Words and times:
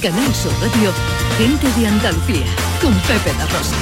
Canal 0.00 0.34
Sur 0.34 0.52
Radio, 0.60 0.92
Gente 1.38 1.66
de 1.78 1.86
Andalucía, 1.86 2.46
con 2.80 2.92
Pepe 3.00 3.32
da 3.38 3.46
Rosa. 3.46 3.76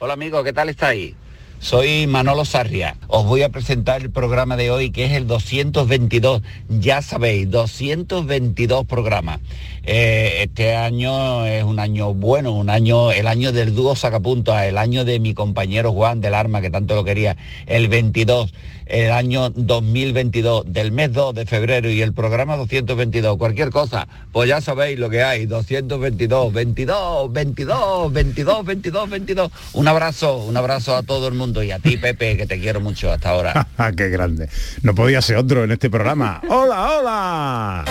Hola 0.00 0.14
amigos, 0.14 0.44
¿qué 0.44 0.52
tal 0.52 0.68
estáis? 0.68 1.14
Soy 1.62 2.08
Manolo 2.08 2.44
Sarria. 2.44 2.96
Os 3.06 3.24
voy 3.24 3.42
a 3.42 3.48
presentar 3.48 4.02
el 4.02 4.10
programa 4.10 4.56
de 4.56 4.72
hoy 4.72 4.90
que 4.90 5.04
es 5.04 5.12
el 5.12 5.28
222. 5.28 6.42
Ya 6.68 7.02
sabéis, 7.02 7.48
222 7.48 8.84
programas. 8.84 9.38
Eh, 9.84 10.38
este 10.40 10.74
año 10.74 11.46
es 11.46 11.62
un 11.62 11.78
año 11.78 12.14
bueno, 12.14 12.50
un 12.50 12.68
año, 12.68 13.12
el 13.12 13.28
año 13.28 13.52
del 13.52 13.76
dúo 13.76 13.94
sacapuntos, 13.94 14.60
el 14.60 14.76
año 14.76 15.04
de 15.04 15.20
mi 15.20 15.34
compañero 15.34 15.92
Juan 15.92 16.20
del 16.20 16.34
Arma, 16.34 16.60
que 16.60 16.70
tanto 16.70 16.96
lo 16.96 17.04
quería, 17.04 17.36
el 17.66 17.86
22 17.86 18.52
el 18.92 19.10
año 19.10 19.48
2022, 19.48 20.64
del 20.66 20.92
mes 20.92 21.12
2 21.12 21.34
de 21.34 21.46
febrero 21.46 21.88
y 21.88 22.02
el 22.02 22.12
programa 22.12 22.56
222, 22.58 23.38
cualquier 23.38 23.70
cosa, 23.70 24.06
pues 24.32 24.50
ya 24.50 24.60
sabéis 24.60 24.98
lo 24.98 25.08
que 25.08 25.22
hay, 25.22 25.46
222, 25.46 26.52
22, 26.52 27.32
22, 27.32 28.12
22, 28.12 28.64
22, 28.66 29.10
22. 29.10 29.52
Un 29.72 29.88
abrazo, 29.88 30.36
un 30.36 30.56
abrazo 30.58 30.94
a 30.94 31.02
todo 31.02 31.26
el 31.26 31.34
mundo 31.34 31.62
y 31.62 31.70
a 31.70 31.78
ti, 31.78 31.96
Pepe, 31.96 32.36
que 32.36 32.46
te 32.46 32.60
quiero 32.60 32.80
mucho 32.80 33.10
hasta 33.10 33.30
ahora. 33.30 33.66
¡Qué 33.96 34.10
grande! 34.10 34.50
No 34.82 34.94
podía 34.94 35.22
ser 35.22 35.38
otro 35.38 35.64
en 35.64 35.72
este 35.72 35.88
programa. 35.88 36.42
¡Hola, 36.48 36.98
hola! 36.98 37.84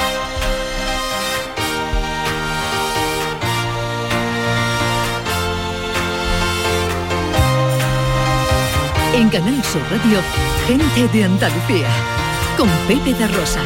En 9.16 9.30
Canal 9.30 9.64
Sur 9.64 9.82
Radio, 9.92 10.20
Gente 10.72 11.06
de 11.10 11.26
Andalucía, 11.26 11.90
con 12.58 12.70
Pepe 12.88 13.14
da 13.20 13.28
Rosa. 13.28 13.60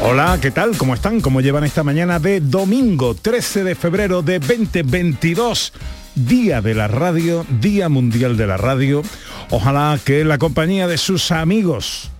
Hola, 0.00 0.38
¿qué 0.40 0.52
tal? 0.52 0.78
¿Cómo 0.78 0.94
están? 0.94 1.20
¿Cómo 1.20 1.40
llevan 1.40 1.64
esta 1.64 1.82
mañana 1.82 2.20
de 2.20 2.38
domingo 2.38 3.16
13 3.20 3.64
de 3.64 3.74
febrero 3.74 4.22
de 4.22 4.38
2022? 4.38 5.72
Día 6.16 6.62
de 6.62 6.74
la 6.74 6.88
Radio, 6.88 7.44
Día 7.60 7.90
Mundial 7.90 8.38
de 8.38 8.46
la 8.46 8.56
Radio. 8.56 9.02
Ojalá 9.50 9.98
que 10.02 10.24
la 10.24 10.38
compañía 10.38 10.88
de 10.88 10.96
sus 10.96 11.30
amigos 11.30 12.10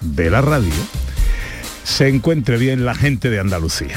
de 0.00 0.28
la 0.28 0.40
radio 0.40 0.72
se 1.84 2.08
encuentre 2.08 2.56
bien 2.56 2.84
la 2.84 2.96
gente 2.96 3.30
de 3.30 3.38
Andalucía. 3.38 3.96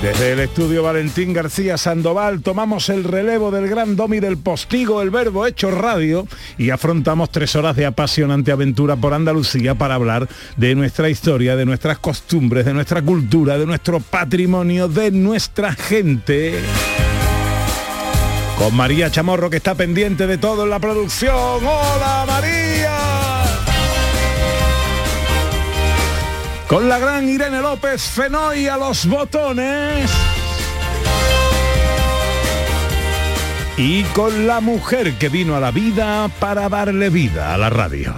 Desde 0.00 0.32
el 0.32 0.40
estudio 0.40 0.82
Valentín 0.82 1.34
García 1.34 1.76
Sandoval 1.76 2.40
tomamos 2.40 2.88
el 2.88 3.04
relevo 3.04 3.50
del 3.50 3.68
gran 3.68 3.94
domi 3.94 4.18
del 4.18 4.38
postigo, 4.38 5.02
el 5.02 5.10
verbo 5.10 5.46
hecho 5.46 5.70
radio, 5.70 6.26
y 6.56 6.70
afrontamos 6.70 7.30
tres 7.30 7.54
horas 7.56 7.76
de 7.76 7.84
apasionante 7.84 8.50
aventura 8.52 8.96
por 8.96 9.12
Andalucía 9.12 9.74
para 9.74 9.96
hablar 9.96 10.28
de 10.56 10.74
nuestra 10.74 11.10
historia, 11.10 11.56
de 11.56 11.66
nuestras 11.66 11.98
costumbres, 11.98 12.64
de 12.64 12.72
nuestra 12.72 13.02
cultura, 13.02 13.58
de 13.58 13.66
nuestro 13.66 14.00
patrimonio, 14.00 14.88
de 14.88 15.10
nuestra 15.10 15.72
gente. 15.72 16.62
Con 18.56 18.76
María 18.76 19.10
Chamorro 19.10 19.50
que 19.50 19.56
está 19.56 19.74
pendiente 19.74 20.26
de 20.26 20.38
todo 20.38 20.64
en 20.64 20.70
la 20.70 20.78
producción. 20.78 21.34
¡Hola 21.36 22.24
María! 22.26 23.42
Con 26.68 26.88
la 26.88 26.98
gran 26.98 27.28
Irene 27.28 27.60
López 27.60 28.02
Fenoy 28.02 28.66
a 28.66 28.76
los 28.76 29.06
botones. 29.06 30.10
Y 33.76 34.04
con 34.04 34.46
la 34.46 34.60
mujer 34.60 35.14
que 35.18 35.28
vino 35.28 35.56
a 35.56 35.60
la 35.60 35.70
vida 35.70 36.28
para 36.38 36.68
darle 36.68 37.10
vida 37.10 37.54
a 37.54 37.58
la 37.58 37.68
radio. 37.68 38.14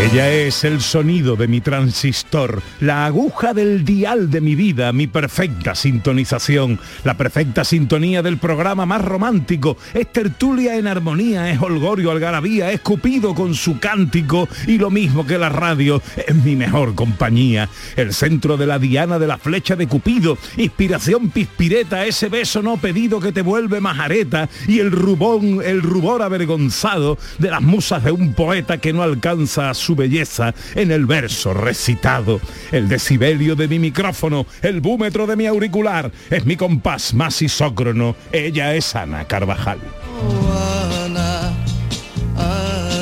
Ella 0.00 0.30
es 0.30 0.62
el 0.62 0.80
sonido 0.80 1.34
de 1.34 1.48
mi 1.48 1.60
transistor, 1.60 2.62
la 2.80 3.04
aguja 3.04 3.52
del 3.52 3.84
dial 3.84 4.30
de 4.30 4.40
mi 4.40 4.54
vida, 4.54 4.92
mi 4.92 5.08
perfecta 5.08 5.74
sintonización, 5.74 6.78
la 7.02 7.16
perfecta 7.16 7.64
sintonía 7.64 8.22
del 8.22 8.38
programa 8.38 8.86
más 8.86 9.04
romántico. 9.04 9.76
Es 9.92 10.12
tertulia 10.12 10.76
en 10.76 10.86
armonía, 10.86 11.50
es 11.50 11.60
holgorio 11.60 12.12
algarabía, 12.12 12.70
es 12.70 12.80
cupido 12.80 13.34
con 13.34 13.56
su 13.56 13.80
cántico 13.80 14.48
y 14.68 14.78
lo 14.78 14.88
mismo 14.88 15.26
que 15.26 15.36
la 15.36 15.48
radio, 15.48 16.00
es 16.16 16.34
mi 16.36 16.54
mejor 16.54 16.94
compañía. 16.94 17.68
El 17.96 18.14
centro 18.14 18.56
de 18.56 18.66
la 18.66 18.78
diana 18.78 19.18
de 19.18 19.26
la 19.26 19.36
flecha 19.36 19.74
de 19.74 19.88
Cupido, 19.88 20.38
inspiración 20.56 21.30
pispireta, 21.30 22.06
ese 22.06 22.28
beso 22.28 22.62
no 22.62 22.76
pedido 22.76 23.18
que 23.18 23.32
te 23.32 23.42
vuelve 23.42 23.80
majareta 23.80 24.48
y 24.68 24.78
el 24.78 24.92
rubón, 24.92 25.60
el 25.64 25.82
rubor 25.82 26.22
avergonzado 26.22 27.18
de 27.38 27.50
las 27.50 27.62
musas 27.62 28.04
de 28.04 28.12
un 28.12 28.32
poeta 28.32 28.78
que 28.78 28.92
no 28.92 29.02
alcanza 29.02 29.70
a 29.70 29.74
su 29.74 29.87
belleza 29.96 30.54
en 30.74 30.90
el 30.90 31.06
verso 31.06 31.54
recitado. 31.54 32.40
El 32.72 32.88
decibelio 32.88 33.56
de 33.56 33.68
mi 33.68 33.78
micrófono, 33.78 34.46
el 34.62 34.80
búmetro 34.80 35.26
de 35.26 35.36
mi 35.36 35.46
auricular, 35.46 36.10
es 36.30 36.44
mi 36.46 36.56
compás 36.56 37.14
más 37.14 37.40
isócrono. 37.42 38.16
Ella 38.32 38.74
es 38.74 38.94
Ana 38.96 39.24
Carvajal. 39.26 39.78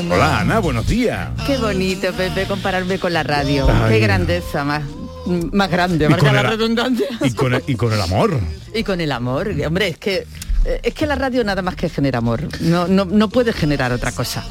Hola 0.08 0.40
Ana, 0.40 0.60
buenos 0.60 0.86
días. 0.86 1.28
Qué 1.46 1.58
bonito, 1.58 2.12
Pepe, 2.12 2.44
compararme 2.46 2.98
con 2.98 3.12
la 3.12 3.22
radio. 3.22 3.66
Ay. 3.68 3.94
Qué 3.94 3.98
grandeza 4.00 4.64
más, 4.64 4.82
más 5.52 5.70
grande, 5.70 6.06
Y 6.06 6.08
marca 6.08 6.26
con 6.26 6.34
la 6.34 6.40
el- 6.42 6.46
redundancia. 6.48 7.06
Y 7.22 7.30
con 7.32 7.54
el, 7.54 7.62
y 7.66 7.74
con 7.74 7.92
el 7.92 8.00
amor. 8.00 8.38
Y 8.74 8.82
con 8.84 9.00
el 9.00 9.12
amor. 9.12 9.52
Hombre, 9.66 9.88
es 9.88 9.98
que 9.98 10.26
es 10.82 10.94
que 10.94 11.06
la 11.06 11.14
radio 11.14 11.44
nada 11.44 11.62
más 11.62 11.76
que 11.76 11.88
genera 11.88 12.18
amor. 12.18 12.48
No, 12.60 12.86
no, 12.88 13.04
no 13.04 13.28
puede 13.28 13.52
generar 13.52 13.92
otra 13.92 14.12
cosa. 14.12 14.44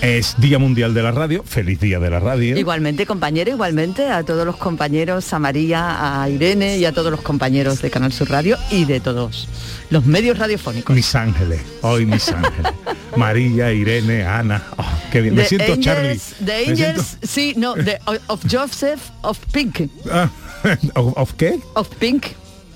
Es 0.00 0.34
Día 0.38 0.58
Mundial 0.58 0.94
de 0.94 1.02
la 1.02 1.12
Radio. 1.12 1.44
Feliz 1.44 1.78
Día 1.80 2.00
de 2.00 2.10
la 2.10 2.18
Radio. 2.18 2.56
Igualmente, 2.58 3.06
compañero, 3.06 3.50
igualmente 3.52 4.08
a 4.10 4.24
todos 4.24 4.44
los 4.44 4.56
compañeros, 4.56 5.32
a 5.32 5.38
María, 5.38 6.22
a 6.22 6.28
Irene 6.28 6.76
y 6.78 6.84
a 6.84 6.92
todos 6.92 7.10
los 7.12 7.20
compañeros 7.22 7.80
de 7.82 7.90
Canal 7.90 8.12
Sur 8.12 8.28
Radio 8.30 8.58
y 8.70 8.84
de 8.84 8.98
todos 8.98 9.46
los 9.90 10.04
medios 10.04 10.38
radiofónicos. 10.38 10.94
Mis 10.96 11.14
ángeles, 11.14 11.60
hoy 11.82 12.04
mis 12.06 12.28
ángeles. 12.30 12.72
María, 13.16 13.72
Irene, 13.72 14.24
Ana. 14.24 14.62
Oh, 14.76 14.84
qué 15.12 15.20
bien. 15.20 15.34
Me 15.36 15.42
The 15.42 15.48
siento 15.48 15.72
Angels- 15.74 15.84
Charlie. 15.84 16.18
The 16.44 16.64
siento- 16.64 16.70
Angels, 16.90 17.18
sí, 17.22 17.54
no, 17.56 17.74
de, 17.74 17.98
of 18.26 18.42
Joseph 18.50 19.00
of 19.22 19.38
Pink. 19.52 19.82
Ah, 20.10 20.28
¿of, 20.96 21.12
of 21.16 21.32
qué? 21.34 21.60
Of 21.74 21.88
Pink, 22.00 22.26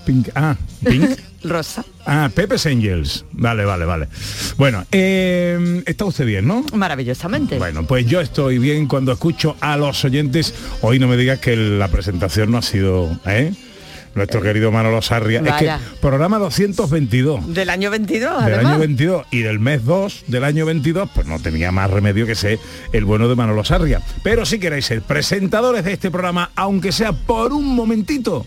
Pink. 0.06 0.28
Ah, 0.34 0.56
Pink. 0.84 1.10
Rosa. 1.44 1.84
Ah, 2.06 2.30
Pepe's 2.34 2.64
Angels. 2.66 3.24
Vale, 3.32 3.64
vale, 3.64 3.84
vale. 3.84 4.08
Bueno, 4.56 4.84
eh, 4.90 5.82
está 5.86 6.04
usted 6.06 6.24
bien, 6.24 6.46
¿no? 6.46 6.64
Maravillosamente. 6.72 7.58
Bueno, 7.58 7.84
pues 7.86 8.06
yo 8.06 8.20
estoy 8.20 8.58
bien 8.58 8.86
cuando 8.86 9.12
escucho 9.12 9.56
a 9.60 9.76
los 9.76 10.04
oyentes. 10.04 10.54
Hoy 10.80 10.98
no 10.98 11.08
me 11.08 11.16
digas 11.16 11.38
que 11.40 11.54
la 11.56 11.88
presentación 11.88 12.50
no 12.50 12.58
ha 12.58 12.62
sido, 12.62 13.10
¿eh? 13.26 13.52
Nuestro 14.14 14.40
querido 14.40 14.72
Manolo 14.72 15.02
Sarria. 15.02 15.42
Vaya. 15.42 15.76
Es 15.76 15.82
que 15.82 15.98
programa 16.00 16.38
222 16.38 17.52
Del 17.52 17.68
año 17.68 17.90
22, 17.90 18.44
del 18.46 18.54
además. 18.54 18.72
año 18.72 18.78
22 18.80 19.26
y 19.30 19.40
del 19.40 19.58
mes 19.58 19.84
2 19.84 20.24
del 20.28 20.44
año 20.44 20.64
22, 20.64 21.10
pues 21.14 21.26
no 21.26 21.38
tenía 21.38 21.70
más 21.70 21.90
remedio 21.90 22.26
que 22.26 22.34
ser 22.34 22.58
el 22.94 23.04
bueno 23.04 23.28
de 23.28 23.34
Manolo 23.34 23.62
Sarria. 23.62 24.00
Pero 24.22 24.46
si 24.46 24.58
queréis 24.58 24.86
ser 24.86 25.02
presentadores 25.02 25.84
de 25.84 25.92
este 25.92 26.10
programa, 26.10 26.50
aunque 26.56 26.92
sea 26.92 27.12
por 27.12 27.52
un 27.52 27.74
momentito, 27.76 28.46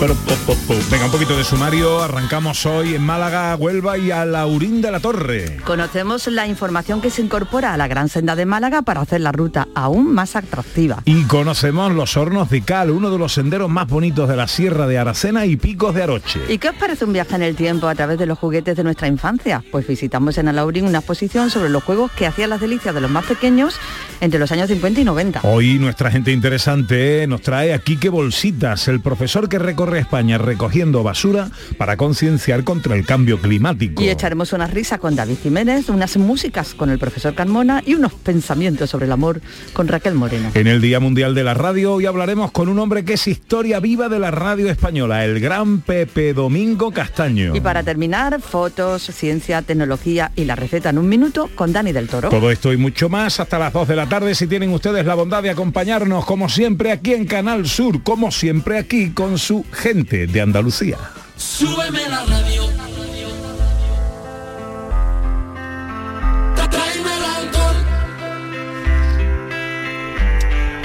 Pero, 0.00 0.14
po, 0.14 0.34
po, 0.46 0.54
po. 0.66 0.74
Venga, 0.90 1.04
un 1.04 1.10
poquito 1.10 1.36
de 1.36 1.44
sumario. 1.44 2.02
Arrancamos 2.02 2.64
hoy 2.64 2.94
en 2.94 3.02
Málaga, 3.02 3.54
Huelva 3.54 3.98
y 3.98 4.10
a 4.10 4.24
Laurín 4.24 4.80
de 4.80 4.90
la 4.90 4.98
Torre. 4.98 5.58
Conocemos 5.66 6.26
la 6.28 6.46
información 6.46 7.02
que 7.02 7.10
se 7.10 7.20
incorpora 7.20 7.74
a 7.74 7.76
la 7.76 7.86
Gran 7.86 8.08
Senda 8.08 8.34
de 8.34 8.46
Málaga 8.46 8.80
para 8.80 9.02
hacer 9.02 9.20
la 9.20 9.30
ruta 9.30 9.68
aún 9.74 10.10
más 10.10 10.36
atractiva. 10.36 11.02
Y 11.04 11.24
conocemos 11.24 11.92
los 11.92 12.16
hornos 12.16 12.48
de 12.48 12.62
Cal, 12.62 12.88
uno 12.90 13.10
de 13.10 13.18
los 13.18 13.34
senderos 13.34 13.68
más 13.68 13.88
bonitos 13.88 14.26
de 14.26 14.36
la 14.36 14.48
Sierra 14.48 14.86
de 14.86 14.96
Aracena 14.96 15.44
y 15.44 15.56
Picos 15.56 15.94
de 15.94 16.02
Aroche. 16.02 16.40
¿Y 16.48 16.56
qué 16.56 16.70
os 16.70 16.76
parece 16.76 17.04
un 17.04 17.12
viaje 17.12 17.34
en 17.34 17.42
el 17.42 17.54
tiempo 17.54 17.86
a 17.86 17.94
través 17.94 18.18
de 18.18 18.24
los 18.24 18.38
juguetes 18.38 18.78
de 18.78 18.84
nuestra 18.84 19.06
infancia? 19.06 19.62
Pues 19.70 19.86
visitamos 19.86 20.38
en 20.38 20.48
Alaurín 20.48 20.86
una 20.86 21.00
exposición 21.00 21.50
sobre 21.50 21.68
los 21.68 21.84
juegos 21.84 22.10
que 22.12 22.26
hacían 22.26 22.48
las 22.48 22.62
delicias 22.62 22.94
de 22.94 23.02
los 23.02 23.10
más 23.10 23.26
pequeños 23.26 23.78
entre 24.22 24.40
los 24.40 24.50
años 24.50 24.68
50 24.68 25.02
y 25.02 25.04
90. 25.04 25.40
Hoy 25.42 25.78
nuestra 25.78 26.10
gente 26.10 26.32
interesante 26.32 27.26
nos 27.26 27.42
trae 27.42 27.74
a 27.74 27.80
Quique 27.80 28.08
Bolsitas, 28.08 28.88
el 28.88 29.00
profesor 29.02 29.50
que 29.50 29.58
recorre 29.58 29.89
España 29.98 30.38
recogiendo 30.38 31.02
basura 31.02 31.50
para 31.76 31.96
concienciar 31.96 32.64
contra 32.64 32.94
el 32.94 33.04
cambio 33.04 33.40
climático. 33.40 34.02
Y 34.02 34.08
echaremos 34.08 34.52
una 34.52 34.66
risa 34.66 34.98
con 34.98 35.16
David 35.16 35.36
Jiménez, 35.42 35.88
unas 35.88 36.16
músicas 36.16 36.74
con 36.74 36.90
el 36.90 36.98
profesor 36.98 37.34
Carmona 37.34 37.82
y 37.84 37.94
unos 37.94 38.12
pensamientos 38.12 38.90
sobre 38.90 39.06
el 39.06 39.12
amor 39.12 39.40
con 39.72 39.88
Raquel 39.88 40.14
Moreno. 40.14 40.50
En 40.54 40.66
el 40.66 40.80
Día 40.80 41.00
Mundial 41.00 41.34
de 41.34 41.44
la 41.44 41.54
Radio 41.54 41.94
hoy 41.94 42.06
hablaremos 42.06 42.52
con 42.52 42.68
un 42.68 42.78
hombre 42.78 43.04
que 43.04 43.14
es 43.14 43.26
historia 43.26 43.80
viva 43.80 44.08
de 44.08 44.18
la 44.18 44.30
radio 44.30 44.70
española, 44.70 45.24
el 45.24 45.40
gran 45.40 45.80
Pepe 45.80 46.34
Domingo 46.34 46.92
Castaño. 46.92 47.54
Y 47.54 47.60
para 47.60 47.82
terminar, 47.82 48.40
fotos, 48.40 49.02
ciencia, 49.02 49.62
tecnología 49.62 50.32
y 50.36 50.44
la 50.44 50.56
receta 50.56 50.90
en 50.90 50.98
un 50.98 51.08
minuto 51.08 51.50
con 51.54 51.72
Dani 51.72 51.92
del 51.92 52.08
Toro. 52.08 52.28
Todo 52.28 52.50
esto 52.50 52.72
y 52.72 52.76
mucho 52.76 53.08
más 53.08 53.40
hasta 53.40 53.58
las 53.58 53.72
2 53.72 53.88
de 53.88 53.96
la 53.96 54.08
tarde 54.08 54.34
si 54.34 54.46
tienen 54.46 54.72
ustedes 54.72 55.04
la 55.04 55.14
bondad 55.14 55.42
de 55.42 55.50
acompañarnos 55.50 56.24
como 56.24 56.48
siempre 56.48 56.92
aquí 56.92 57.14
en 57.14 57.26
Canal 57.26 57.66
Sur, 57.66 58.02
como 58.02 58.30
siempre 58.30 58.78
aquí 58.78 59.10
con 59.10 59.38
su 59.38 59.64
gente 59.80 60.26
de 60.26 60.40
Andalucía. 60.42 60.98
Súbeme 61.36 62.06
la 62.08 62.24
radio. 62.26 62.64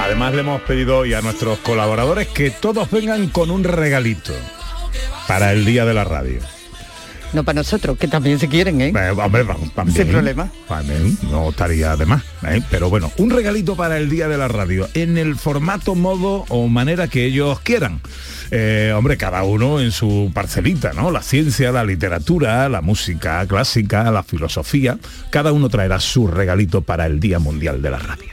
Además 0.00 0.34
le 0.34 0.40
hemos 0.40 0.62
pedido 0.62 0.98
hoy 0.98 1.14
a 1.14 1.20
nuestros 1.20 1.58
colaboradores 1.58 2.28
que 2.28 2.50
todos 2.50 2.90
vengan 2.90 3.28
con 3.28 3.50
un 3.50 3.64
regalito 3.64 4.32
para 5.28 5.52
el 5.52 5.64
Día 5.64 5.84
de 5.84 5.94
la 5.94 6.04
Radio. 6.04 6.55
No 7.36 7.44
para 7.44 7.56
nosotros, 7.56 7.98
que 7.98 8.08
también 8.08 8.38
se 8.38 8.48
quieren, 8.48 8.80
¿eh? 8.80 8.94
Eh, 8.96 9.10
hombre, 9.10 9.42
vamos, 9.42 9.70
también, 9.74 9.94
Sin 9.94 10.08
problema. 10.08 10.50
También, 10.66 11.18
no 11.30 11.50
estaría 11.50 11.94
de 11.94 12.06
más. 12.06 12.22
¿eh? 12.48 12.62
Pero 12.70 12.88
bueno, 12.88 13.12
un 13.18 13.28
regalito 13.28 13.76
para 13.76 13.98
el 13.98 14.08
Día 14.08 14.26
de 14.26 14.38
la 14.38 14.48
Radio, 14.48 14.88
en 14.94 15.18
el 15.18 15.36
formato, 15.36 15.94
modo 15.94 16.46
o 16.48 16.66
manera 16.68 17.08
que 17.08 17.26
ellos 17.26 17.60
quieran. 17.60 18.00
Eh, 18.50 18.94
hombre, 18.96 19.18
cada 19.18 19.42
uno 19.42 19.80
en 19.80 19.92
su 19.92 20.30
parcelita, 20.32 20.94
¿no? 20.94 21.10
La 21.10 21.20
ciencia, 21.20 21.72
la 21.72 21.84
literatura, 21.84 22.70
la 22.70 22.80
música 22.80 23.46
clásica, 23.46 24.10
la 24.10 24.22
filosofía. 24.22 24.96
Cada 25.28 25.52
uno 25.52 25.68
traerá 25.68 26.00
su 26.00 26.28
regalito 26.28 26.80
para 26.80 27.04
el 27.04 27.20
Día 27.20 27.38
Mundial 27.38 27.82
de 27.82 27.90
la 27.90 27.98
Radio. 27.98 28.30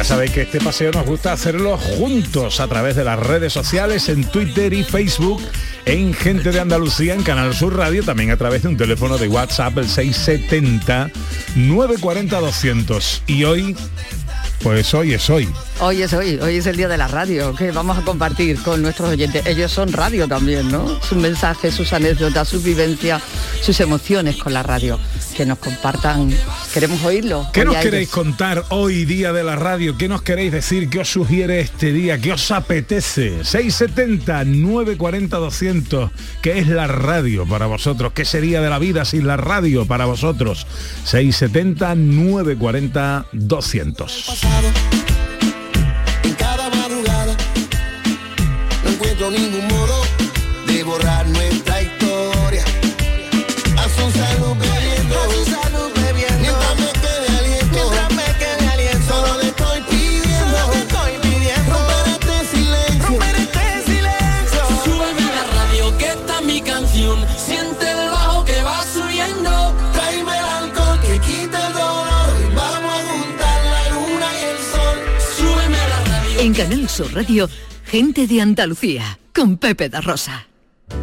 Ya 0.00 0.04
sabéis 0.04 0.32
que 0.32 0.40
este 0.40 0.62
paseo 0.62 0.90
nos 0.92 1.04
gusta 1.04 1.30
hacerlo 1.30 1.76
juntos 1.76 2.60
a 2.60 2.68
través 2.68 2.96
de 2.96 3.04
las 3.04 3.20
redes 3.20 3.52
sociales, 3.52 4.08
en 4.08 4.24
Twitter 4.24 4.72
y 4.72 4.82
Facebook, 4.82 5.42
en 5.84 6.14
Gente 6.14 6.52
de 6.52 6.58
Andalucía, 6.58 7.12
en 7.12 7.22
Canal 7.22 7.54
Sur 7.54 7.76
Radio, 7.76 8.02
también 8.02 8.30
a 8.30 8.38
través 8.38 8.62
de 8.62 8.68
un 8.68 8.78
teléfono 8.78 9.18
de 9.18 9.28
WhatsApp, 9.28 9.76
el 9.76 9.86
670 9.86 11.10
940 11.54 12.40
200. 12.40 13.22
Y 13.26 13.44
hoy, 13.44 13.76
pues 14.62 14.94
hoy 14.94 15.12
es 15.12 15.28
hoy. 15.28 15.46
Hoy 15.80 16.00
es 16.00 16.14
hoy, 16.14 16.38
hoy 16.40 16.56
es 16.56 16.66
el 16.66 16.78
día 16.78 16.88
de 16.88 16.96
la 16.96 17.06
radio, 17.06 17.54
que 17.54 17.70
vamos 17.70 17.98
a 17.98 18.00
compartir 18.00 18.58
con 18.62 18.80
nuestros 18.80 19.10
oyentes. 19.10 19.44
Ellos 19.44 19.70
son 19.70 19.92
radio 19.92 20.26
también, 20.26 20.72
¿no? 20.72 20.98
Sus 21.02 21.18
mensajes, 21.18 21.74
sus 21.74 21.92
anécdotas, 21.92 22.48
sus 22.48 22.62
vivencias, 22.62 23.20
sus 23.60 23.78
emociones 23.80 24.36
con 24.36 24.54
la 24.54 24.62
radio. 24.62 24.98
Que 25.40 25.46
nos 25.46 25.56
compartan, 25.56 26.30
queremos 26.74 27.02
oírlo. 27.02 27.48
¿Qué 27.54 27.64
nos 27.64 27.76
queréis 27.76 28.08
ellos. 28.08 28.14
contar 28.14 28.62
hoy, 28.68 29.06
día 29.06 29.32
de 29.32 29.42
la 29.42 29.56
radio? 29.56 29.96
¿Qué 29.96 30.06
nos 30.06 30.20
queréis 30.20 30.52
decir? 30.52 30.90
¿Qué 30.90 30.98
os 30.98 31.08
sugiere 31.08 31.60
este 31.60 31.94
día? 31.94 32.20
¿Qué 32.20 32.34
os 32.34 32.50
apetece? 32.50 33.42
670 33.42 34.44
940 34.44 35.38
200. 35.38 36.10
¿Qué 36.42 36.58
es 36.58 36.68
la 36.68 36.88
radio 36.88 37.46
para 37.46 37.64
vosotros? 37.64 38.12
¿Qué 38.12 38.26
sería 38.26 38.60
de 38.60 38.68
la 38.68 38.78
vida 38.78 39.06
sin 39.06 39.26
la 39.26 39.38
radio 39.38 39.86
para 39.86 40.04
vosotros? 40.04 40.66
670 41.04 41.94
940 41.94 43.24
200. 43.32 44.24
pasado. 44.26 44.68
En 46.22 46.34
cada 46.34 46.68
madrugada 46.68 47.34
no 48.84 48.90
encuentro 48.90 49.30
ningún 49.30 49.68
modo 49.68 50.02
de 50.66 50.84
borrar 50.84 51.26
Canal 76.60 76.90
Sur 76.90 77.14
Radio, 77.14 77.48
gente 77.86 78.26
de 78.26 78.42
Andalucía, 78.42 79.18
con 79.34 79.56
Pepe 79.56 79.88
da 79.88 80.02
Rosa. 80.02 80.46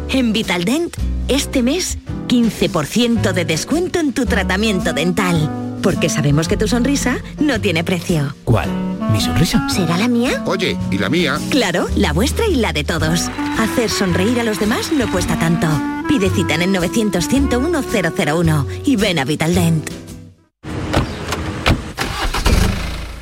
En 0.08 0.32
Vitaldent, 0.32 0.96
este 1.26 1.64
mes, 1.64 1.98
15% 2.28 3.32
de 3.32 3.44
descuento 3.44 3.98
en 3.98 4.12
tu 4.12 4.24
tratamiento 4.24 4.92
dental. 4.92 5.50
Porque 5.82 6.10
sabemos 6.10 6.46
que 6.46 6.56
tu 6.56 6.68
sonrisa 6.68 7.18
no 7.40 7.60
tiene 7.60 7.82
precio. 7.82 8.36
¿Cuál? 8.44 8.70
¿Mi 9.12 9.20
sonrisa? 9.20 9.68
¿Será 9.68 9.98
la 9.98 10.06
mía? 10.06 10.44
Oye, 10.46 10.78
¿y 10.92 10.98
la 10.98 11.08
mía? 11.08 11.40
Claro, 11.50 11.88
la 11.96 12.12
vuestra 12.12 12.46
y 12.46 12.54
la 12.54 12.72
de 12.72 12.84
todos. 12.84 13.28
Hacer 13.58 13.90
sonreír 13.90 14.38
a 14.38 14.44
los 14.44 14.60
demás 14.60 14.92
no 14.92 15.10
cuesta 15.10 15.40
tanto. 15.40 15.66
Pide 16.06 16.30
cita 16.30 16.54
en 16.54 16.62
el 16.62 16.72
900 16.72 17.26
101 17.26 17.82
001 18.16 18.66
y 18.84 18.94
ven 18.94 19.18
a 19.18 19.24
Vitaldent. 19.24 20.07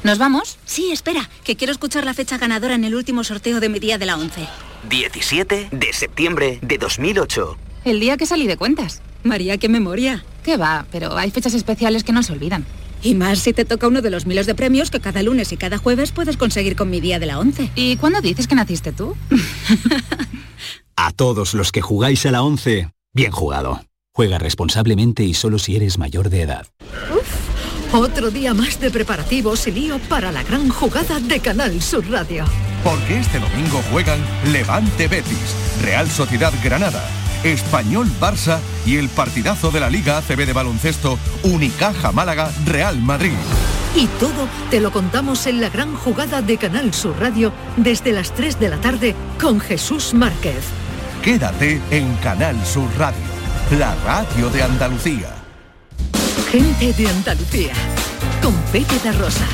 ¿Nos 0.06 0.18
vamos? 0.18 0.56
Sí, 0.64 0.92
espera, 0.92 1.28
que 1.42 1.56
quiero 1.56 1.72
escuchar 1.72 2.04
la 2.04 2.14
fecha 2.14 2.38
ganadora 2.38 2.76
en 2.76 2.84
el 2.84 2.94
último 2.94 3.24
sorteo 3.24 3.58
de 3.58 3.68
mi 3.68 3.80
día 3.80 3.98
de 3.98 4.06
la 4.06 4.16
11. 4.16 4.46
17 4.88 5.70
de 5.72 5.92
septiembre 5.92 6.60
de 6.62 6.78
2008. 6.78 7.58
El 7.84 7.98
día 7.98 8.16
que 8.16 8.24
salí 8.24 8.46
de 8.46 8.56
cuentas. 8.56 9.02
María, 9.24 9.58
qué 9.58 9.68
memoria. 9.68 10.24
Qué 10.44 10.56
va, 10.58 10.86
pero 10.92 11.16
hay 11.16 11.32
fechas 11.32 11.54
especiales 11.54 12.04
que 12.04 12.12
no 12.12 12.22
se 12.22 12.32
olvidan. 12.32 12.64
Y 13.02 13.16
más 13.16 13.40
si 13.40 13.52
te 13.52 13.64
toca 13.64 13.88
uno 13.88 14.00
de 14.00 14.10
los 14.10 14.26
miles 14.26 14.46
de 14.46 14.54
premios 14.54 14.92
que 14.92 15.00
cada 15.00 15.24
lunes 15.24 15.50
y 15.50 15.56
cada 15.56 15.76
jueves 15.76 16.12
puedes 16.12 16.36
conseguir 16.36 16.76
con 16.76 16.88
mi 16.88 17.00
día 17.00 17.18
de 17.18 17.26
la 17.26 17.40
11. 17.40 17.72
¿Y 17.74 17.96
cuándo 17.96 18.20
dices 18.20 18.46
que 18.46 18.54
naciste 18.54 18.92
tú? 18.92 19.16
A 20.94 21.10
todos 21.10 21.52
los 21.52 21.72
que 21.72 21.82
jugáis 21.82 22.24
a 22.26 22.30
la 22.30 22.44
11, 22.44 22.90
bien 23.12 23.32
jugado. 23.32 23.84
Juega 24.14 24.38
responsablemente 24.38 25.24
y 25.24 25.34
solo 25.34 25.58
si 25.58 25.74
eres 25.74 25.98
mayor 25.98 26.30
de 26.30 26.42
edad. 26.42 26.68
Otro 27.92 28.30
día 28.30 28.52
más 28.52 28.80
de 28.80 28.90
preparativos 28.90 29.66
y 29.66 29.72
lío 29.72 29.98
para 30.08 30.32
la 30.32 30.42
gran 30.42 30.68
jugada 30.68 31.20
de 31.20 31.40
Canal 31.40 31.80
Sur 31.80 32.08
Radio. 32.10 32.44
Porque 32.82 33.20
este 33.20 33.38
domingo 33.38 33.80
juegan 33.90 34.18
Levante 34.52 35.08
Betis, 35.08 35.54
Real 35.82 36.10
Sociedad 36.10 36.52
Granada, 36.62 37.02
Español 37.44 38.08
Barça 38.20 38.58
y 38.84 38.96
el 38.96 39.08
partidazo 39.08 39.70
de 39.70 39.80
la 39.80 39.88
Liga 39.88 40.18
ACB 40.18 40.46
de 40.46 40.52
baloncesto 40.52 41.18
Unicaja 41.44 42.12
Málaga 42.12 42.50
Real 42.66 43.00
Madrid. 43.00 43.32
Y 43.94 44.06
todo 44.18 44.48
te 44.70 44.80
lo 44.80 44.90
contamos 44.90 45.46
en 45.46 45.60
la 45.60 45.70
gran 45.70 45.94
jugada 45.94 46.42
de 46.42 46.58
Canal 46.58 46.92
Sur 46.92 47.18
Radio 47.18 47.52
desde 47.76 48.12
las 48.12 48.32
3 48.32 48.58
de 48.60 48.68
la 48.68 48.76
tarde 48.78 49.14
con 49.40 49.60
Jesús 49.60 50.12
Márquez. 50.12 50.64
Quédate 51.22 51.80
en 51.90 52.14
Canal 52.16 52.56
Sur 52.66 52.88
Radio, 52.98 53.24
la 53.78 53.94
radio 54.04 54.50
de 54.50 54.62
Andalucía. 54.62 55.45
Gente 56.56 56.90
de 56.94 57.06
Andalucía 57.06 57.74
con 58.42 58.54
Pepe 58.72 58.98
da 59.04 59.12
Rosa. 59.12 59.46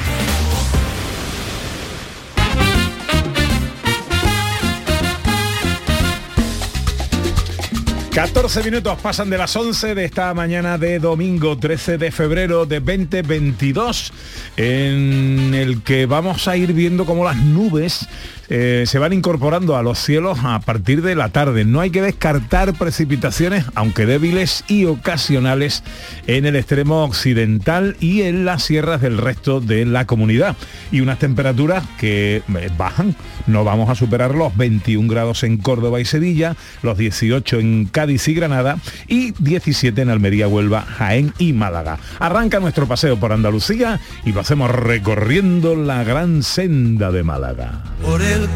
14 8.15 8.63
minutos 8.63 8.99
pasan 9.01 9.31
de 9.31 9.39
las 9.39 9.57
11 9.57 9.95
de 9.95 10.05
esta 10.05 10.35
mañana 10.35 10.77
de 10.77 10.99
domingo 10.99 11.57
13 11.59 11.97
de 11.97 12.13
febrero 12.13 12.67
de 12.67 12.79
2022, 12.79 14.13
en 14.59 15.55
el 15.55 15.83
que 15.83 16.05
vamos 16.05 16.47
a 16.47 16.57
ir 16.57 16.75
viendo 16.75 17.07
cómo 17.07 17.25
las 17.25 17.39
nubes 17.39 18.07
eh, 18.55 18.85
se 18.87 18.99
van 18.99 19.15
incorporando 19.15 19.79
a 19.79 19.83
los 19.83 19.99
cielos 19.99 20.41
a 20.45 20.61
partir 20.61 21.01
de 21.01 21.15
la 21.15 21.31
tarde. 21.31 21.65
No 21.65 21.81
hay 21.81 21.89
que 21.89 22.03
descartar 22.03 22.75
precipitaciones, 22.75 23.65
aunque 23.75 24.05
débiles 24.05 24.63
y 24.69 24.85
ocasionales, 24.85 25.83
en 26.27 26.45
el 26.45 26.57
extremo 26.57 27.03
occidental 27.03 27.97
y 27.99 28.21
en 28.21 28.45
las 28.45 28.65
sierras 28.65 29.01
del 29.01 29.17
resto 29.17 29.63
de 29.63 29.87
la 29.87 30.07
comunidad. 30.07 30.55
Y 30.91 31.01
unas 31.01 31.19
temperaturas 31.19 31.83
que 31.99 32.43
eh, 32.47 32.71
bajan. 32.77 33.17
No 33.47 33.65
vamos 33.65 33.89
a 33.89 33.95
superar 33.95 34.35
los 34.35 34.55
21 34.55 35.09
grados 35.09 35.45
en 35.45 35.57
Córdoba 35.57 35.99
y 36.01 36.05
Sevilla, 36.05 36.55
los 36.83 36.99
18 36.99 37.59
en 37.59 37.87
Cádiz 37.87 38.29
y 38.29 38.35
Granada 38.35 38.77
y 39.09 39.33
17 39.39 40.03
en 40.03 40.11
Almería, 40.11 40.47
Huelva, 40.47 40.83
Jaén 40.83 41.33
y 41.39 41.55
Málaga. 41.55 41.99
Arranca 42.19 42.61
nuestro 42.61 42.87
paseo 42.87 43.19
por 43.19 43.33
Andalucía 43.33 43.99
y 44.27 44.33
lo 44.33 44.41
hacemos 44.41 44.71
recorriendo 44.71 45.75
la 45.75 46.05
gran 46.05 46.43
senda 46.43 47.11
de 47.11 47.23
Málaga. 47.23 47.81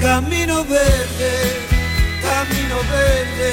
Camino 0.01 0.65
verde, 0.65 1.31
camino 2.23 2.77
verde, 2.91 3.53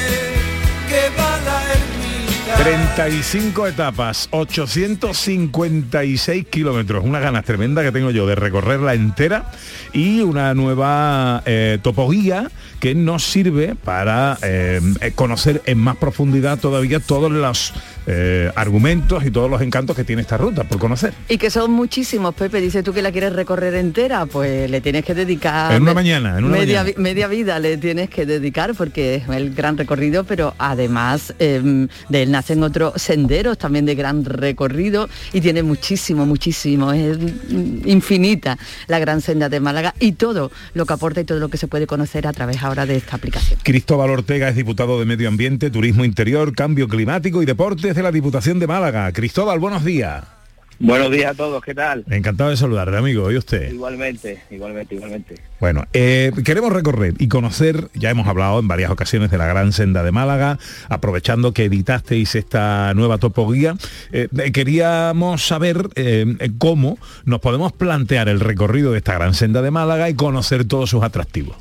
que 0.89 1.09
va 1.17 1.39
la 1.45 1.57
ermita. 1.73 2.55
35 2.55 3.67
etapas, 3.67 4.27
856 4.31 6.47
kilómetros, 6.47 7.05
unas 7.05 7.21
ganas 7.21 7.45
tremendas 7.45 7.85
que 7.85 7.91
tengo 7.91 8.09
yo 8.11 8.27
de 8.27 8.35
recorrerla 8.35 8.93
entera 8.93 9.51
y 9.91 10.21
una 10.21 10.53
nueva 10.53 11.41
eh, 11.45 11.79
topoguía 11.81 12.49
que 12.79 12.95
nos 12.95 13.23
sirve 13.23 13.75
para 13.75 14.37
eh, 14.41 14.81
conocer 15.15 15.61
en 15.65 15.77
más 15.77 15.97
profundidad 15.97 16.59
todavía 16.59 16.99
todos 16.99 17.31
los 17.31 17.73
eh, 18.05 18.51
argumentos 18.55 19.25
y 19.25 19.31
todos 19.31 19.50
los 19.50 19.62
encantos 19.62 19.95
que 19.95 20.03
tiene 20.03 20.22
esta 20.22 20.38
ruta 20.38 20.63
por 20.63 20.79
conocer. 20.79 21.13
Y 21.29 21.38
que 21.38 21.50
son 21.50 21.72
muchísimos, 21.72 22.36
Pepe. 22.36 22.62
Dice 22.62 22.83
tú 22.83 22.93
que 22.93 23.01
la 23.01 23.12
quieres 23.12 23.33
recorrer 23.33 23.75
entera, 23.75 24.25
pues 24.25 24.69
le 24.69 24.81
tienes 24.81 25.05
que 25.05 25.13
dedicar... 25.13 25.74
En 25.74 25.83
una 25.83 25.93
mañana, 25.93 26.38
en 26.38 26.45
una 26.45 26.57
media, 26.57 26.83
mañana. 26.83 27.01
media 27.01 27.27
vida 27.27 27.60
le 27.60 27.77
tienes 27.77 28.10
que 28.10 28.25
dedicar 28.25 28.74
porque 28.75 29.15
es 29.15 29.29
el 29.29 29.53
gran 29.53 29.77
recorrido, 29.77 30.24
pero 30.24 30.53
además 30.57 31.33
eh, 31.39 31.88
de 32.10 32.24
él 32.24 32.31
nacen 32.31 32.63
otros 32.63 33.01
senderos 33.01 33.57
también 33.57 33.86
de 33.86 33.95
gran 33.95 34.25
recorrido 34.25 35.10
y 35.31 35.41
tiene 35.41 35.63
muchísimo, 35.63 36.25
muchísimo. 36.25 36.91
Es 36.91 37.17
mm, 37.17 37.88
infinita 37.88 38.57
la 38.88 39.00
gran 39.00 39.22
senda 39.22 39.50
de 39.50 39.60
Málaga 39.60 39.93
y 40.00 40.13
todo 40.13 40.51
lo 40.74 40.86
que 40.86 40.93
aporta 40.93 41.22
y 41.22 41.24
todo 41.24 41.39
lo 41.39 41.50
que 41.50 41.57
se 41.57 41.67
puede 41.67 41.88
conocer 41.88 42.27
a 42.27 42.33
través 42.33 42.62
ahora 42.63 42.86
de 42.86 42.98
esta 42.98 43.15
aplicación. 43.15 43.60
Cristóbal 43.63 44.10
Ortega 44.10 44.50
es 44.50 44.55
diputado 44.55 45.00
de 45.00 45.05
Medio 45.05 45.27
Ambiente, 45.27 45.69
Turismo 45.69 46.05
Interior, 46.05 46.53
Cambio 46.53 46.88
Climático 46.88 47.41
y 47.41 47.45
Deportes 47.45 47.92
de 47.95 48.03
la 48.03 48.12
Diputación 48.12 48.59
de 48.59 48.67
Málaga. 48.67 49.12
Cristóbal, 49.12 49.59
buenos 49.59 49.83
días. 49.83 50.23
Buenos 50.79 51.12
días 51.12 51.31
a 51.31 51.33
todos, 51.33 51.63
¿qué 51.63 51.73
tal? 51.73 52.03
Encantado 52.09 52.50
de 52.50 52.57
saludarle, 52.57 52.97
amigo. 52.97 53.31
¿Y 53.31 53.38
usted? 53.38 53.71
Igualmente, 53.71 54.41
igualmente, 54.50 54.95
igualmente. 54.95 55.35
Bueno, 55.59 55.85
eh, 55.93 56.31
queremos 56.43 56.73
recorrer 56.73 57.13
y 57.19 57.27
conocer, 57.27 57.89
ya 57.93 58.09
hemos 58.09 58.27
hablado 58.27 58.59
en 58.59 58.67
varias 58.67 58.91
ocasiones 58.91 59.31
de 59.31 59.38
la 59.38 59.45
Gran 59.45 59.71
Senda 59.71 60.03
de 60.03 60.12
Málaga, 60.12 60.59
aprovechando 60.89 61.53
que 61.53 61.65
editasteis 61.65 62.35
esta 62.35 62.93
nueva 62.95 63.17
topoguía, 63.17 63.75
eh, 64.12 64.27
queríamos 64.51 65.45
saber 65.45 65.89
eh, 65.95 66.25
cómo 66.57 66.97
nos 67.23 67.39
podemos 67.39 67.71
plantear 67.71 68.27
el 68.27 68.39
recorrido 68.39 68.91
de 68.91 68.97
esta 68.97 69.13
Gran 69.13 69.35
Senda 69.35 69.62
de 69.62 69.71
Málaga 69.71 70.09
y 70.09 70.15
conocer 70.15 70.65
todos 70.65 70.89
sus 70.89 71.03
atractivos. 71.03 71.55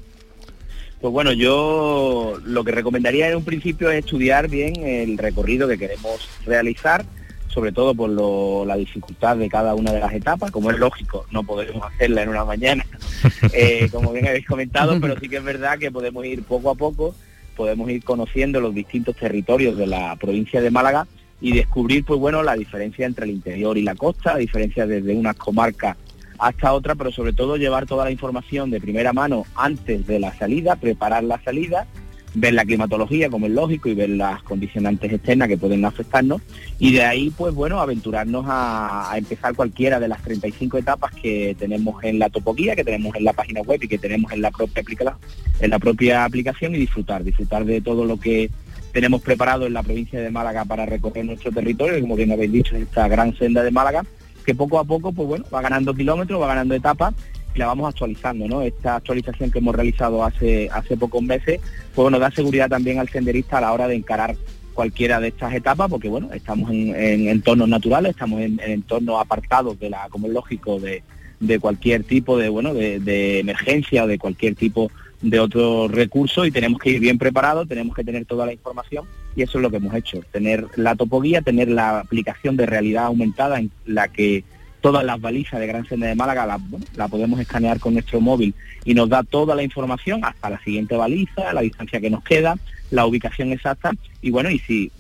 Pues 1.02 1.12
bueno, 1.12 1.32
yo 1.32 2.38
lo 2.44 2.62
que 2.64 2.70
recomendaría 2.72 3.28
en 3.28 3.36
un 3.36 3.44
principio 3.44 3.90
es 3.90 4.04
estudiar 4.04 4.48
bien 4.48 4.76
el 4.86 5.18
recorrido 5.18 5.66
que 5.66 5.76
queremos 5.76 6.28
realizar, 6.46 7.04
sobre 7.48 7.72
todo 7.72 7.92
por 7.94 8.08
lo- 8.08 8.64
la 8.64 8.76
dificultad 8.76 9.36
de 9.36 9.48
cada 9.48 9.74
una 9.74 9.92
de 9.92 9.98
las 10.00 10.12
etapas, 10.14 10.52
como 10.52 10.70
es 10.70 10.78
lógico, 10.78 11.26
no 11.32 11.42
podemos 11.42 11.82
hacerla 11.84 12.22
en 12.22 12.28
una 12.28 12.44
mañana, 12.44 12.86
eh, 13.52 13.88
como 13.90 14.12
bien 14.12 14.28
habéis 14.28 14.46
comentado, 14.46 14.98
pero 15.00 15.18
sí 15.18 15.28
que 15.28 15.38
es 15.38 15.44
verdad 15.44 15.76
que 15.78 15.90
podemos 15.90 16.24
ir 16.24 16.44
poco 16.44 16.70
a 16.70 16.76
poco, 16.76 17.14
podemos 17.56 17.90
ir 17.90 18.04
conociendo 18.04 18.60
los 18.60 18.72
distintos 18.72 19.16
territorios 19.16 19.76
de 19.76 19.88
la 19.88 20.14
provincia 20.16 20.60
de 20.62 20.70
Málaga 20.70 21.08
y 21.40 21.52
descubrir, 21.52 22.04
pues 22.04 22.20
bueno, 22.20 22.44
la 22.44 22.54
diferencia 22.54 23.04
entre 23.06 23.24
el 23.24 23.32
interior 23.32 23.76
y 23.76 23.82
la 23.82 23.96
costa, 23.96 24.34
la 24.34 24.38
diferencia 24.38 24.86
desde 24.86 25.14
unas 25.16 25.34
comarcas 25.34 25.96
hasta 26.42 26.72
otra, 26.72 26.96
pero 26.96 27.12
sobre 27.12 27.32
todo 27.32 27.56
llevar 27.56 27.86
toda 27.86 28.04
la 28.04 28.10
información 28.10 28.70
de 28.70 28.80
primera 28.80 29.12
mano 29.12 29.46
antes 29.54 30.04
de 30.08 30.18
la 30.18 30.34
salida, 30.34 30.74
preparar 30.74 31.22
la 31.22 31.40
salida, 31.40 31.86
ver 32.34 32.54
la 32.54 32.64
climatología 32.64 33.30
como 33.30 33.46
es 33.46 33.52
lógico 33.52 33.88
y 33.88 33.94
ver 33.94 34.10
las 34.10 34.42
condicionantes 34.42 35.12
externas 35.12 35.46
que 35.46 35.56
pueden 35.56 35.84
afectarnos. 35.84 36.42
Y 36.80 36.94
de 36.94 37.04
ahí 37.04 37.30
pues 37.30 37.54
bueno 37.54 37.80
aventurarnos 37.80 38.44
a, 38.48 39.14
empezar 39.16 39.54
cualquiera 39.54 40.00
de 40.00 40.08
las 40.08 40.20
35 40.22 40.78
etapas 40.78 41.12
que 41.12 41.54
tenemos 41.56 42.02
en 42.02 42.18
la 42.18 42.28
topoguía, 42.28 42.74
que 42.74 42.82
tenemos 42.82 43.14
en 43.14 43.24
la 43.24 43.34
página 43.34 43.60
web 43.60 43.80
y 43.80 43.86
que 43.86 43.98
tenemos 43.98 44.32
en 44.32 44.42
la 44.42 44.50
propia 44.50 44.82
aplicación, 44.82 45.14
en 45.60 45.70
la 45.70 45.78
propia 45.78 46.24
aplicación 46.24 46.74
y 46.74 46.78
disfrutar, 46.78 47.22
disfrutar 47.22 47.64
de 47.64 47.80
todo 47.80 48.04
lo 48.04 48.18
que 48.18 48.50
tenemos 48.92 49.22
preparado 49.22 49.64
en 49.64 49.74
la 49.74 49.84
provincia 49.84 50.20
de 50.20 50.30
Málaga 50.30 50.64
para 50.64 50.86
recorrer 50.86 51.24
nuestro 51.24 51.52
territorio, 51.52 52.00
como 52.00 52.16
bien 52.16 52.32
habéis 52.32 52.50
dicho, 52.50 52.74
es 52.74 52.82
esta 52.82 53.06
gran 53.06 53.32
senda 53.36 53.62
de 53.62 53.70
Málaga, 53.70 54.04
que 54.42 54.54
poco 54.54 54.78
a 54.78 54.84
poco, 54.84 55.12
pues 55.12 55.28
bueno, 55.28 55.44
va 55.52 55.62
ganando 55.62 55.94
kilómetros, 55.94 56.40
va 56.40 56.48
ganando 56.48 56.74
etapas 56.74 57.14
y 57.54 57.58
la 57.58 57.66
vamos 57.66 57.88
actualizando, 57.88 58.48
¿no? 58.48 58.62
Esta 58.62 58.96
actualización 58.96 59.50
que 59.50 59.58
hemos 59.58 59.74
realizado 59.74 60.24
hace, 60.24 60.68
hace 60.72 60.96
pocos 60.96 61.22
meses, 61.22 61.60
pues 61.94 62.04
bueno, 62.04 62.18
da 62.18 62.30
seguridad 62.30 62.68
también 62.68 62.98
al 62.98 63.08
senderista 63.08 63.58
a 63.58 63.62
la 63.62 63.72
hora 63.72 63.88
de 63.88 63.94
encarar 63.94 64.36
cualquiera 64.74 65.20
de 65.20 65.28
estas 65.28 65.52
etapas, 65.54 65.90
porque 65.90 66.08
bueno, 66.08 66.30
estamos 66.32 66.70
en, 66.70 66.94
en 66.94 67.28
entornos 67.28 67.68
naturales, 67.68 68.12
estamos 68.12 68.40
en, 68.40 68.58
en 68.60 68.70
entornos 68.70 69.20
apartados 69.20 69.78
de 69.78 69.90
la, 69.90 70.08
como 70.08 70.26
es 70.28 70.32
lógico, 70.32 70.80
de, 70.80 71.02
de 71.40 71.58
cualquier 71.58 72.04
tipo 72.04 72.38
de, 72.38 72.48
bueno, 72.48 72.72
de 72.72 73.40
emergencia 73.40 74.04
o 74.04 74.06
de 74.06 74.18
cualquier 74.18 74.54
tipo 74.54 74.90
de 75.22 75.38
otro 75.40 75.88
recurso 75.88 76.44
y 76.44 76.50
tenemos 76.50 76.80
que 76.80 76.90
ir 76.90 77.00
bien 77.00 77.16
preparados, 77.16 77.68
tenemos 77.68 77.94
que 77.94 78.04
tener 78.04 78.24
toda 78.24 78.44
la 78.44 78.52
información 78.52 79.06
y 79.36 79.42
eso 79.42 79.58
es 79.58 79.62
lo 79.62 79.70
que 79.70 79.76
hemos 79.76 79.94
hecho, 79.94 80.20
tener 80.32 80.66
la 80.76 80.96
topoguía, 80.96 81.40
tener 81.40 81.68
la 81.68 82.00
aplicación 82.00 82.56
de 82.56 82.66
realidad 82.66 83.06
aumentada 83.06 83.58
en 83.58 83.70
la 83.86 84.08
que 84.08 84.44
todas 84.80 85.04
las 85.04 85.20
balizas 85.20 85.60
de 85.60 85.68
Gran 85.68 85.86
Senda 85.86 86.08
de 86.08 86.16
Málaga 86.16 86.44
la, 86.44 86.60
la 86.96 87.08
podemos 87.08 87.40
escanear 87.40 87.78
con 87.78 87.94
nuestro 87.94 88.20
móvil 88.20 88.52
y 88.84 88.94
nos 88.94 89.08
da 89.08 89.22
toda 89.22 89.54
la 89.54 89.62
información 89.62 90.24
hasta 90.24 90.50
la 90.50 90.60
siguiente 90.62 90.96
baliza, 90.96 91.52
la 91.52 91.60
distancia 91.60 92.00
que 92.00 92.10
nos 92.10 92.24
queda, 92.24 92.58
la 92.90 93.06
ubicación 93.06 93.52
exacta 93.52 93.92
y 94.20 94.30
bueno, 94.30 94.50
y 94.50 94.58
si 94.58 94.90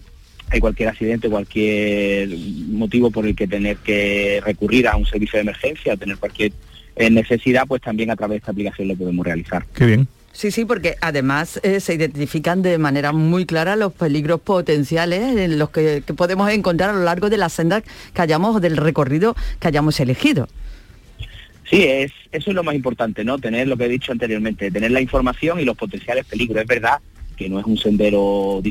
hay 0.50 0.60
cualquier 0.60 0.90
accidente, 0.90 1.28
cualquier 1.28 2.28
motivo 2.68 3.10
por 3.10 3.26
el 3.26 3.34
que 3.34 3.48
tener 3.48 3.78
que 3.78 4.40
recurrir 4.44 4.86
a 4.86 4.96
un 4.96 5.06
servicio 5.06 5.38
de 5.38 5.42
emergencia 5.42 5.96
tener 5.96 6.18
cualquier 6.18 6.52
necesidad, 6.96 7.64
pues 7.66 7.82
también 7.82 8.10
a 8.10 8.16
través 8.16 8.34
de 8.34 8.38
esta 8.38 8.52
aplicación 8.52 8.88
lo 8.88 8.96
podemos 8.96 9.24
realizar. 9.24 9.64
Qué 9.74 9.86
bien. 9.86 10.08
Sí, 10.32 10.50
sí, 10.50 10.64
porque 10.64 10.96
además 11.02 11.60
eh, 11.62 11.80
se 11.80 11.94
identifican 11.94 12.62
de 12.62 12.78
manera 12.78 13.12
muy 13.12 13.44
clara 13.44 13.76
los 13.76 13.92
peligros 13.92 14.40
potenciales 14.40 15.36
en 15.36 15.58
los 15.58 15.70
que, 15.70 16.02
que 16.06 16.14
podemos 16.14 16.50
encontrar 16.50 16.90
a 16.90 16.94
lo 16.94 17.04
largo 17.04 17.28
de 17.28 17.36
la 17.36 17.50
senda 17.50 17.82
que 17.82 18.22
hayamos, 18.22 18.60
del 18.62 18.78
recorrido 18.78 19.36
que 19.60 19.68
hayamos 19.68 20.00
elegido. 20.00 20.48
Sí, 21.68 21.84
es, 21.84 22.12
eso 22.32 22.50
es 22.50 22.56
lo 22.56 22.64
más 22.64 22.74
importante, 22.74 23.24
¿no? 23.24 23.38
Tener 23.38 23.68
lo 23.68 23.76
que 23.76 23.84
he 23.84 23.88
dicho 23.88 24.12
anteriormente, 24.12 24.70
tener 24.70 24.90
la 24.90 25.00
información 25.00 25.60
y 25.60 25.64
los 25.64 25.76
potenciales 25.76 26.24
peligros. 26.26 26.62
Es 26.62 26.66
verdad 26.66 26.98
que 27.36 27.48
no 27.48 27.58
es 27.58 27.66
un 27.66 27.78
sendero 27.78 28.62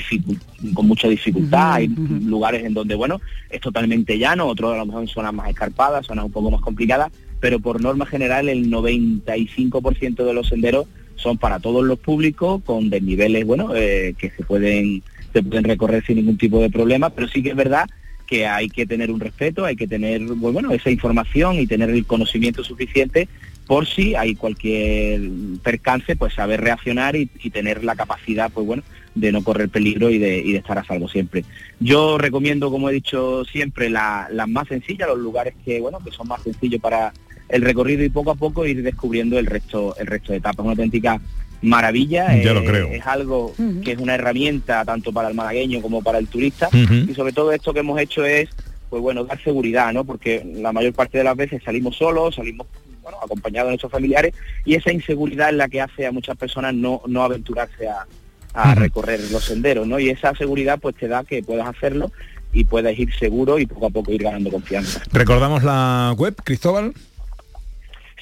con 0.73 0.87
mucha 0.87 1.07
dificultad, 1.07 1.73
hay 1.73 1.87
lugares 1.87 2.63
en 2.63 2.73
donde, 2.73 2.95
bueno, 2.95 3.19
es 3.49 3.59
totalmente 3.59 4.17
llano, 4.17 4.47
otros 4.47 4.73
a 4.73 4.77
lo 4.77 4.85
mejor 4.85 5.01
en 5.01 5.07
zonas 5.07 5.33
más 5.33 5.49
escarpadas, 5.49 6.05
zonas 6.05 6.25
un 6.25 6.31
poco 6.31 6.51
más 6.51 6.61
complicadas, 6.61 7.11
pero 7.41 7.59
por 7.59 7.81
norma 7.81 8.05
general 8.05 8.47
el 8.47 8.69
95% 8.69 10.23
de 10.23 10.33
los 10.33 10.47
senderos 10.47 10.87
son 11.15 11.37
para 11.37 11.59
todos 11.59 11.83
los 11.83 11.99
públicos, 11.99 12.61
con 12.63 12.89
desniveles, 12.89 13.45
bueno, 13.45 13.75
eh, 13.75 14.15
que 14.17 14.29
se 14.29 14.43
pueden, 14.43 15.03
se 15.33 15.43
pueden 15.43 15.65
recorrer 15.65 16.05
sin 16.05 16.17
ningún 16.17 16.37
tipo 16.37 16.61
de 16.61 16.69
problema, 16.69 17.09
pero 17.09 17.27
sí 17.27 17.43
que 17.43 17.49
es 17.49 17.55
verdad 17.55 17.89
que 18.25 18.47
hay 18.47 18.69
que 18.69 18.85
tener 18.85 19.11
un 19.11 19.19
respeto, 19.19 19.65
hay 19.65 19.75
que 19.75 19.87
tener 19.87 20.25
pues, 20.25 20.53
bueno, 20.53 20.71
esa 20.71 20.89
información 20.89 21.59
y 21.59 21.67
tener 21.67 21.89
el 21.89 22.05
conocimiento 22.05 22.63
suficiente 22.63 23.27
por 23.67 23.87
si 23.87 24.15
hay 24.15 24.35
cualquier 24.35 25.21
percance, 25.63 26.15
pues 26.15 26.33
saber 26.33 26.61
reaccionar 26.61 27.15
y, 27.15 27.25
tener 27.25 27.83
la 27.83 27.95
capacidad, 27.95 28.51
pues 28.51 28.65
bueno, 28.65 28.83
de 29.15 29.31
no 29.31 29.43
correr 29.43 29.69
peligro 29.69 30.09
y 30.09 30.17
de, 30.17 30.55
estar 30.55 30.77
a 30.77 30.83
salvo 30.83 31.07
siempre. 31.07 31.43
Yo 31.79 32.17
recomiendo, 32.17 32.71
como 32.71 32.89
he 32.89 32.93
dicho 32.93 33.45
siempre, 33.45 33.89
la- 33.89 34.27
las 34.31 34.47
más 34.47 34.67
sencillas, 34.67 35.07
los 35.07 35.19
lugares 35.19 35.53
que, 35.63 35.79
bueno, 35.79 35.99
que 35.99 36.11
son 36.11 36.27
más 36.27 36.41
sencillos 36.41 36.81
para 36.81 37.13
el 37.51 37.61
recorrido 37.61 38.03
y 38.03 38.09
poco 38.09 38.31
a 38.31 38.35
poco 38.35 38.65
ir 38.65 38.81
descubriendo 38.81 39.37
el 39.37 39.45
resto, 39.45 39.95
el 39.97 40.07
resto 40.07 40.31
de 40.31 40.39
etapas. 40.39 40.63
Una 40.63 40.71
auténtica 40.71 41.19
maravilla. 41.61 42.35
Ya 42.41 42.53
lo 42.53 42.61
eh, 42.61 42.65
creo. 42.65 42.87
Es 42.87 43.05
algo 43.05 43.53
que 43.83 43.91
es 43.91 43.99
una 43.99 44.15
herramienta 44.15 44.83
tanto 44.85 45.11
para 45.11 45.29
el 45.29 45.35
malagueño 45.35 45.81
como 45.81 46.01
para 46.01 46.17
el 46.17 46.27
turista. 46.27 46.69
Y 46.73 47.13
sobre 47.13 47.33
todo 47.33 47.51
esto 47.51 47.73
que 47.73 47.81
hemos 47.81 47.99
hecho 47.99 48.25
es, 48.25 48.49
pues 48.89 49.01
bueno, 49.01 49.23
dar 49.23 49.41
seguridad, 49.41 49.93
¿no? 49.93 50.03
Porque 50.03 50.43
la 50.55 50.71
mayor 50.71 50.93
parte 50.93 51.17
de 51.17 51.23
las 51.23 51.35
veces 51.35 51.61
salimos 51.63 51.97
solos, 51.97 52.35
salimos 52.35 52.67
bueno, 53.01 53.17
acompañados 53.23 53.67
de 53.67 53.71
nuestros 53.71 53.91
familiares 53.91 54.33
y 54.63 54.75
esa 54.75 54.91
inseguridad 54.91 55.49
es 55.49 55.55
la 55.55 55.67
que 55.69 55.81
hace 55.81 56.05
a 56.05 56.11
muchas 56.11 56.37
personas 56.37 56.75
no, 56.75 57.01
no 57.07 57.23
aventurarse 57.23 57.87
a, 57.87 58.05
a 58.53 58.75
recorrer 58.75 59.19
los 59.31 59.43
senderos, 59.43 59.87
¿no? 59.87 59.99
Y 59.99 60.09
esa 60.09 60.35
seguridad 60.35 60.79
pues 60.79 60.95
te 60.95 61.07
da 61.07 61.23
que 61.23 61.41
puedas 61.41 61.67
hacerlo 61.67 62.11
y 62.53 62.65
puedas 62.65 62.97
ir 62.97 63.13
seguro 63.15 63.59
y 63.59 63.65
poco 63.65 63.87
a 63.87 63.89
poco 63.89 64.11
ir 64.11 64.23
ganando 64.23 64.51
confianza. 64.51 65.01
Recordamos 65.11 65.63
la 65.63 66.13
web, 66.17 66.35
Cristóbal. 66.43 66.93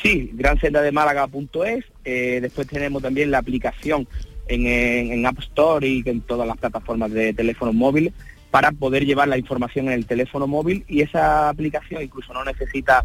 Sí, 0.01 0.29
gransendademálaga.es, 0.33 1.85
Eh, 2.05 2.39
después 2.41 2.67
tenemos 2.67 3.01
también 3.01 3.29
la 3.31 3.37
aplicación 3.39 4.07
en, 4.47 4.65
en- 4.65 5.11
en 5.11 5.25
App 5.25 5.39
Store 5.39 5.87
y 5.87 6.01
en 6.05 6.21
todas 6.21 6.47
las 6.47 6.57
plataformas 6.57 7.11
de 7.11 7.33
teléfonos 7.33 7.75
móviles 7.75 8.13
para 8.49 8.71
poder 8.71 9.05
llevar 9.05 9.27
la 9.27 9.37
información 9.37 9.87
en 9.87 9.93
el 9.93 10.05
teléfono 10.07 10.47
móvil. 10.47 10.83
Y 10.87 11.01
esa 11.01 11.49
aplicación 11.49 12.01
incluso 12.01 12.33
no 12.33 12.43
necesita 12.43 13.03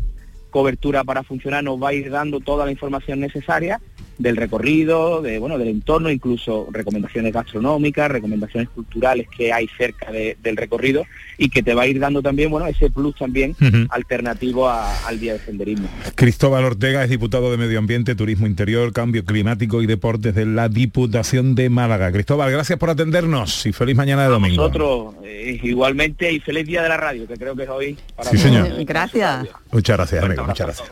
cobertura 0.58 1.02
para 1.02 1.25
funcionar, 1.25 1.64
nos 1.64 1.82
va 1.82 1.88
a 1.88 1.92
ir 1.94 2.08
dando 2.11 2.38
toda 2.38 2.64
la 2.64 2.70
información 2.70 3.18
necesaria 3.18 3.80
del 4.18 4.37
recorrido, 4.37 5.20
de 5.23 5.40
bueno, 5.40 5.58
del 5.58 5.66
entorno, 5.66 6.08
incluso 6.08 6.68
recomendaciones 6.70 7.32
gastronómicas, 7.32 8.08
recomendaciones 8.08 8.68
culturales 8.68 9.26
que 9.37 9.52
hay 9.52 9.66
cerca 9.76 10.12
de- 10.12 10.37
del 10.40 10.56
recorrido 10.56 11.02
y 11.37 11.49
que 11.49 11.64
te 11.64 11.75
va 11.75 11.82
a 11.82 11.87
ir 11.88 11.99
dando 11.99 12.23
también, 12.23 12.49
bueno, 12.49 12.68
ese 12.68 12.88
plus 12.90 13.16
también 13.16 13.56
alternativo 13.90 14.68
a- 14.68 14.94
al 15.08 15.18
día 15.18 15.32
de 15.32 15.40
senderismo. 15.40 15.88
Cristóbal 16.14 16.64
Ortega 16.64 17.02
es 17.02 17.11
diputado 17.11 17.50
de 17.50 17.56
Medio 17.56 17.80
Ambiente, 17.80 18.14
Turismo 18.14 18.46
Interior, 18.46 18.92
Cambio 18.92 19.25
Climático 19.25 19.82
y 19.82 19.87
Deportes 19.87 20.32
de 20.37 20.46
la 20.46 20.68
Diputación 20.68 21.56
de 21.56 21.68
Málaga. 21.68 22.12
Cristóbal, 22.12 22.52
gracias 22.52 22.78
por 22.78 22.90
atendernos 22.90 23.66
y 23.66 23.73
feliz 23.73 23.96
mañana 23.96 24.23
de 24.23 24.28
domingo. 24.28 24.62
Nosotros 24.62 25.14
eh, 25.25 25.58
igualmente 25.64 26.30
y 26.32 26.38
feliz 26.38 26.64
día 26.66 26.84
de 26.84 26.88
la 26.88 26.96
radio, 26.99 27.26
que 27.26 27.34
creo 27.34 27.56
que 27.56 27.64
es 27.64 27.68
hoy 27.68 27.99
para 28.14 28.30
Sí, 28.30 28.38
señor. 28.38 28.68
Gracias. 28.84 29.49
Muchas 29.73 29.96
gracias, 29.96 30.23
amigo, 30.23 30.43
muchas 30.46 30.66
gracias. 30.66 30.88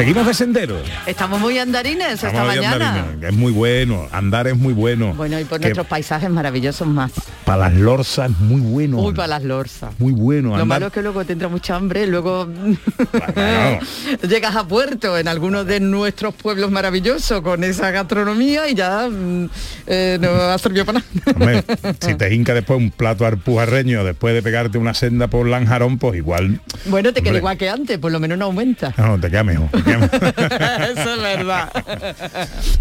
Seguimos 0.00 0.26
de 0.26 0.32
sendero. 0.32 0.76
Estamos 1.04 1.38
muy 1.40 1.58
andarines 1.58 2.24
esta 2.24 2.44
mañana. 2.44 3.04
Es 3.20 3.34
muy 3.34 3.52
bueno, 3.52 4.08
andar 4.12 4.46
es 4.46 4.56
muy 4.56 4.72
bueno. 4.72 5.12
Bueno, 5.12 5.38
y 5.38 5.44
por 5.44 5.58
Que 5.60 5.66
nuestros 5.66 5.86
paisajes 5.88 6.30
maravillosos 6.30 6.88
más. 6.88 7.12
Para 7.44 7.68
las 7.68 7.74
lorzas 7.74 8.30
es 8.30 8.38
muy 8.38 8.62
bueno. 8.62 8.96
Uy, 8.96 9.12
para 9.12 9.28
las 9.28 9.42
lorzas. 9.44 9.90
Muy 9.98 10.14
bueno. 10.14 10.56
Lo 10.56 10.62
andar- 10.62 10.66
malo 10.66 10.86
es 10.86 10.92
que 10.94 11.02
luego 11.02 11.22
tendrá 11.26 11.48
mucha 11.48 11.76
hambre, 11.76 12.06
luego 12.06 12.48
llegas 14.26 14.56
a 14.56 14.66
puerto 14.66 15.18
en 15.18 15.28
algunos 15.28 15.66
de 15.66 15.80
nuestros 15.80 16.32
pueblos 16.34 16.70
maravillosos 16.70 17.42
con 17.42 17.62
esa 17.62 17.90
gastronomía 17.90 18.70
y 18.70 18.74
ya 18.74 19.06
mm, 19.06 19.50
eh, 19.86 20.16
no 20.18 20.30
ha 20.30 20.56
servido 20.56 20.86
para 20.86 21.00
nada. 21.00 21.10
Hombre, 21.36 21.64
si 22.00 22.14
te 22.14 22.34
hinca 22.34 22.54
después 22.54 22.78
un 22.78 22.90
plato 22.90 23.26
arpujarreño 23.26 24.02
después 24.02 24.32
de 24.32 24.40
pegarte 24.42 24.78
una 24.78 24.94
senda 24.94 25.28
por 25.28 25.46
Lanjarón, 25.46 25.98
pues 25.98 26.16
igual 26.16 26.62
Bueno, 26.86 27.12
te 27.12 27.20
queda 27.22 27.36
igual 27.36 27.58
que 27.58 27.68
antes, 27.68 27.98
por 27.98 28.10
lo 28.10 28.18
menos 28.18 28.38
no 28.38 28.46
aumenta. 28.46 28.94
no, 28.96 29.20
te 29.20 29.28
queda 29.28 29.44
mejor. 29.44 29.68
Eso 30.00 31.14
es 31.14 31.22
verdad. 31.22 31.70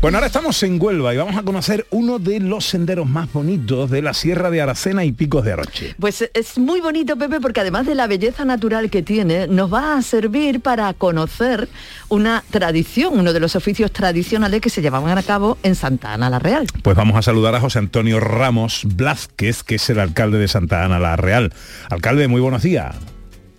Bueno, 0.02 0.18
ahora 0.18 0.28
estamos 0.28 0.62
en 0.64 0.82
Huelva 0.82 1.14
y 1.14 1.18
vamos 1.18 1.38
a 1.38 1.44
conocer 1.44 1.86
uno 1.90 2.20
de 2.20 2.40
los 2.40 2.66
senderos 2.66 3.08
más 3.08 3.32
bonitos 3.32 3.90
de 3.90 4.02
la 4.02 4.14
Sierra 4.14 4.50
de 4.50 4.62
Aracena 4.62 5.04
y 5.04 5.12
Picos 5.12 5.44
de 5.46 5.54
Aroche. 5.54 5.96
Pues 6.00 6.30
es 6.34 6.58
muy 6.58 6.82
bonito, 6.82 7.18
Pepe, 7.18 7.40
porque 7.40 7.62
además 7.62 7.86
de 7.86 7.96
la 7.96 8.08
belleza 8.08 8.46
natural 8.46 8.90
que 8.90 9.02
tiene, 9.02 9.48
nos 9.48 9.74
va 9.74 9.98
a 9.98 10.02
servir 10.02 10.62
para 10.62 10.94
conocer 10.94 11.70
una 12.10 12.44
tradición, 12.50 13.20
uno 13.20 13.34
de 13.34 13.40
los 13.40 13.56
oficios 13.56 13.92
tradicionales 13.92 14.62
que 14.62 14.70
se 14.70 14.82
llevaban 14.82 15.18
a 15.18 15.24
cabo 15.24 15.58
en 15.64 15.76
Santa 15.76 16.14
Ana 16.14 16.30
la 16.30 16.40
Real. 16.40 16.68
Pues 16.84 16.96
vamos 16.96 17.18
a 17.18 17.22
saludar 17.22 17.56
a 17.56 17.60
José 17.60 17.80
Antonio 17.80 18.20
Ramos 18.20 18.84
Blázquez, 18.86 19.64
que 19.64 19.76
es 19.76 19.90
el 19.90 20.00
alcalde 20.00 20.38
de 20.38 20.48
Santa 20.48 20.84
Ana 20.84 21.00
la 21.00 21.16
Real. 21.16 21.54
Alcalde, 21.90 22.28
muy 22.28 22.42
buenos 22.42 22.64
días. 22.64 22.96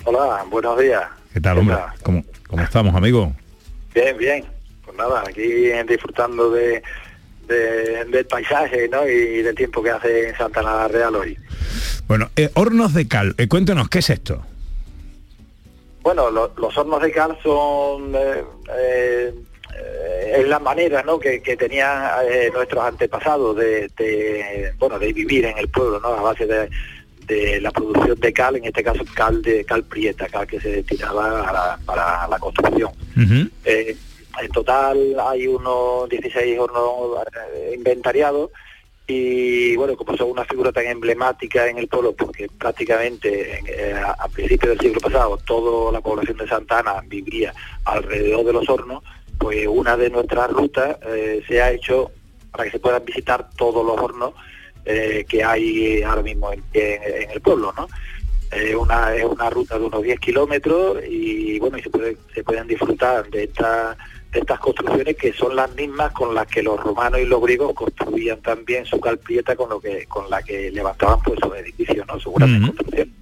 Hola, 0.04 0.44
buenos 0.50 0.78
días. 0.78 1.02
¿Qué 1.32 1.40
tal, 1.40 1.58
hombre? 1.58 1.76
¿Cómo, 2.02 2.24
cómo 2.50 2.62
estamos, 2.64 2.94
amigo? 2.94 3.32
Bien, 3.94 4.16
bien. 4.18 4.44
Pues 4.84 4.96
nada, 4.96 5.22
aquí 5.26 5.42
disfrutando 5.88 6.50
de, 6.50 6.82
de- 7.46 8.04
del 8.06 8.26
paisaje 8.26 8.88
¿no? 8.88 9.08
y 9.08 9.42
del 9.42 9.54
tiempo 9.54 9.82
que 9.82 9.90
hace 9.90 10.28
en 10.28 10.36
Santa 10.36 10.60
la 10.62 10.88
Real 10.88 11.14
hoy. 11.14 11.38
Bueno, 12.08 12.28
eh, 12.36 12.50
hornos 12.54 12.92
de 12.92 13.06
cal, 13.06 13.34
eh, 13.38 13.46
cuéntenos, 13.46 13.88
¿qué 13.88 14.00
es 14.00 14.10
esto? 14.10 14.44
Bueno, 16.02 16.30
lo- 16.30 16.52
los 16.56 16.76
hornos 16.76 17.00
de 17.02 17.12
cal 17.12 17.38
son 17.42 18.12
eh, 18.16 18.44
eh, 18.76 19.34
es 20.38 20.48
la 20.48 20.58
manera 20.58 21.02
¿no? 21.04 21.18
que, 21.20 21.40
que 21.42 21.56
tenían 21.56 22.02
eh, 22.28 22.50
nuestros 22.52 22.82
antepasados 22.84 23.56
de, 23.56 23.88
de, 23.96 24.72
bueno 24.78 24.98
de 24.98 25.12
vivir 25.12 25.44
en 25.44 25.56
el 25.58 25.68
pueblo, 25.68 26.00
¿no? 26.00 26.08
a 26.08 26.22
base 26.22 26.46
de, 26.46 26.68
de 27.30 27.60
la 27.60 27.70
producción 27.70 28.18
de 28.18 28.32
cal, 28.32 28.56
en 28.56 28.64
este 28.64 28.82
caso 28.82 29.02
cal 29.14 29.40
de 29.42 29.64
cal 29.64 29.84
prieta, 29.84 30.26
cal 30.28 30.46
que 30.46 30.60
se 30.60 30.70
destinaba 30.70 31.48
a 31.48 31.52
la- 31.52 31.78
para 31.84 32.26
la 32.28 32.38
construcción. 32.38 32.90
Eh, 33.64 33.96
en 34.42 34.48
total 34.50 34.96
hay 35.28 35.46
unos 35.46 36.08
16 36.08 36.58
hornos 36.58 37.18
eh, 37.54 37.72
inventariados 37.76 38.50
y 39.06 39.74
bueno, 39.76 39.96
como 39.96 40.16
son 40.16 40.30
una 40.30 40.44
figura 40.44 40.70
tan 40.72 40.86
emblemática 40.86 41.66
en 41.68 41.78
el 41.78 41.88
pueblo, 41.88 42.12
porque 42.14 42.46
prácticamente 42.58 43.58
en, 43.58 43.64
eh, 43.68 43.92
a, 43.94 44.12
a 44.12 44.28
principios 44.28 44.70
del 44.70 44.80
siglo 44.80 45.00
pasado 45.00 45.36
toda 45.38 45.92
la 45.92 46.00
población 46.00 46.36
de 46.38 46.46
Santa 46.48 46.78
Ana 46.78 47.02
vivía 47.06 47.52
alrededor 47.84 48.44
de 48.44 48.52
los 48.52 48.68
hornos, 48.68 49.02
pues 49.38 49.66
una 49.68 49.96
de 49.96 50.10
nuestras 50.10 50.50
rutas 50.50 50.96
eh, 51.06 51.42
se 51.48 51.60
ha 51.60 51.72
hecho 51.72 52.10
para 52.52 52.64
que 52.64 52.70
se 52.72 52.78
puedan 52.78 53.04
visitar 53.04 53.48
todos 53.56 53.84
los 53.84 53.98
hornos 53.98 54.32
eh, 54.84 55.24
que 55.28 55.42
hay 55.44 56.02
ahora 56.02 56.22
mismo 56.22 56.52
en, 56.52 56.62
en- 56.74 57.22
en 57.22 57.30
el 57.30 57.40
pueblo, 57.40 57.72
¿no? 57.76 57.88
Eh, 58.52 58.74
una, 58.74 59.14
es 59.14 59.24
una 59.24 59.48
ruta 59.48 59.78
de 59.78 59.84
unos 59.84 60.02
10 60.02 60.18
kilómetros 60.18 60.98
y 61.08 61.58
bueno, 61.60 61.78
y 61.78 61.82
se, 61.82 61.90
puede, 61.90 62.16
se 62.34 62.42
pueden 62.42 62.66
disfrutar 62.66 63.30
de, 63.30 63.44
esta, 63.44 63.96
de 64.32 64.40
estas 64.40 64.58
construcciones 64.58 65.16
que 65.16 65.32
son 65.32 65.54
las 65.54 65.72
mismas 65.76 66.10
con 66.12 66.34
las 66.34 66.48
que 66.48 66.60
los 66.62 66.80
romanos 66.82 67.20
y 67.20 67.26
los 67.26 67.40
griegos 67.40 67.74
construían 67.74 68.40
también 68.42 68.84
su 68.86 68.98
calprieta 68.98 69.54
con 69.54 69.70
lo 69.70 69.80
que 69.80 70.04
con 70.06 70.28
la 70.28 70.42
que 70.42 70.68
levantaban 70.72 71.20
pues 71.22 71.38
sus 71.40 71.54
edificios, 71.56 72.04
¿no? 72.08 72.18
Sus 72.18 72.34
grandes 72.34 72.60
construcciones. 72.66 73.14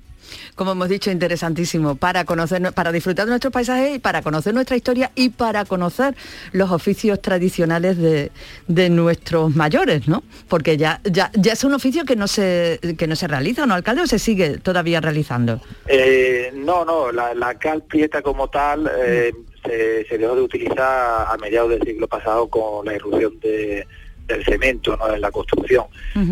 Como 0.59 0.73
hemos 0.73 0.89
dicho, 0.89 1.11
interesantísimo 1.13 1.95
para 1.95 2.25
conocer, 2.25 2.61
para 2.75 2.91
disfrutar 2.91 3.27
de 3.27 3.31
nuestros 3.31 3.53
paisajes 3.53 3.95
y 3.95 3.99
para 4.01 4.23
conocer 4.23 4.53
nuestra 4.53 4.75
historia 4.77 5.13
y 5.15 5.29
para 5.29 5.65
conocer 5.65 6.17
los 6.51 6.73
oficios 6.73 7.23
tradicionales 7.23 7.97
de, 7.97 8.33
de 8.67 8.91
nuestros 8.91 9.55
mayores, 9.55 10.09
¿no? 10.09 10.25
Porque 10.49 10.77
ya, 10.77 11.01
ya, 11.05 11.31
ya 11.35 11.53
es 11.53 11.63
un 11.63 11.75
oficio 11.75 12.05
que 12.05 12.17
no 12.17 12.27
se 12.27 12.81
que 12.99 13.07
no 13.07 13.15
se 13.15 13.29
realiza, 13.29 13.67
¿no, 13.67 13.75
alcalde? 13.75 14.03
O 14.03 14.07
se 14.09 14.19
sigue 14.19 14.59
todavía 14.59 15.01
realizando. 15.01 15.61
Eh, 15.87 16.51
no, 16.55 16.85
no, 16.85 17.13
la, 17.13 17.35
la 17.35 17.55
cal 17.57 17.85
prieta 17.85 18.21
como 18.21 18.49
tal 18.49 18.91
eh, 19.01 19.33
se, 19.65 20.07
se 20.09 20.19
dejó 20.19 20.35
de 20.35 20.43
utilizar 20.43 21.27
a 21.29 21.37
mediados 21.41 21.71
del 21.71 21.83
siglo 21.83 22.09
pasado 22.09 22.49
con 22.49 22.85
la 22.85 22.95
irrupción 22.97 23.39
de- 23.41 23.87
del 24.27 24.45
cemento 24.45 24.95
¿no? 24.99 25.15
en 25.15 25.23
la 25.23 25.31
construcción. 25.31 25.87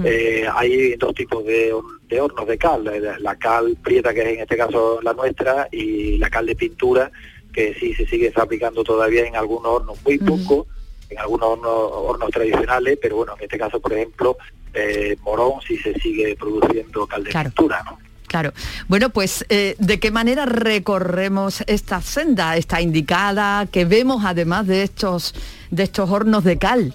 Eh, 0.04 0.44
hay 0.54 0.96
dos 0.96 1.14
tipos 1.14 1.42
de, 1.46 1.72
de 2.08 2.20
hornos 2.20 2.46
de 2.46 2.56
cal, 2.58 2.84
la, 3.20 3.36
cal 3.36 3.76
prieta 3.82 4.14
que 4.14 4.20
es 4.22 4.28
en 4.28 4.40
este 4.40 4.56
caso 4.56 5.00
la 5.02 5.12
nuestra 5.12 5.68
y 5.72 6.18
la 6.18 6.30
cal 6.30 6.46
de 6.46 6.54
pintura 6.54 7.10
que 7.52 7.74
sí 7.74 7.94
se 7.94 8.06
sigue 8.06 8.30
fabricando 8.30 8.84
todavía 8.84 9.24
en 9.26 9.34
algunos 9.34 9.66
hornos 9.66 9.98
muy 10.04 10.18
poco, 10.18 10.66
en 11.08 11.18
algunos 11.18 11.48
hornos, 11.48 11.72
hornos 11.74 12.30
tradicionales, 12.30 12.98
pero 13.00 13.16
bueno, 13.16 13.34
en 13.38 13.44
este 13.44 13.58
caso 13.58 13.80
por 13.80 13.92
ejemplo 13.94 14.36
eh, 14.74 15.16
Morón 15.22 15.60
sí 15.66 15.76
se 15.78 15.94
sigue 15.94 16.36
produciendo 16.36 17.06
cal 17.06 17.24
de 17.24 17.30
Claro. 17.30 17.50
pintura, 17.50 17.82
¿no? 17.84 17.98
Claro. 18.28 18.52
Bueno, 18.88 19.08
pues 19.10 19.46
eh, 19.48 19.76
¿de 19.78 19.98
qué 20.00 20.10
manera 20.10 20.44
recorremos 20.46 21.62
esta 21.68 22.02
senda? 22.02 22.56
Está 22.56 22.80
indicada, 22.80 23.66
que 23.66 23.84
vemos 23.84 24.24
además 24.24 24.66
de 24.66 24.82
estos 24.82 25.32
de 25.70 25.84
estos 25.84 26.10
hornos 26.10 26.44
de 26.44 26.58
cal. 26.58 26.94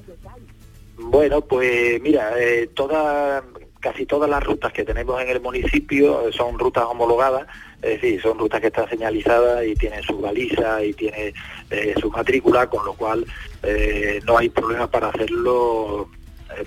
Bueno, 0.97 1.41
pues 1.41 1.99
mira, 2.01 2.33
eh, 2.37 2.69
toda- 2.73 3.43
casi 3.81 4.05
todas 4.05 4.29
las 4.29 4.41
rutas 4.41 4.71
que 4.71 4.85
tenemos 4.85 5.21
en 5.21 5.29
el 5.29 5.41
municipio 5.41 6.27
eh, 6.27 6.31
son 6.31 6.57
rutas 6.57 6.85
homologadas, 6.85 7.47
es 7.81 7.99
decir, 7.99 8.21
son 8.21 8.37
rutas 8.37 8.61
que 8.61 8.67
están 8.67 8.87
señalizadas 8.87 9.65
y 9.65 9.75
tienen 9.75 10.03
su 10.03 10.19
baliza 10.19 10.83
y 10.83 10.93
tiene 10.93 11.33
eh, 11.69 11.95
su 11.99 12.09
matrícula, 12.09 12.67
con 12.67 12.85
lo 12.85 12.93
cual 12.93 13.25
eh, 13.63 14.21
no 14.25 14.37
hay 14.37 14.49
problema 14.49 14.89
para 14.89 15.09
hacerlo 15.09 16.07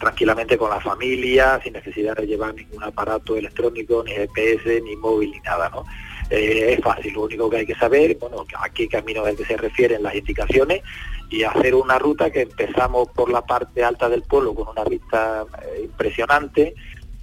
tranquilamente 0.01 0.57
con 0.57 0.71
la 0.71 0.81
familia, 0.81 1.61
sin 1.63 1.75
necesidad 1.75 2.17
de 2.17 2.27
llevar 2.27 2.55
ningún 2.55 2.83
aparato 2.83 3.37
electrónico, 3.37 4.03
ni 4.03 4.13
GPS, 4.13 4.81
ni 4.81 4.97
móvil, 4.97 5.31
ni 5.31 5.41
nada, 5.41 5.69
¿no? 5.69 5.85
Es 6.31 6.81
fácil, 6.81 7.13
lo 7.13 7.25
único 7.25 7.51
que 7.51 7.59
hay 7.59 7.67
que 7.67 7.75
saber, 7.75 8.17
bueno, 8.19 8.47
a 8.59 8.71
qué 8.71 8.89
camino 8.89 9.27
es 9.27 9.37
que 9.37 9.45
se 9.45 9.59
refieren 9.59 10.03
las 10.03 10.15
indicaciones 10.15 10.83
y 11.29 11.45
hacer 11.45 11.75
una 11.75 11.99
ruta 11.99 12.31
que 12.31 12.41
empezamos 12.41 13.09
por 13.09 13.31
la 13.31 13.43
parte 13.43 13.85
alta 13.85 14.09
del 14.09 14.23
pueblo 14.23 14.55
con 14.55 14.69
una 14.69 14.85
vista 14.85 15.45
impresionante 15.83 16.75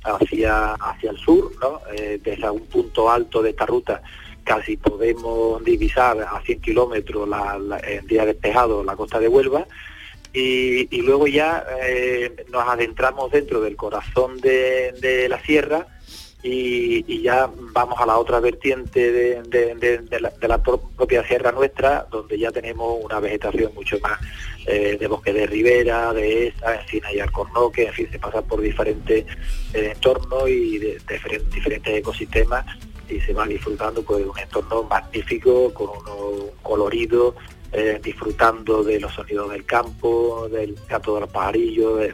hacia 0.03 0.73
hacia 0.73 1.11
el 1.11 1.17
sur, 1.17 1.51
¿no? 1.59 1.81
Eh, 1.93 2.19
desde 2.23 2.49
un 2.49 2.65
punto 2.67 3.09
alto 3.09 3.41
de 3.41 3.51
esta 3.51 3.65
ruta 3.65 4.01
casi 4.43 4.77
podemos 4.77 5.63
divisar 5.63 6.19
a 6.19 6.41
100 6.41 6.61
kilómetros 6.61 7.27
la, 7.27 7.59
en 7.83 8.07
día 8.07 8.25
despejado 8.25 8.83
la 8.83 8.95
costa 8.95 9.19
de 9.19 9.27
Huelva 9.27 9.67
y, 10.33 11.01
luego 11.01 11.27
ya 11.27 11.65
eh, 11.83 12.45
nos 12.49 12.67
adentramos 12.67 13.31
dentro 13.31 13.59
del 13.61 13.75
corazón 13.75 14.39
de, 14.39 15.27
la 15.29 15.41
sierra 15.41 15.87
y, 16.41 17.21
ya 17.21 17.49
vamos 17.73 17.99
a 17.99 18.05
la 18.05 18.17
otra 18.17 18.39
vertiente 18.39 19.11
de, 19.11 20.19
la, 20.19 20.63
propia 20.63 21.27
sierra 21.27 21.51
nuestra, 21.51 22.07
donde 22.09 22.39
ya 22.39 22.51
tenemos 22.51 23.03
una 23.03 23.19
vegetación 23.19 23.73
mucho 23.75 23.99
más 23.99 24.19
eh, 24.65 24.97
de 24.99 25.07
bosque 25.07 25.33
de 25.33 25.47
ribera, 25.47 26.13
de 26.13 26.47
esa, 26.47 26.81
encina 26.81 27.11
y 27.13 27.19
alcornoque, 27.19 27.87
en 27.87 27.93
fin, 27.93 28.07
se 28.11 28.19
pasa 28.19 28.41
por 28.41 28.61
diferentes 28.61 29.25
eh, 29.73 29.91
entornos 29.95 30.49
y 30.49 30.77
de, 30.77 30.87
de 31.07 31.19
diferen- 31.19 31.49
diferentes 31.49 31.93
ecosistemas 31.95 32.65
y 33.09 33.19
se 33.19 33.33
va 33.33 33.45
disfrutando 33.45 34.03
pues 34.03 34.23
de 34.23 34.29
un 34.29 34.37
entorno 34.39 34.83
magnífico, 34.83 35.73
con 35.73 35.89
uno 35.89 36.45
colorido, 36.61 37.35
eh, 37.73 37.99
disfrutando 38.03 38.83
de 38.83 38.99
los 38.99 39.13
sonidos 39.13 39.51
del 39.51 39.65
campo, 39.65 40.47
del 40.49 40.75
canto 40.87 41.15
de 41.15 41.21
los 41.21 41.31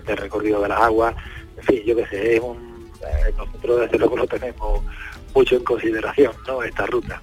del 0.06 0.18
recorrido 0.18 0.62
de 0.62 0.70
las 0.70 0.82
aguas, 0.82 1.16
en 1.58 1.64
fin, 1.64 1.82
yo 1.86 1.96
qué 1.96 2.06
sé, 2.08 2.36
es 2.36 2.42
un, 2.42 2.90
nosotros 3.38 3.82
desde 3.82 3.98
luego 4.00 4.18
lo 4.18 4.28
tenemos 4.28 4.82
mucho 5.36 5.56
en 5.56 5.64
consideración, 5.64 6.32
¿no? 6.48 6.64
Esta 6.64 6.86
ruta. 6.86 7.22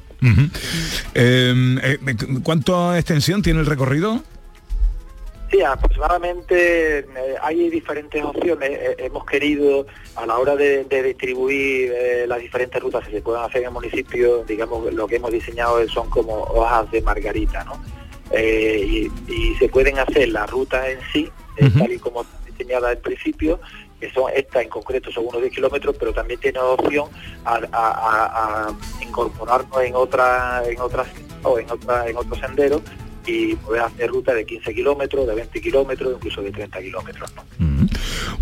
Eh, 1.15 1.99
¿Cuánta 2.43 2.99
extensión 2.99 3.43
tiene 3.43 3.61
el 3.61 3.67
recorrido? 3.67 4.23
Sí, 5.55 5.63
aproximadamente 5.63 6.99
eh, 6.99 7.07
hay 7.41 7.71
diferentes 7.71 8.21
opciones. 8.25 8.71
Eh, 8.71 8.97
hemos 8.99 9.25
querido, 9.25 9.87
a 10.17 10.27
la 10.27 10.37
hora 10.39 10.57
de, 10.57 10.83
de 10.83 11.03
distribuir 11.05 11.93
eh, 11.95 12.25
las 12.27 12.41
diferentes 12.41 12.83
rutas 12.83 13.07
que 13.07 13.13
se 13.13 13.23
puedan 13.23 13.45
hacer 13.45 13.61
en 13.61 13.69
el 13.69 13.73
municipio, 13.73 14.43
digamos, 14.49 14.93
lo 14.93 15.07
que 15.07 15.15
hemos 15.17 15.31
diseñado 15.31 15.87
son 15.89 16.11
como 16.11 16.35
hojas 16.43 16.91
de 16.91 17.03
margarita, 17.03 17.63
¿no? 17.63 17.81
Y, 18.37 19.13
y 19.29 19.55
se 19.61 19.69
pueden 19.69 19.97
hacer 20.01 20.31
las 20.31 20.51
rutas 20.51 20.89
en 20.89 20.99
sí, 21.13 21.31
tal 21.79 21.93
y 21.93 21.99
como 22.01 22.23
están 22.23 22.45
diseñadas 22.47 22.91
al 22.91 22.99
principio, 22.99 23.61
que 24.01 24.11
son 24.11 24.33
esta 24.35 24.61
en 24.61 24.69
concreto 24.69 25.13
son 25.13 25.27
unos 25.29 25.41
10 25.41 25.55
kilómetros, 25.55 25.95
pero 25.97 26.13
también 26.13 26.41
tiene 26.41 26.59
opción 26.59 27.07
a, 27.45 27.61
a- 27.71 27.71
a- 27.71 28.67
a 28.71 28.77
incorporarnos 29.05 29.83
en 29.85 29.95
otra, 29.95 30.65
en 30.67 30.81
otras 30.81 31.07
o 31.45 31.61
en 31.61 31.71
otra, 31.71 32.09
en 32.09 32.17
otro 32.17 32.35
sendero 32.35 32.81
y 33.27 33.55
poder 33.57 33.83
hacer 33.83 34.11
rutas 34.11 34.35
de 34.35 34.45
15 34.45 34.75
kilómetros, 34.75 35.27
de 35.27 35.35
20 35.35 35.61
kilómetros, 35.61 36.15
incluso 36.17 36.43
de 36.43 36.53
30 36.53 36.81
kilómetros. 36.81 37.33
¿no? 37.35 37.87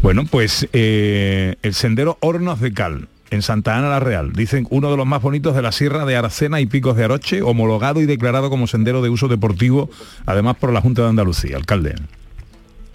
Bueno, 0.03 0.25
pues 0.31 0.69
eh, 0.73 1.57
el 1.63 1.75
sendero 1.75 2.19
Hornos 2.21 2.61
de 2.61 2.73
Cal, 2.73 3.09
en 3.31 3.43
Santa 3.43 3.77
Ana 3.77 3.89
la 3.89 4.01
Real, 4.01 4.33
dicen 4.33 4.67
uno 4.71 4.91
de 4.91 4.97
los 4.97 5.07
más 5.07 5.23
bonitos 5.23 5.55
de 5.55 5.63
la 5.63 5.73
Sierra 5.73 6.05
de 6.05 6.17
Aracena 6.17 6.61
y 6.61 6.67
Picos 6.67 6.97
de 6.97 7.05
Aroche, 7.05 7.43
homologado 7.43 8.01
y 8.01 8.07
declarado 8.07 8.51
como 8.51 8.67
sendero 8.67 9.03
de 9.03 9.09
uso 9.09 9.29
deportivo, 9.29 9.91
además 10.27 10.57
por 10.57 10.73
la 10.73 10.81
Junta 10.81 11.03
de 11.03 11.09
Andalucía, 11.09 11.57
alcalde. 11.57 11.95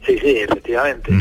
Sí, 0.08 0.18
sí, 0.20 0.38
efectivamente. 0.40 1.12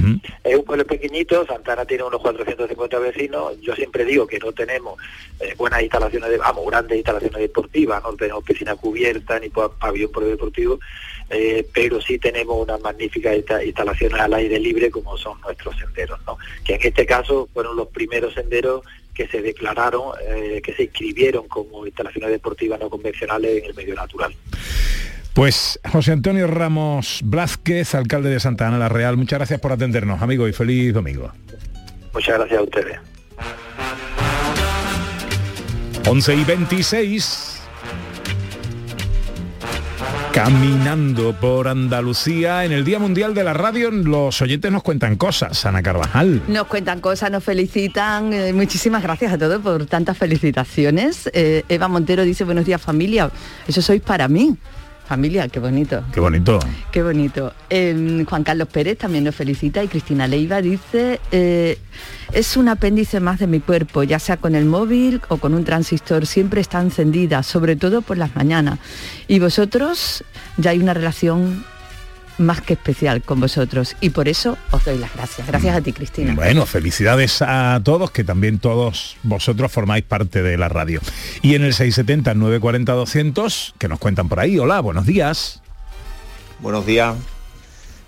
Es 0.45 0.57
un 0.57 0.65
pueblo 0.65 0.85
pequeñito, 0.87 1.45
Santana 1.45 1.85
tiene 1.85 2.05
unos 2.05 2.21
450 2.23 2.99
vecinos. 3.01 3.61
Yo 3.61 3.75
siempre 3.75 4.05
digo 4.05 4.29
que 4.29 4.39
no 4.39 4.53
tenemos 4.53 4.97
eh, 5.41 5.55
buenas 5.57 5.83
instalaciones, 5.83 6.31
de, 6.31 6.39
vamos, 6.39 6.65
grandes 6.67 6.97
instalaciones 6.97 7.41
deportivas, 7.41 8.01
no 8.05 8.15
tenemos 8.15 8.45
piscina 8.45 8.77
cubierta 8.77 9.41
ni 9.41 9.49
pa- 9.49 9.77
pabellón 9.77 10.13
polideportivo, 10.13 10.79
eh, 11.31 11.67
pero 11.75 12.01
sí 12.01 12.21
tenemos 12.21 12.63
unas 12.63 12.81
magníficas 12.81 13.35
insta- 13.37 13.67
instalaciones 13.67 14.21
al 14.21 14.35
aire 14.35 14.61
libre 14.61 14.89
como 14.89 15.17
son 15.19 15.41
nuestros 15.41 15.77
senderos, 15.79 16.21
¿no? 16.25 16.39
Que 16.65 16.75
en 16.77 16.81
este 16.85 17.05
caso 17.05 17.49
fueron 17.53 17.75
los 17.77 17.89
primeros 17.89 18.35
senderos 18.35 18.83
que 19.13 19.27
se 19.27 19.43
declararon, 19.43 20.13
eh, 20.29 20.61
que 20.63 20.75
se 20.75 20.85
inscribieron 20.85 21.49
como 21.49 21.85
instalaciones 21.87 22.31
deportivas 22.31 22.79
no 22.79 22.89
convencionales 22.89 23.59
en 23.65 23.71
el 23.71 23.75
medio 23.75 23.97
natural. 23.97 24.33
Pues 25.37 25.79
José 25.93 26.13
Antonio 26.13 26.47
Ramos 26.47 27.21
Blázquez, 27.23 27.95
alcalde 27.95 28.31
de 28.31 28.41
Santa 28.41 28.69
Ana 28.69 28.79
la 28.79 28.89
Real, 28.89 29.19
muchas 29.19 29.39
gracias 29.39 29.61
por 29.61 29.71
atendernos, 29.71 30.23
amigo, 30.23 30.49
y 30.49 30.55
feliz 30.55 30.95
domingo. 30.95 31.31
Muchas 32.15 32.39
gracias 32.39 32.59
a 32.59 32.63
ustedes. 32.63 32.99
11 36.09 36.35
y 36.37 36.45
26. 36.45 37.61
Caminando 40.33 41.35
por 41.39 41.69
Andalucía 41.69 42.65
en 42.65 42.73
el 42.73 42.87
Día 42.87 42.99
Mundial 42.99 43.35
de 43.35 43.45
la 43.45 43.53
Radio, 43.53 43.91
los 43.91 44.41
oyentes 44.41 44.73
nos 44.73 44.83
cuentan 44.83 45.17
cosas. 45.17 45.67
Ana 45.67 45.83
Carvajal. 45.83 46.45
Nos 46.49 46.67
cuentan 46.67 47.03
cosas, 47.03 47.31
nos 47.31 47.45
felicitan. 47.45 48.33
eh, 48.33 48.55
muchísimas 48.55 49.03
gracias 49.03 49.35
a 49.35 49.39
todos 49.39 49.61
por 49.61 49.85
tantas 49.85 50.17
felicitaciones. 50.17 51.29
Eh, 51.35 51.63
Eva 51.69 51.89
Montero 51.89 52.23
dice, 52.23 52.45
buenos 52.45 52.65
días 52.65 52.81
familia. 52.81 53.31
Eso 53.69 53.83
sois 53.83 54.01
para 54.01 54.29
mí. 54.29 54.57
Familia, 55.09 55.49
qué 55.49 55.61
bonito. 55.61 56.03
Qué 56.13 56.19
bonito. 56.19 56.59
Qué 56.91 57.03
bonito. 57.03 57.53
Eh, 57.71 58.25
Juan 58.29 58.43
Carlos 58.43 58.67
Pérez 58.67 58.99
también 58.99 59.23
nos 59.23 59.37
felicita 59.37 59.83
y 59.85 59.89
Cristina 59.89 60.27
Leiva 60.27 60.61
dice, 60.61 61.21
eh, 61.31 61.79
es 62.33 62.57
un 62.57 62.69
apéndice 62.69 63.21
más 63.21 63.39
de 63.39 63.47
mi 63.47 63.61
cuerpo, 63.61 64.03
ya 64.03 64.19
sea 64.19 64.37
con 64.37 64.57
el 64.57 64.65
móvil 64.65 65.21
o 65.29 65.37
con 65.37 65.55
un 65.55 65.65
transistor, 65.65 66.27
siempre 66.27 66.61
está 66.61 66.81
encendida, 66.81 67.45
sobre 67.45 67.77
todo 67.77 68.03
por 68.03 68.19
las 68.19 68.35
mañanas. 68.35 68.81
Y 69.29 69.39
vosotros 69.39 70.25
ya 70.57 70.71
hay 70.71 70.81
una 70.81 70.93
relación 70.93 71.65
más 72.39 72.61
que 72.61 72.75
especial 72.75 73.23
con 73.23 73.41
vosotros 73.41 73.97
y 74.01 74.11
por 74.11 74.29
eso 74.29 74.57
os 74.71 74.85
doy 74.85 74.99
las 74.99 75.15
gracias. 75.15 75.47
Gracias 75.47 75.77
a 75.77 75.81
ti, 75.81 75.93
Cristina. 75.93 76.35
Bueno, 76.35 76.67
felicidades 76.67 77.43
a 77.43 77.81
todos, 77.83 78.11
que 78.11 78.25
también 78.25 78.59
todos 78.59 79.17
vosotros 79.23 79.73
formáis 79.73 80.05
parte 80.05 80.43
de 80.43 80.57
la 80.57 80.69
radio. 80.69 81.01
Y 81.43 81.55
en 81.55 81.65
el 81.65 81.75
670-940-200, 81.75 83.75
que 83.79 83.89
nos 83.89 83.99
cuentan 83.99 84.29
por 84.29 84.41
ahí. 84.41 84.59
Hola, 84.59 84.81
buenos 84.81 85.07
días. 85.07 85.63
Buenos 86.61 86.87
días. 86.87 87.15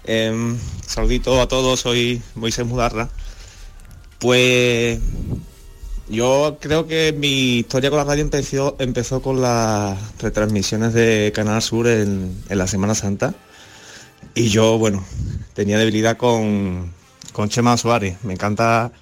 Eh, 0.05 0.57
saludito 0.87 1.41
a 1.41 1.49
todos, 1.49 1.81
soy 1.81 2.23
Moisés 2.35 2.67
Mudarra. 2.67 3.09
Pues 4.19 4.99
yo 6.09 6.59
creo 6.61 6.87
que 6.87 7.13
mi 7.13 7.59
historia 7.59 7.91
con 7.91 7.99
la 7.99 8.05
radio 8.05 8.23
empezó, 8.23 8.77
empezó 8.79 9.21
con 9.21 9.41
las 9.41 9.99
retransmisiones 10.19 10.95
de 10.95 11.33
Canal 11.35 11.61
Sur 11.61 11.87
en, 11.87 12.35
en 12.49 12.59
la 12.59 12.67
Semana 12.67 12.95
Santa. 12.95 13.35
Y 14.39 14.51
yo, 14.51 14.79
bueno, 14.79 15.03
tenía 15.53 15.79
debilidad 15.79 16.17
con, 16.17 16.93
con 17.33 17.49
Chema 17.49 17.77
Suárez. 17.77 18.19
Me 18.23 18.35
encanta 18.35 18.93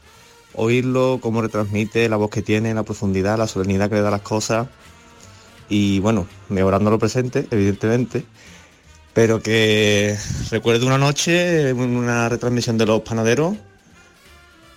oírlo, 0.55 1.19
cómo 1.21 1.43
retransmite, 1.43 2.09
la 2.09 2.17
voz 2.17 2.31
que 2.31 2.41
tiene, 2.41 2.73
la 2.73 2.85
profundidad, 2.85 3.37
la 3.37 3.47
solemnidad 3.47 3.91
que 3.91 3.97
le 3.97 4.01
da 4.01 4.09
a 4.09 4.13
las 4.13 4.23
cosas. 4.23 4.67
Y 5.69 5.99
bueno, 5.99 6.27
mejorando 6.49 6.91
lo 6.91 6.99
presente, 6.99 7.47
evidentemente. 7.51 8.25
Pero 9.13 9.43
que 9.43 10.17
recuerdo 10.51 10.87
una 10.87 10.97
noche 10.97 11.71
una 11.75 12.31
retransmisión 12.31 12.79
de 12.79 12.87
los 12.87 13.03
panaderos. 13.03 13.59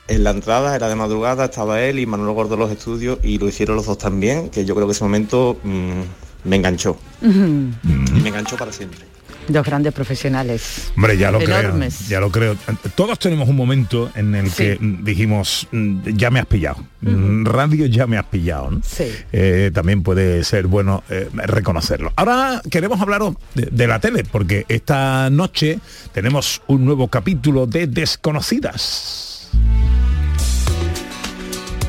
En 0.10 0.26
la 0.26 0.32
entrada 0.32 0.76
era 0.76 0.90
de 0.90 0.96
madrugada 0.96 1.46
estaba 1.46 1.82
él 1.82 2.00
y 2.00 2.06
Manuel 2.06 2.36
Gordo 2.36 2.56
en 2.56 2.60
los 2.60 2.72
estudios 2.72 3.20
y 3.24 3.38
lo 3.38 3.48
hicieron 3.48 3.78
los 3.78 3.86
dos 3.86 3.98
también 3.98 4.50
que 4.50 4.66
yo 4.66 4.76
creo 4.76 4.88
que 4.88 4.92
ese 4.92 5.06
momento 5.06 5.58
mm, 5.64 6.02
me 6.44 6.58
enganchó. 6.58 6.98
Y 7.22 7.28
me 7.28 8.28
enganchó 8.28 8.58
para 8.58 8.74
siempre 8.74 9.19
Dos 9.50 9.66
grandes 9.66 9.94
profesionales. 9.94 10.92
Hombre, 10.96 11.18
ya 11.18 11.32
lo 11.32 11.42
Enormes. 11.42 11.96
creo. 11.98 12.10
Ya 12.10 12.20
lo 12.20 12.32
creo. 12.32 12.56
Todos 12.96 13.18
tenemos 13.20 13.50
un 13.50 13.56
momento 13.56 14.12
en 14.16 14.36
el 14.36 14.52
que 14.52 14.78
dijimos, 14.80 15.68
mm, 15.72 16.10
ya 16.16 16.30
me 16.30 16.40
has 16.40 16.46
pillado. 16.46 16.78
Mm, 17.02 17.46
Radio 17.46 17.86
ya 17.88 18.06
me 18.08 18.18
has 18.18 18.26
pillado. 18.26 18.72
¿no? 18.72 18.82
Sí. 18.86 19.06
Eh, 19.32 19.72
también 19.74 20.04
puede 20.04 20.44
ser 20.44 20.68
bueno 20.68 21.04
eh, 21.10 21.28
reconocerlo. 21.34 22.14
Ahora 22.16 22.62
queremos 22.70 23.02
hablaros 23.02 23.36
de, 23.56 23.70
de 23.72 23.88
la 23.88 24.00
tele, 24.00 24.24
porque 24.24 24.66
esta 24.70 25.30
noche 25.30 25.80
tenemos 26.14 26.62
un 26.68 26.86
nuevo 26.86 27.08
capítulo 27.08 27.66
de 27.66 27.88
Desconocidas. 27.88 29.50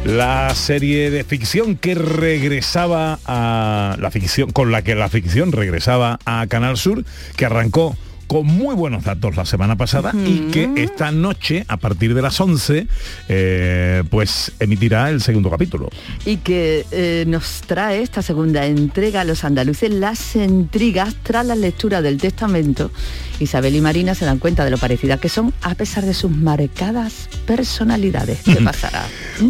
La 0.04 0.54
serie 0.54 1.10
de 1.10 1.24
ficción 1.24 1.76
que 1.76 1.94
regresaba 1.94 3.18
a 3.26 3.96
la 3.98 4.10
ficción, 4.10 4.50
con 4.50 4.72
la 4.72 4.82
que 4.82 4.94
la 4.94 5.08
ficción 5.10 5.52
regresaba 5.52 6.18
a 6.24 6.46
Canal 6.48 6.78
Sur, 6.78 7.04
que 7.36 7.44
arrancó 7.44 7.96
con 8.30 8.46
muy 8.46 8.76
buenos 8.76 9.02
datos 9.02 9.36
la 9.36 9.44
semana 9.44 9.76
pasada 9.76 10.12
y 10.14 10.52
que 10.52 10.70
esta 10.76 11.10
noche, 11.10 11.64
a 11.66 11.78
partir 11.78 12.14
de 12.14 12.22
las 12.22 12.40
11, 12.40 12.86
eh, 13.28 14.04
pues 14.08 14.52
emitirá 14.60 15.10
el 15.10 15.20
segundo 15.20 15.50
capítulo. 15.50 15.90
y 16.24 16.36
que 16.36 16.86
eh, 16.92 17.24
nos 17.26 17.62
trae 17.66 18.02
esta 18.02 18.22
segunda 18.22 18.66
entrega 18.66 19.22
a 19.22 19.24
los 19.24 19.42
andaluces 19.42 19.90
las 19.90 20.36
intrigas 20.36 21.16
tras 21.24 21.44
la 21.44 21.56
lectura 21.56 22.02
del 22.02 22.18
testamento. 22.18 22.92
Isabel 23.40 23.74
y 23.74 23.81
Marina 23.81 24.14
se 24.14 24.24
dan 24.24 24.38
cuenta 24.38 24.64
de 24.64 24.70
lo 24.70 24.79
parecidas 24.79 25.18
que 25.18 25.29
son 25.29 25.53
a 25.62 25.74
pesar 25.74 26.05
de 26.05 26.14
sus 26.14 26.31
marcadas 26.31 27.29
personalidades. 27.46 28.42
¿Qué 28.44 28.57
pasará? 28.64 29.05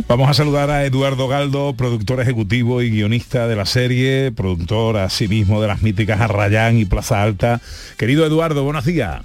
Vamos 0.08 0.30
a 0.30 0.34
saludar 0.34 0.70
a 0.70 0.84
Eduardo 0.84 1.28
Galdo, 1.28 1.74
productor 1.74 2.20
ejecutivo 2.20 2.80
y 2.82 2.90
guionista 2.90 3.48
de 3.48 3.56
la 3.56 3.66
serie, 3.66 4.32
productor 4.32 4.96
asimismo 4.98 5.60
de 5.60 5.68
las 5.68 5.82
míticas 5.82 6.20
Arrayán 6.20 6.78
y 6.78 6.84
Plaza 6.84 7.22
Alta. 7.22 7.60
Querido 7.96 8.24
Eduardo, 8.24 8.64
buenos 8.64 8.84
días. 8.84 9.22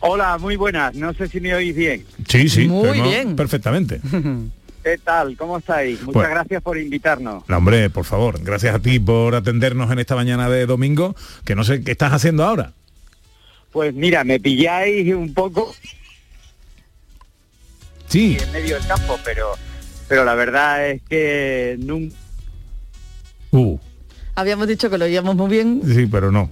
Hola, 0.00 0.36
muy 0.38 0.56
buenas. 0.56 0.94
No 0.94 1.14
sé 1.14 1.28
si 1.28 1.40
me 1.40 1.54
oís 1.54 1.74
bien. 1.74 2.04
Sí, 2.28 2.48
sí, 2.48 2.66
Muy 2.68 3.00
bien. 3.00 3.36
Perfectamente. 3.36 4.00
¿Qué 4.84 4.98
tal? 5.02 5.34
¿Cómo 5.38 5.56
estáis? 5.58 5.98
Muchas 6.02 6.12
Pues- 6.12 6.28
gracias 6.28 6.62
por 6.62 6.76
invitarnos. 6.78 7.42
No, 7.48 7.56
hombre, 7.56 7.88
por 7.88 8.04
favor, 8.04 8.38
gracias 8.42 8.74
a 8.74 8.78
ti 8.80 8.98
por 8.98 9.34
atendernos 9.34 9.90
en 9.90 9.98
esta 9.98 10.14
mañana 10.14 10.50
de 10.50 10.66
domingo, 10.66 11.16
que 11.46 11.54
no 11.54 11.64
sé 11.64 11.82
qué 11.82 11.92
estás 11.92 12.12
haciendo 12.12 12.44
ahora. 12.44 12.72
Pues 13.74 13.92
mira, 13.92 14.22
me 14.24 14.38
pilláis 14.40 15.12
un 15.12 15.34
poco 15.34 15.74
Sí. 18.06 18.38
en 18.40 18.52
medio 18.52 18.76
del 18.76 18.86
campo, 18.86 19.18
pero 19.24 19.48
pero 20.08 20.24
la 20.24 20.34
verdad 20.34 20.88
es 20.88 21.02
que 21.08 21.76
nunca 21.80 22.14
Uh, 23.50 23.78
Habíamos 24.36 24.66
dicho 24.68 24.90
que 24.90 24.98
lo 24.98 25.04
oíamos 25.04 25.36
muy 25.36 25.48
bien, 25.48 25.80
sí, 25.86 26.06
pero 26.06 26.30
no. 26.32 26.50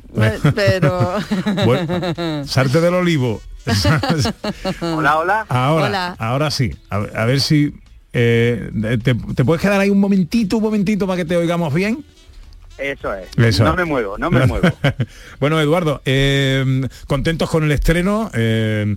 pero... 0.55 1.15
Bueno, 1.65 2.45
salte 2.47 2.81
del 2.81 2.95
olivo. 2.95 3.41
Hola, 4.81 5.19
hola. 5.19 5.47
Ahora, 5.49 5.87
Hola. 5.87 6.17
ahora 6.19 6.51
sí. 6.53 6.71
A, 6.91 6.97
a 6.97 7.25
ver 7.25 7.41
si 7.41 7.73
Eh, 8.13 8.71
te, 9.03 9.15
te 9.15 9.45
puedes 9.45 9.61
quedar 9.63 9.81
ahí 9.81 9.89
un 9.91 9.99
momentito, 10.01 10.59
un 10.59 10.63
momentito 10.65 11.07
para 11.07 11.17
que 11.19 11.25
te 11.25 11.37
oigamos 11.37 11.73
bien? 11.75 12.05
Eso 12.79 13.15
es. 13.15 13.29
Eso. 13.39 13.65
No 13.65 13.77
me 13.77 13.85
muevo, 13.85 14.19
no 14.19 14.31
me 14.31 14.47
muevo. 14.47 14.69
bueno, 15.41 15.61
Eduardo, 15.61 16.01
eh, 16.05 16.83
contentos 17.07 17.51
con 17.51 17.65
el 17.65 17.73
estreno. 17.73 18.31
eh, 18.35 18.97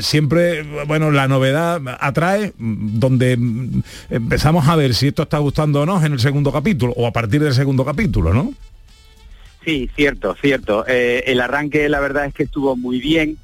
siempre, 0.00 0.62
bueno, 0.86 1.10
la 1.10 1.28
novedad 1.28 1.80
atrae, 2.00 2.52
donde 2.58 3.36
mm, 3.36 3.82
empezamos 4.10 4.68
a 4.68 4.76
ver 4.76 4.94
si 4.94 5.08
esto 5.08 5.24
está 5.24 5.38
gustando 5.38 5.82
o 5.82 5.86
no 5.86 6.04
en 6.04 6.12
el 6.12 6.20
segundo 6.20 6.52
capítulo, 6.52 6.92
o 6.96 7.06
a 7.06 7.12
partir 7.12 7.42
del 7.42 7.52
segundo 7.54 7.84
capítulo, 7.84 8.32
¿no? 8.32 8.52
Sí, 9.64 9.90
cierto, 9.94 10.34
cierto. 10.40 10.84
Eh, 10.86 11.24
el 11.26 11.40
arranque, 11.40 11.88
la 11.88 12.00
verdad 12.00 12.26
es 12.26 12.34
que 12.34 12.44
estuvo 12.44 12.76
muy 12.76 13.00
bien. 13.00 13.36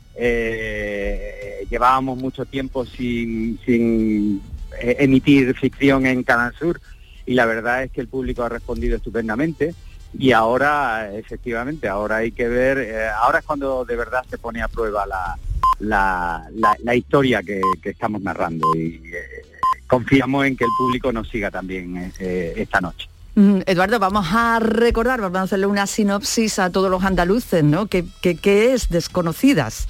Llevábamos 1.69 2.19
mucho 2.19 2.45
tiempo 2.45 2.87
sin, 2.87 3.59
sin 3.67 4.41
emitir 4.81 5.55
ficción 5.57 6.07
en 6.07 6.23
Canal 6.23 6.55
Sur 6.57 6.81
y 7.27 7.35
la 7.35 7.47
verdad 7.47 7.83
es 7.85 7.91
que 7.91 8.01
el 8.01 8.09
público 8.09 8.43
ha 8.43 8.49
respondido 8.49 8.97
estupendamente. 8.97 9.75
Y 10.17 10.31
ahora, 10.33 11.11
efectivamente, 11.15 11.89
ahora 11.89 12.17
hay 12.19 12.31
que 12.31 12.47
ver, 12.49 12.79
eh, 12.79 13.09
ahora 13.09 13.41
es 13.41 13.45
cuando 13.45 13.85
de 13.85 13.97
verdad 13.97 14.25
se 14.31 14.39
pone 14.39 14.63
a 14.63 14.69
prueba 14.69 15.05
la, 15.07 15.37
la, 15.81 16.47
la- 16.55 16.77
la 16.85 16.95
historia 16.95 17.43
que, 17.43 17.61
que 17.83 17.91
estamos 17.91 18.23
narrando 18.23 18.69
y 18.77 19.01
eh, 19.13 19.43
confiamos 19.89 20.47
en 20.47 20.57
que 20.57 20.65
el 20.65 20.71
público 20.79 21.13
nos 21.13 21.29
siga 21.29 21.51
también 21.51 22.13
eh, 22.21 22.53
esta 22.57 22.81
noche. 22.81 23.09
Mm, 23.35 23.63
Eduardo, 23.67 23.99
vamos 23.99 24.29
a 24.31 24.61
recordar, 24.61 25.21
vamos 25.21 25.37
a 25.39 25.43
hacerle 25.43 25.67
una 25.67 25.89
sinopsis 25.89 26.61
a 26.61 26.71
todos 26.71 26.89
los 26.89 27.03
andaluces, 27.03 27.65
¿no? 27.65 27.87
¿Qué, 27.87 28.05
qué- 28.23 28.37
qué 28.37 28.73
es 28.73 28.89
Desconocidas? 28.91 29.89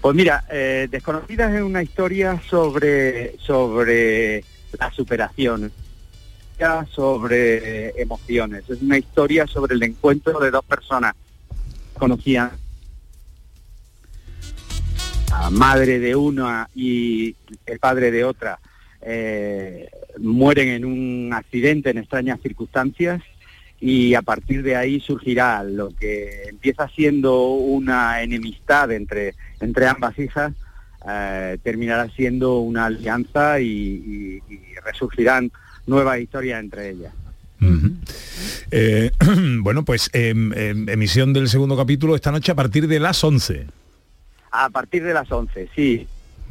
Pues 0.00 0.16
mira, 0.16 0.44
Desconocidas 0.50 1.54
es 1.54 1.62
una 1.62 1.82
historia 1.84 2.40
sobre, 2.50 3.36
sobre 3.38 4.44
la 4.78 4.90
superación, 4.90 5.70
sobre 6.90 7.88
eh, 7.88 7.94
emociones. 7.96 8.68
Es 8.70 8.80
una 8.80 8.96
historia 8.96 9.46
sobre 9.46 9.74
el 9.74 9.82
encuentro 9.82 10.38
de 10.38 10.50
dos 10.50 10.64
personas 10.64 11.14
conocían 11.98 12.50
la 15.30 15.50
madre 15.50 15.98
de 15.98 16.16
una 16.16 16.68
y 16.74 17.34
el 17.66 17.78
padre 17.78 18.10
de 18.10 18.24
otra 18.24 18.58
eh, 19.02 19.88
mueren 20.18 20.68
en 20.68 20.84
un 20.84 21.32
accidente 21.32 21.90
en 21.90 21.98
extrañas 21.98 22.40
circunstancias 22.40 23.22
y 23.80 24.14
a 24.14 24.22
partir 24.22 24.62
de 24.62 24.76
ahí 24.76 25.00
surgirá 25.00 25.62
lo 25.62 25.90
que 25.90 26.44
empieza 26.48 26.88
siendo 26.88 27.52
una 27.52 28.22
enemistad 28.22 28.90
entre, 28.92 29.34
entre 29.60 29.86
ambas 29.86 30.18
hijas, 30.18 30.52
eh, 31.06 31.58
terminará 31.62 32.08
siendo 32.10 32.60
una 32.60 32.86
alianza 32.86 33.60
y 33.60 34.40
resurgirán 34.84 35.50
nuevas 35.86 36.18
historias 36.20 36.60
entre 36.60 36.90
ellas. 36.90 37.12
Eh, 38.70 39.10
bueno, 39.60 39.84
pues 39.84 40.10
em, 40.12 40.52
em, 40.52 40.88
emisión 40.88 41.32
del 41.32 41.48
segundo 41.48 41.76
capítulo 41.76 42.14
esta 42.14 42.30
noche 42.30 42.52
a 42.52 42.54
partir 42.54 42.86
de 42.88 43.00
las 43.00 43.22
11. 43.22 43.66
A 44.50 44.70
partir 44.70 45.02
de 45.02 45.14
las 45.14 45.30
11, 45.30 45.68
sí. 45.74 46.06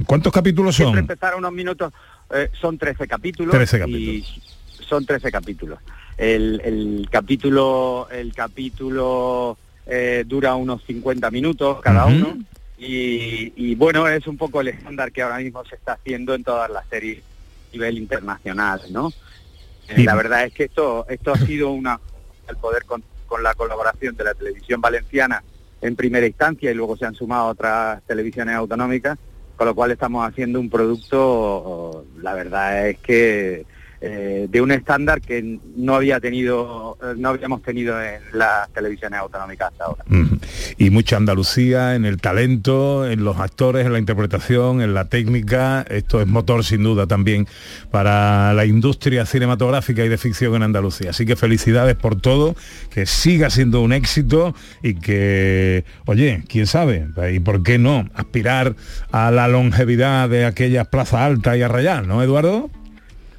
¿Cuántos 0.05 0.33
capítulos 0.33 0.75
Siempre 0.75 0.93
son? 0.93 0.99
empezar 0.99 1.35
unos 1.35 1.51
minutos, 1.53 1.93
eh, 2.33 2.49
son 2.59 2.77
13 2.77 3.07
capítulos. 3.07 3.53
13 3.53 3.77
Y 3.77 3.79
capítulos. 3.79 4.41
son 4.87 5.05
13 5.05 5.31
capítulos. 5.31 5.79
El, 6.17 6.61
el 6.63 7.07
capítulo, 7.11 8.07
el 8.11 8.33
capítulo 8.33 9.57
eh, 9.85 10.23
dura 10.27 10.55
unos 10.55 10.83
50 10.85 11.29
minutos 11.31 11.79
cada 11.81 12.05
uno. 12.05 12.37
Y, 12.77 13.53
y 13.55 13.75
bueno, 13.75 14.07
es 14.07 14.27
un 14.27 14.35
poco 14.37 14.61
el 14.61 14.69
estándar 14.69 15.11
que 15.11 15.21
ahora 15.21 15.37
mismo 15.37 15.63
se 15.65 15.75
está 15.75 15.93
haciendo 15.93 16.33
en 16.33 16.43
todas 16.43 16.69
las 16.69 16.85
series 16.89 17.23
nivel 17.73 17.97
internacional, 17.97 18.81
¿no? 18.91 19.11
Eh, 19.89 20.03
la 20.03 20.15
verdad 20.15 20.45
es 20.45 20.53
que 20.53 20.65
esto, 20.65 21.05
esto 21.09 21.33
ha 21.33 21.37
sido 21.37 21.71
una 21.71 21.99
el 22.47 22.57
poder 22.57 22.85
con, 22.85 23.03
con 23.25 23.43
la 23.43 23.53
colaboración 23.53 24.15
de 24.15 24.23
la 24.23 24.33
televisión 24.33 24.79
valenciana 24.81 25.43
en 25.81 25.95
primera 25.95 26.25
instancia 26.25 26.71
y 26.71 26.73
luego 26.73 26.95
se 26.95 27.05
han 27.05 27.15
sumado 27.15 27.47
otras 27.47 28.01
televisiones 28.03 28.55
autonómicas, 28.55 29.17
con 29.57 29.67
lo 29.67 29.75
cual 29.75 29.91
estamos 29.91 30.27
haciendo 30.27 30.59
un 30.59 30.69
producto, 30.69 32.05
la 32.21 32.33
verdad 32.33 32.89
es 32.89 32.99
que 32.99 33.65
eh, 34.05 34.47
de 34.49 34.59
un 34.59 34.69
estándar 34.71 35.21
que 35.21 35.59
no 35.77 35.95
había 35.95 36.19
tenido, 36.19 36.97
eh, 37.01 37.13
no 37.15 37.29
habíamos 37.29 37.61
tenido 37.61 38.03
en 38.03 38.19
las 38.33 38.69
televisiones 38.73 39.17
autonómicas 39.17 39.71
hasta 39.71 39.85
ahora. 39.85 40.03
Y 40.77 40.89
mucha 40.89 41.15
Andalucía 41.15 41.95
en 41.95 42.03
el 42.03 42.19
talento, 42.19 43.09
en 43.09 43.23
los 43.23 43.39
actores, 43.39 43.85
en 43.85 43.93
la 43.93 43.99
interpretación, 43.99 44.81
en 44.81 44.93
la 44.93 45.05
técnica. 45.05 45.85
Esto 45.89 46.19
es 46.19 46.27
motor 46.27 46.65
sin 46.65 46.83
duda 46.83 47.07
también 47.07 47.47
para 47.91 48.53
la 48.53 48.65
industria 48.65 49.25
cinematográfica 49.25 50.03
y 50.03 50.09
de 50.09 50.17
ficción 50.17 50.55
en 50.55 50.63
Andalucía. 50.63 51.11
Así 51.11 51.25
que 51.25 51.37
felicidades 51.37 51.95
por 51.95 52.19
todo, 52.19 52.57
que 52.89 53.05
siga 53.05 53.49
siendo 53.49 53.79
un 53.79 53.93
éxito 53.93 54.53
y 54.81 54.95
que, 54.95 55.85
oye, 56.07 56.43
quién 56.49 56.67
sabe, 56.67 57.07
y 57.31 57.39
por 57.39 57.63
qué 57.63 57.77
no, 57.77 58.09
aspirar 58.15 58.75
a 59.13 59.31
la 59.31 59.47
longevidad 59.47 60.27
de 60.27 60.43
aquellas 60.43 60.89
plazas 60.89 61.21
altas 61.21 61.55
y 61.55 61.61
arrayar, 61.61 62.05
¿no, 62.05 62.21
Eduardo? 62.21 62.69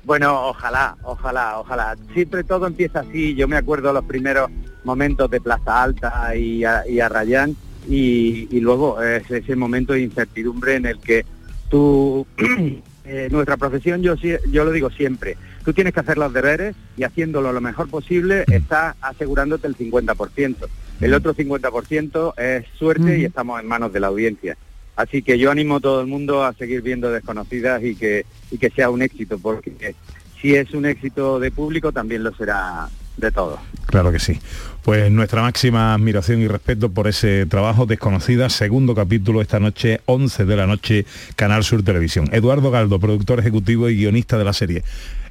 Bueno, 0.05 0.49
ojalá, 0.49 0.97
ojalá, 1.03 1.59
ojalá. 1.59 1.97
Siempre 2.13 2.45
todo 2.45 2.67
empieza 2.67 3.01
así. 3.01 3.35
Yo 3.35 3.49
me 3.49 3.57
acuerdo 3.57 3.93
los 3.93 4.05
primeros 4.05 4.51
momentos 4.85 5.31
de 5.31 5.41
Plaza 5.41 5.83
Alta 5.83 6.37
y, 6.37 6.63
a- 6.65 6.87
y 6.87 7.01
Arrayán 7.01 7.57
y, 7.89 8.49
y 8.55 8.61
luego 8.61 9.01
es 9.03 9.31
ese 9.31 9.57
momento 9.57 9.95
de 9.95 10.01
incertidumbre 10.03 10.75
en 10.77 10.87
el 10.87 10.99
que 10.99 11.25
tú, 11.71 12.27
eh, 13.05 13.29
nuestra 13.31 13.57
profesión, 13.57 14.03
yo, 14.03 14.15
yo 14.17 14.65
lo 14.65 14.71
digo 14.73 14.91
siempre, 14.91 15.37
tú 15.65 15.73
tienes 15.73 15.95
que 15.95 16.01
hacer 16.01 16.19
los 16.19 16.33
deberes 16.33 16.77
y 16.97 17.05
haciéndolo 17.05 17.53
lo 17.53 17.61
mejor 17.63 17.89
posible 17.89 18.45
estás 18.51 18.97
asegurándote 19.01 19.67
el 19.67 19.77
50%. 19.77 20.57
El 21.01 21.15
otro 21.15 21.35
50% 21.35 22.35
es 22.39 22.67
suerte 22.79 23.19
y 23.19 23.25
estamos 23.25 23.61
en 23.61 23.67
manos 23.67 23.93
de 23.93 24.01
la 24.01 24.07
audiencia. 24.09 24.57
Así 24.97 25.23
que 25.23 25.39
yo 25.39 25.51
animo 25.51 25.77
a 25.77 25.81
todo 25.81 26.01
el 26.01 26.07
mundo 26.07 26.45
a 26.45 26.53
seguir 26.53 26.83
viendo 26.83 27.11
desconocidas 27.11 27.83
y 27.83 27.97
que, 27.97 28.25
y 28.51 28.59
que 28.59 28.71
sea 28.71 28.91
un 28.91 29.03
éxito, 29.03 29.39
porque 29.39 29.95
si 30.41 30.55
es 30.55 30.73
un 30.73 30.87
éxito 30.87 31.41
de 31.41 31.51
público, 31.51 31.93
también 31.93 32.23
lo 32.23 32.35
será 32.35 32.89
de 33.17 33.31
todos. 33.31 33.59
Claro 33.87 34.13
que 34.13 34.19
sí. 34.19 34.39
Pues 34.83 35.11
nuestra 35.11 35.43
máxima 35.43 35.95
admiración 35.95 36.41
y 36.43 36.49
respeto 36.49 36.91
por 36.91 37.09
ese 37.09 37.47
trabajo 37.47 37.87
desconocida, 37.87 38.51
segundo 38.51 38.95
capítulo 38.95 39.41
esta 39.41 39.61
noche, 39.61 40.01
11 40.07 40.45
de 40.45 40.57
la 40.57 40.67
noche, 40.67 41.07
Canal 41.37 41.65
Sur 41.65 41.83
Televisión. 41.83 42.29
Eduardo 42.33 42.71
Galdo, 42.71 42.99
productor 42.99 43.39
ejecutivo 43.41 43.89
y 43.89 43.97
guionista 43.97 44.37
de 44.37 44.45
la 44.45 44.53
serie. 44.53 44.83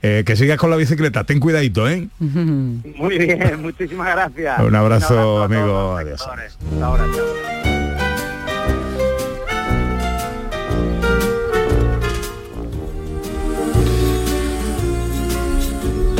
Eh, 0.01 0.23
que 0.25 0.35
sigas 0.35 0.57
con 0.57 0.69
la 0.69 0.75
bicicleta, 0.75 1.23
ten 1.23 1.39
cuidadito, 1.39 1.87
¿eh? 1.89 2.07
Muy 2.19 3.17
bien, 3.17 3.61
muchísimas 3.61 4.13
gracias. 4.13 4.59
Un 4.59 4.75
abrazo, 4.75 5.41
a 5.41 5.45
amigo. 5.45 5.61
todos 5.65 6.05
los 6.05 6.27
Adiós. 6.27 7.72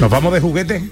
¿Nos 0.04 0.12
vamos 0.12 0.34
de 0.34 0.42
juguete? 0.42 0.84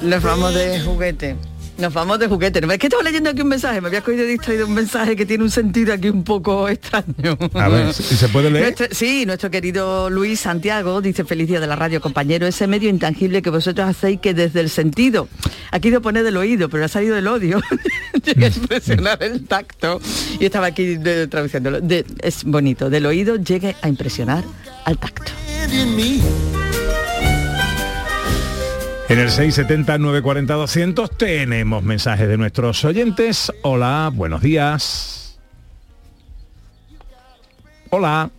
Nos 0.00 0.22
vamos 0.22 0.54
de 0.54 0.80
juguete. 0.80 1.36
Nos 1.76 1.92
vamos 1.92 2.18
de 2.18 2.28
juguete. 2.28 2.60
Es 2.60 2.78
que 2.78 2.86
estaba 2.86 3.02
leyendo 3.02 3.28
aquí 3.28 3.42
un 3.42 3.48
mensaje, 3.48 3.78
me 3.82 3.88
había 3.88 4.00
cogido 4.00 4.24
distraído 4.24 4.66
un 4.66 4.72
mensaje 4.72 5.14
que 5.16 5.26
tiene 5.26 5.44
un 5.44 5.50
sentido 5.50 5.92
aquí 5.92 6.08
un 6.08 6.24
poco 6.24 6.66
extraño. 6.70 7.36
A 7.52 7.68
ver, 7.68 7.88
¿y 7.90 7.92
se 7.92 8.26
puede 8.30 8.50
leer? 8.50 8.64
Nuestro- 8.64 8.86
sí, 8.90 9.26
nuestro 9.26 9.50
querido 9.50 10.08
Luis 10.08 10.40
Santiago 10.40 11.02
dice 11.02 11.24
feliz 11.24 11.46
día 11.46 11.60
de 11.60 11.66
la 11.66 11.76
radio, 11.76 12.00
compañero, 12.00 12.46
ese 12.46 12.66
medio 12.66 12.88
intangible 12.88 13.42
que 13.42 13.50
vosotros 13.50 13.86
hacéis 13.86 14.18
que 14.18 14.32
desde 14.32 14.60
el 14.60 14.70
sentido, 14.70 15.28
aquí 15.70 15.90
lo 15.90 16.00
pone 16.00 16.22
del 16.22 16.38
oído, 16.38 16.70
pero 16.70 16.86
ha 16.86 16.88
salido 16.88 17.16
del 17.16 17.26
odio, 17.28 17.60
llega 18.24 18.46
a 18.46 18.50
impresionar 18.50 19.22
el 19.22 19.44
tacto. 19.44 20.00
Y 20.40 20.46
estaba 20.46 20.68
aquí 20.68 20.96
de- 20.96 21.26
traduciéndolo. 21.28 21.82
De- 21.82 22.06
es 22.22 22.44
bonito, 22.44 22.88
del 22.88 23.04
oído 23.04 23.36
llegue 23.36 23.76
a 23.82 23.88
impresionar 23.90 24.42
al 24.86 24.96
tacto. 24.96 25.30
En 29.08 29.18
el 29.18 29.30
670-940-200 29.30 31.16
tenemos 31.16 31.82
mensajes 31.82 32.28
de 32.28 32.36
nuestros 32.36 32.84
oyentes. 32.84 33.50
Hola, 33.62 34.10
buenos 34.12 34.42
días. 34.42 35.38
Hola. 37.88 38.30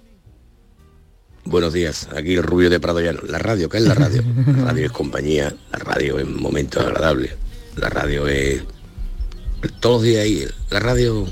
Buenos 1.43 1.73
días, 1.73 2.07
aquí 2.15 2.35
el 2.35 2.43
rubio 2.43 2.69
de 2.69 2.79
Prado 2.79 3.01
Llano. 3.01 3.21
La 3.27 3.39
radio, 3.39 3.67
¿qué 3.67 3.77
es 3.77 3.83
la 3.83 3.95
radio? 3.95 4.23
La 4.45 4.65
radio 4.65 4.85
es 4.85 4.91
compañía, 4.91 5.51
la 5.71 5.79
radio 5.79 6.19
es 6.19 6.27
momentos 6.27 6.85
agradables, 6.85 7.33
la 7.75 7.89
radio 7.89 8.27
es 8.27 8.63
todos 9.79 9.95
los 9.95 10.03
días 10.03 10.23
ahí, 10.23 10.45
la 10.69 10.79
radio, 10.79 11.27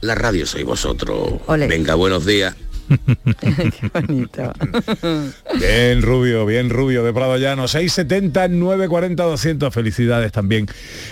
la 0.00 0.14
radio 0.14 0.46
sois 0.46 0.64
vosotros. 0.64 1.34
Venga, 1.68 1.96
buenos 1.96 2.24
días. 2.24 2.56
Qué. 4.32 4.50
Bien 5.58 6.02
rubio, 6.02 6.44
bien 6.46 6.70
rubio 6.70 7.04
de 7.04 7.12
Prado 7.12 7.36
Llano. 7.36 7.68
670 7.68 8.48
940 8.48 9.22
200. 9.22 9.72
Felicidades 9.72 10.32
también 10.32 10.66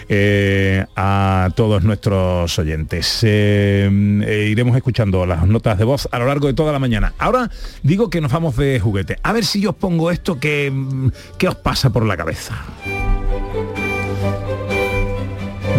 eh, 0.09 0.85
a 0.97 1.51
todos 1.55 1.85
nuestros 1.85 2.59
oyentes. 2.59 3.21
Eh, 3.23 3.89
eh, 4.27 4.49
iremos 4.51 4.77
escuchando 4.77 5.25
las 5.27 5.47
notas 5.47 5.79
de 5.79 5.85
voz 5.85 6.09
a 6.11 6.19
lo 6.19 6.27
largo 6.27 6.49
de 6.49 6.55
toda 6.55 6.73
la 6.73 6.79
mañana. 6.79 7.13
Ahora 7.19 7.51
digo 7.83 8.11
que 8.11 8.21
nos 8.21 8.33
vamos 8.33 8.57
de 8.57 8.81
juguete. 8.81 9.19
A 9.23 9.33
ver 9.33 9.45
si 9.45 9.61
yo 9.61 9.71
os 9.71 9.77
pongo 9.77 10.11
esto 10.11 10.41
que, 10.41 10.71
mm, 10.73 11.11
que 11.39 11.49
os 11.49 11.55
pasa 11.55 11.91
por 11.91 12.05
la 12.05 12.17
cabeza. 12.17 12.57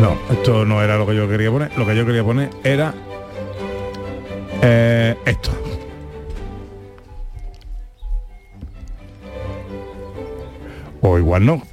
No, 0.02 0.18
esto 0.32 0.64
no 0.64 0.82
era 0.82 0.98
lo 0.98 1.06
que 1.06 1.16
yo 1.16 1.28
quería 1.28 1.52
poner. 1.52 1.78
Lo 1.78 1.86
que 1.86 1.96
yo 1.96 2.06
quería 2.06 2.24
poner 2.24 2.50
era 2.64 2.94
esto. 5.26 5.69
O 11.02 11.18
igual 11.18 11.46
no. 11.46 11.64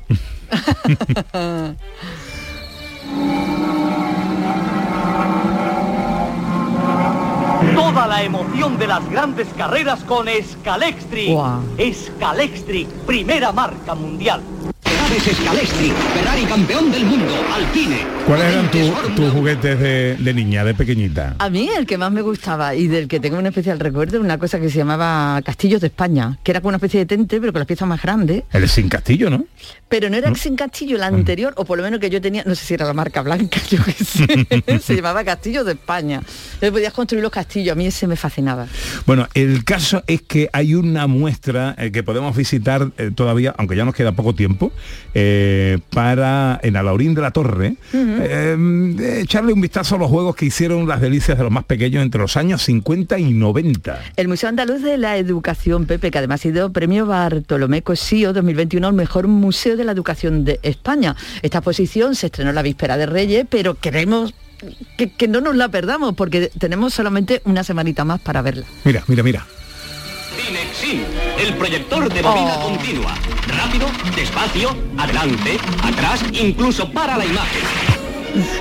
Toda 7.75 8.07
la 8.07 8.23
emoción 8.23 8.79
de 8.79 8.87
las 8.87 9.09
grandes 9.11 9.49
carreras 9.57 10.05
con 10.05 10.27
Scalextric. 10.29 11.31
Guau. 11.31 11.63
Scalextric, 11.93 12.89
primera 13.07 13.53
marca 13.53 13.95
mundial. 13.95 14.43
Ferraris 14.83 15.23
Ferrari 16.15 16.45
campeón 16.45 16.93
del 16.93 17.05
mundo, 17.07 17.33
Alpine. 17.55 17.99
¿Cuáles 18.27 18.47
eran 18.53 18.71
tu- 18.71 18.93
tus 19.15 19.33
juguetes 19.33 19.79
de, 19.81 20.17
de 20.17 20.35
niña, 20.35 20.65
de 20.65 20.75
pequeñita? 20.75 21.37
A 21.39 21.49
mí 21.49 21.69
el 21.77 21.87
que 21.87 21.97
más 21.97 22.11
me 22.13 22.23
gustaba 22.23 22.75
y 22.75 22.87
del 22.89 23.09
que 23.09 23.19
tengo 23.21 23.39
un 23.39 23.47
especial 23.47 23.79
recuerdo, 23.81 24.21
una 24.21 24.39
cosa 24.39 24.61
que 24.61 24.69
se 24.69 24.79
llamaba 24.79 25.41
Castillos 25.45 25.81
de 25.81 25.89
España, 25.89 26.39
que 26.43 26.51
era 26.53 26.61
como 26.61 26.69
una 26.71 26.77
especie 26.77 27.01
de 27.01 27.07
tente, 27.07 27.41
pero 27.41 27.53
con 27.53 27.61
las 27.61 27.67
piezas 27.67 27.89
más 27.89 28.03
grandes. 28.03 28.45
El 28.53 28.69
sin 28.69 28.89
castillo, 28.89 29.31
¿no? 29.31 29.45
Pero 29.89 30.11
no 30.11 30.17
era 30.17 30.33
sin 30.35 30.57
castillo, 30.57 30.99
la 30.99 31.07
anterior, 31.07 31.55
o 31.57 31.65
por 31.65 31.79
lo 31.79 31.85
menos 31.85 32.01
que 32.01 32.11
yo 32.11 32.21
tenía, 32.21 32.43
no 32.45 32.55
sé 32.55 32.65
si 32.65 32.75
era 32.75 32.85
la 32.87 32.93
marca 32.95 33.23
blanca, 33.23 33.61
yo 33.71 33.79
qué 33.85 33.93
sé, 33.93 34.81
se 34.83 34.97
llamaba 34.97 35.25
Castillos 35.25 35.65
de 35.67 35.73
España. 35.73 36.17
Entonces 36.55 36.71
podías 36.71 36.93
construir 36.93 37.23
los 37.23 37.33
castillos, 37.33 37.73
a 37.73 37.77
mí 37.77 37.87
ese 37.87 38.07
me 38.07 38.17
fascinaba. 38.17 38.67
Bueno, 39.07 39.29
el 39.35 39.65
caso 39.65 40.03
es 40.07 40.23
que 40.23 40.49
hay 40.53 40.75
una 40.75 41.07
muestra 41.07 41.75
eh, 41.79 41.91
que 41.93 42.03
podemos 42.03 42.37
visitar 42.37 42.91
eh, 42.99 43.11
todavía, 43.15 43.55
aunque 43.59 43.77
ya 43.77 43.85
nos 43.85 43.95
queda 43.95 44.13
poco 44.13 44.35
tiempo, 44.35 44.73
eh, 45.15 45.79
para 45.91 46.61
en 46.63 46.77
Alaurín 46.77 47.15
de 47.15 47.23
la 47.23 47.31
Torre, 47.31 47.77
eh, 47.93 49.21
echarle 49.23 49.53
un 49.53 49.61
vistazo 49.61 49.97
a 49.97 49.99
los 49.99 50.11
juegos 50.11 50.37
que 50.37 50.47
hicieron 50.47 50.87
las 50.87 51.01
delicias 51.01 51.39
de 51.39 51.45
los 51.45 51.53
más 51.53 51.65
pequeños 51.65 52.03
entre 52.03 52.21
los 52.21 52.37
años 52.37 52.63
50 52.63 53.19
y 53.19 53.33
90. 53.33 53.99
El 54.17 54.29
Museo 54.29 54.49
Andaluz 54.49 54.83
de 54.83 54.99
la 54.99 55.17
Educación, 55.17 55.87
Pepe, 55.87 56.11
que 56.11 56.19
además 56.19 56.41
ha 56.41 56.43
sido 56.43 56.73
premio 56.73 57.07
Bartolomé 57.07 57.83
Cosío 57.83 58.33
2021 58.33 58.87
al 58.87 58.95
mejor 58.95 59.29
museo 59.29 59.77
de 59.77 59.85
la 59.85 59.93
educación 59.93 60.45
de 60.45 60.61
España. 60.63 61.17
Esta 61.43 61.59
exposición 61.59 62.15
se 62.15 62.27
estrenó 62.27 62.53
la 62.53 62.63
víspera 62.63 62.97
de 62.97 63.07
Reyes, 63.07 63.47
pero 63.49 63.75
queremos 63.75 64.35
que, 64.97 65.11
que 65.11 65.29
no 65.29 65.41
nos 65.41 65.57
la 65.57 65.69
perdamos 65.69 66.15
porque 66.15 66.51
tenemos 66.59 66.95
solamente 66.95 67.43
una 67.45 67.65
semanita 67.65 68.05
más 68.05 68.21
para 68.21 68.43
verla. 68.43 68.67
Mira, 68.85 69.05
mira, 69.07 69.23
mira. 69.23 69.47
Cinexin, 70.35 71.05
el 71.39 71.55
proyector 71.55 72.13
de 72.13 72.23
bobina 72.23 72.55
Oh. 72.59 72.69
continua. 72.71 73.15
Rápido, 73.47 73.87
despacio, 74.15 74.77
adelante, 74.99 75.59
atrás, 75.83 76.21
incluso 76.33 76.91
para 76.91 77.17
la 77.17 77.25
imagen. 77.25 77.63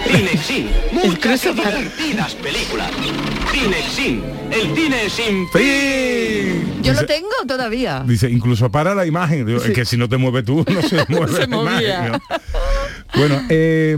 Cinexin, 0.08 0.70
muchas 0.94 1.46
y 1.46 1.50
divertidas 1.50 2.36
películas. 2.36 2.92
Cinexin, 3.52 4.24
el 4.52 4.76
cine 4.76 5.10
sin 5.10 5.50
fin. 5.50 6.82
Yo 6.82 6.92
Dice- 6.92 7.02
lo 7.02 7.06
tengo 7.08 7.30
todavía. 7.48 8.04
Dice, 8.06 8.30
incluso 8.30 8.70
para 8.72 8.94
la 8.96 9.06
imagen. 9.06 9.46
Digo, 9.46 9.60
Sí. 9.60 9.70
Es 9.70 9.74
que 9.76 9.86
si 9.86 9.98
no 9.98 10.08
te 10.08 10.18
mueves 10.18 10.46
tú, 10.46 10.64
no 10.72 10.82
se 10.82 11.04
mueve 11.10 11.34
Se 11.34 11.48
la 11.48 11.48
movía. 11.48 12.08
imagen, 12.08 12.12
¿no? 12.12 12.20
Bueno, 13.18 13.42
eh, 13.50 13.98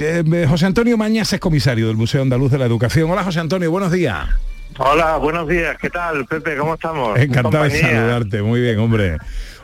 eh, 0.00 0.46
José 0.48 0.66
Antonio 0.66 0.96
Mañas 0.96 1.32
es 1.32 1.40
comisario 1.40 1.88
del 1.88 1.96
Museo 1.96 2.22
Andaluz 2.22 2.52
de 2.52 2.58
la 2.58 2.66
Educación. 2.66 3.10
Hola, 3.10 3.24
José 3.24 3.40
Antonio, 3.40 3.70
buenos 3.70 3.90
días. 3.90 4.28
Hola, 4.78 5.16
buenos 5.16 5.48
días. 5.48 5.76
¿Qué 5.80 5.90
tal, 5.90 6.24
Pepe? 6.26 6.56
¿Cómo 6.56 6.74
estamos? 6.74 7.18
Encantado 7.18 7.64
de 7.64 7.70
saludarte, 7.70 8.40
muy 8.42 8.60
bien, 8.60 8.78
hombre. 8.78 9.18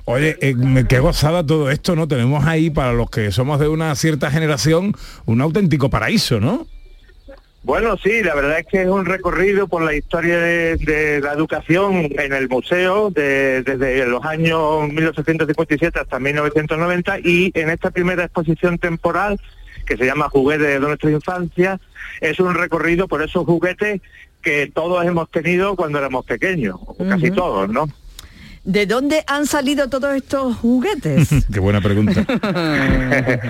Oye, 0.05 0.37
eh, 0.41 0.85
qué 0.89 0.99
gozada 0.99 1.47
todo 1.47 1.71
esto, 1.71 1.95
¿no? 1.95 2.09
Tenemos 2.09 2.45
ahí, 2.47 2.71
para 2.71 2.93
los 2.93 3.09
que 3.09 3.31
somos 3.31 3.61
de 3.61 3.69
una 3.69 3.95
cierta 3.95 4.31
generación, 4.31 4.95
un 5.27 5.41
auténtico 5.41 5.91
paraíso, 5.91 6.41
¿no? 6.41 6.67
Bueno, 7.65 7.97
sí, 7.99 8.23
la 8.23 8.35
verdad 8.35 8.61
es 8.61 8.67
que 8.67 8.83
es 8.83 8.89
un 8.89 9.05
recorrido 9.05 9.67
por 9.69 9.83
la 9.83 9.93
historia 9.95 10.39
de, 10.39 10.77
de 10.77 11.21
la 11.21 11.33
educación 11.33 12.09
en 12.19 12.33
el 12.33 12.49
museo 12.49 13.11
de- 13.11 13.63
desde 13.63 14.07
los 14.07 14.25
años 14.25 14.89
1857 14.89 15.99
hasta 15.99 16.19
1990 16.19 17.19
y 17.21 17.51
en 17.55 17.69
esta 17.71 17.91
primera 17.91 18.25
exposición 18.25 18.79
temporal 18.79 19.39
que 19.87 19.97
se 19.97 20.05
llama 20.07 20.29
Juguetes 20.29 20.67
de 20.67 20.81
nuestra 20.81 21.11
infancia, 21.11 21.81
es 22.21 22.39
un 22.41 22.55
recorrido 22.55 23.09
por 23.09 23.23
esos 23.23 23.45
juguetes 23.45 24.01
que 24.43 24.71
todos 24.73 25.05
hemos 25.05 25.31
tenido 25.31 25.77
cuando 25.77 25.99
éramos 25.99 26.25
pequeños, 26.27 26.77
o 26.87 26.95
casi 27.09 27.31
todos, 27.31 27.69
¿no? 27.71 27.89
¿De 28.69 28.85
dónde 28.85 29.25
han 29.27 29.47
salido 29.47 29.89
todos 29.89 30.15
estos 30.15 30.55
juguetes? 30.57 31.31
Qué 31.53 31.59
buena 31.59 31.81
pregunta. 31.81 32.25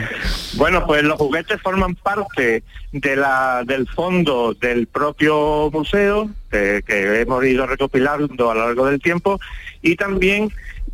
Bueno, 0.55 0.85
pues 0.87 1.05
los 1.05 1.19
juguetes 1.19 1.61
forman 1.61 1.95
parte 1.95 2.65
de 2.91 3.17
la, 3.17 3.63
del 3.65 3.87
fondo 3.89 4.55
del 4.55 4.87
propio 4.89 5.71
museo, 5.73 6.31
que, 6.51 6.83
que 6.85 7.21
hemos 7.21 7.45
ido 7.45 7.67
recopilando 7.67 8.51
a 8.51 8.55
lo 8.55 8.67
largo 8.67 8.87
del 8.87 9.01
tiempo, 9.01 9.39
y 9.83 9.95
también 9.95 10.51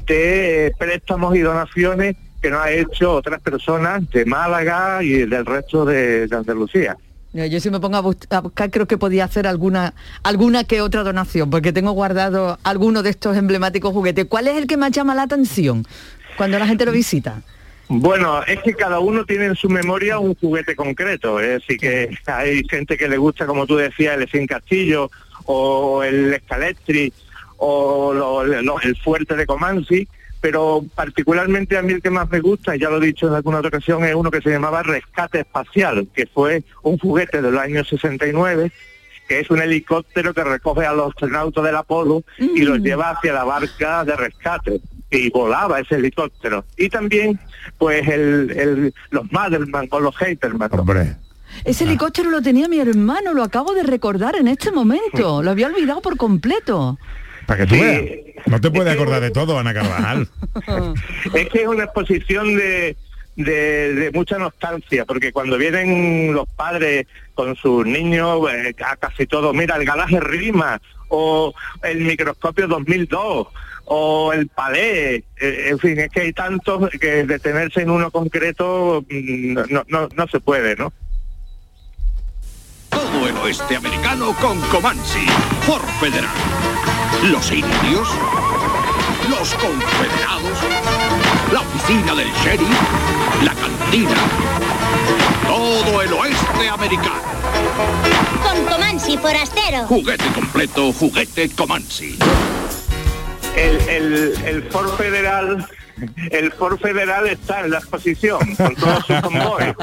de 0.06 0.66
eh, 0.66 0.72
préstamos 0.78 1.34
y 1.34 1.40
donaciones 1.40 2.16
que 2.42 2.50
nos 2.50 2.60
ha 2.60 2.70
hecho 2.72 3.12
otras 3.12 3.40
personas 3.40 4.10
de 4.10 4.26
Málaga 4.26 5.02
y 5.02 5.24
del 5.24 5.46
resto 5.46 5.84
de, 5.86 6.26
de 6.26 6.36
Andalucía. 6.36 6.96
Yo 7.34 7.58
si 7.60 7.68
me 7.68 7.80
pongo 7.80 7.96
a, 7.96 8.00
bus- 8.00 8.16
a 8.30 8.40
buscar 8.40 8.70
creo 8.70 8.86
que 8.86 8.96
podía 8.96 9.24
hacer 9.24 9.46
alguna 9.48 9.92
alguna 10.22 10.62
que 10.62 10.80
otra 10.80 11.02
donación, 11.02 11.50
porque 11.50 11.72
tengo 11.72 11.90
guardado 11.90 12.58
alguno 12.62 13.02
de 13.02 13.10
estos 13.10 13.36
emblemáticos 13.36 13.92
juguetes. 13.92 14.26
¿Cuál 14.26 14.46
es 14.46 14.56
el 14.56 14.68
que 14.68 14.76
más 14.76 14.92
llama 14.92 15.16
la 15.16 15.22
atención 15.22 15.84
cuando 16.36 16.58
la 16.60 16.66
gente 16.68 16.84
lo 16.86 16.92
visita? 16.92 17.42
Bueno, 17.88 18.42
es 18.44 18.60
que 18.62 18.72
cada 18.74 19.00
uno 19.00 19.24
tiene 19.26 19.46
en 19.46 19.56
su 19.56 19.68
memoria 19.68 20.18
un 20.18 20.34
juguete 20.36 20.74
concreto, 20.76 21.38
es 21.40 21.60
decir, 21.60 21.76
que 21.78 22.16
hay 22.26 22.62
gente 22.70 22.96
que 22.96 23.08
le 23.08 23.18
gusta, 23.18 23.46
como 23.46 23.66
tú 23.66 23.76
decías, 23.76 24.16
el 24.16 24.28
Sin 24.30 24.46
Castillo 24.46 25.10
o 25.44 26.02
el 26.02 26.32
Escaletri 26.34 27.12
o 27.58 28.12
lo- 28.14 28.44
lo- 28.62 28.80
el 28.80 28.96
Fuerte 28.96 29.34
de 29.36 29.44
Comansi, 29.44 30.08
pero 30.44 30.84
particularmente 30.94 31.78
a 31.78 31.80
mí 31.82 31.94
el 31.94 32.02
que 32.02 32.10
más 32.10 32.28
me 32.28 32.40
gusta, 32.40 32.76
y 32.76 32.80
ya 32.80 32.90
lo 32.90 32.98
he 33.02 33.06
dicho 33.06 33.28
en 33.28 33.32
alguna 33.32 33.60
otra 33.60 33.68
ocasión, 33.70 34.04
es 34.04 34.14
uno 34.14 34.30
que 34.30 34.42
se 34.42 34.50
llamaba 34.50 34.82
Rescate 34.82 35.40
Espacial, 35.40 36.06
que 36.14 36.26
fue 36.26 36.62
un 36.82 36.98
juguete 36.98 37.40
de 37.40 37.50
los 37.50 37.58
años 37.62 37.88
69 37.88 38.70
que 39.26 39.40
es 39.40 39.48
un 39.50 39.58
helicóptero 39.62 40.34
que 40.34 40.44
recoge 40.44 40.84
a 40.84 40.92
los 40.92 41.08
astronautas 41.08 41.64
del 41.64 41.76
Apolo 41.76 42.24
y 42.38 42.60
los 42.60 42.78
lleva 42.80 43.08
hacia 43.08 43.32
la 43.32 43.44
barca 43.44 44.04
de 44.04 44.14
rescate 44.16 44.82
y 45.10 45.30
volaba 45.30 45.80
ese 45.80 45.94
helicóptero. 45.94 46.66
Y 46.76 46.90
también, 46.90 47.40
pues, 47.78 48.06
el, 48.06 48.50
el- 48.50 48.94
los 49.08 49.32
Madelman 49.32 49.88
o 49.90 49.98
los 50.00 50.14
Haterman. 50.20 50.68
Hombre. 50.78 51.16
Ese 51.64 51.84
helicóptero 51.84 52.28
lo 52.28 52.42
tenía 52.42 52.68
mi 52.68 52.80
hermano, 52.80 53.32
lo 53.32 53.42
acabo 53.42 53.72
de 53.72 53.82
recordar 53.84 54.36
en 54.36 54.46
este 54.48 54.70
momento. 54.70 55.42
Lo 55.42 55.50
había 55.52 55.68
olvidado 55.68 56.02
por 56.02 56.18
completo. 56.18 56.98
Para 57.46 57.60
que 57.60 57.66
tú 57.66 57.74
Sí. 57.74 57.80
veas. 57.80 58.04
No 58.46 58.60
te 58.60 58.70
puedes 58.70 58.92
acordar 58.92 59.20
de 59.22 59.30
todo, 59.30 59.58
Ana 59.58 59.72
Carvajal. 59.74 60.28
Es 61.34 61.48
que 61.48 61.62
es 61.62 61.66
una 61.68 61.84
exposición 61.84 62.56
de, 62.56 62.96
de, 63.36 63.94
de 63.94 64.10
mucha 64.12 64.38
nostalgia, 64.38 65.04
porque 65.04 65.32
cuando 65.32 65.56
vienen 65.58 66.32
los 66.34 66.46
padres 66.48 67.06
con 67.34 67.56
sus 67.56 67.86
niños, 67.86 68.40
eh, 68.52 68.74
a 68.84 68.96
casi 68.96 69.26
todo, 69.26 69.52
mira, 69.52 69.76
el 69.76 69.84
galaje 69.84 70.20
Rima, 70.20 70.80
o 71.08 71.54
el 71.82 72.00
microscopio 72.00 72.66
2002, 72.68 73.46
o 73.86 74.32
el 74.32 74.48
palé, 74.48 75.16
eh, 75.16 75.24
en 75.68 75.78
fin, 75.78 75.98
es 76.00 76.10
que 76.10 76.20
hay 76.22 76.32
tantos 76.32 76.90
que 77.00 77.24
detenerse 77.24 77.82
en 77.82 77.90
uno 77.90 78.10
concreto 78.10 79.04
mm, 79.08 79.54
no, 79.70 79.84
no, 79.88 80.08
no 80.14 80.28
se 80.28 80.40
puede, 80.40 80.76
¿no? 80.76 80.92
Todo 82.90 83.28
el 83.28 83.36
oeste 83.38 83.76
americano 83.76 84.34
con 84.40 84.60
Comansi. 84.70 85.26
Ford 85.62 85.84
Federal. 86.00 86.30
Los 87.30 87.50
indios. 87.50 88.06
Los 89.30 89.54
confederados. 89.54 90.58
La 91.50 91.60
oficina 91.60 92.14
del 92.14 92.30
sheriff. 92.34 92.68
La 93.42 93.54
cantina. 93.54 94.14
Todo 95.46 96.02
el 96.02 96.12
oeste 96.12 96.68
americano. 96.68 97.22
Con 98.42 98.66
Comansi 98.66 99.16
Forastero. 99.16 99.86
Juguete 99.86 100.26
completo, 100.34 100.92
juguete 100.92 101.48
Comansi. 101.48 102.18
El, 103.56 103.88
el, 103.88 104.34
el 104.46 104.62
Ford 104.64 104.90
Federal 104.96 105.66
el 106.30 106.52
Ford 106.52 106.78
Federal 106.80 107.26
está 107.28 107.60
en 107.60 107.70
la 107.70 107.78
exposición 107.78 108.54
con 108.56 108.74
todos 108.74 109.06
sus 109.06 109.20
convoys, 109.20 109.74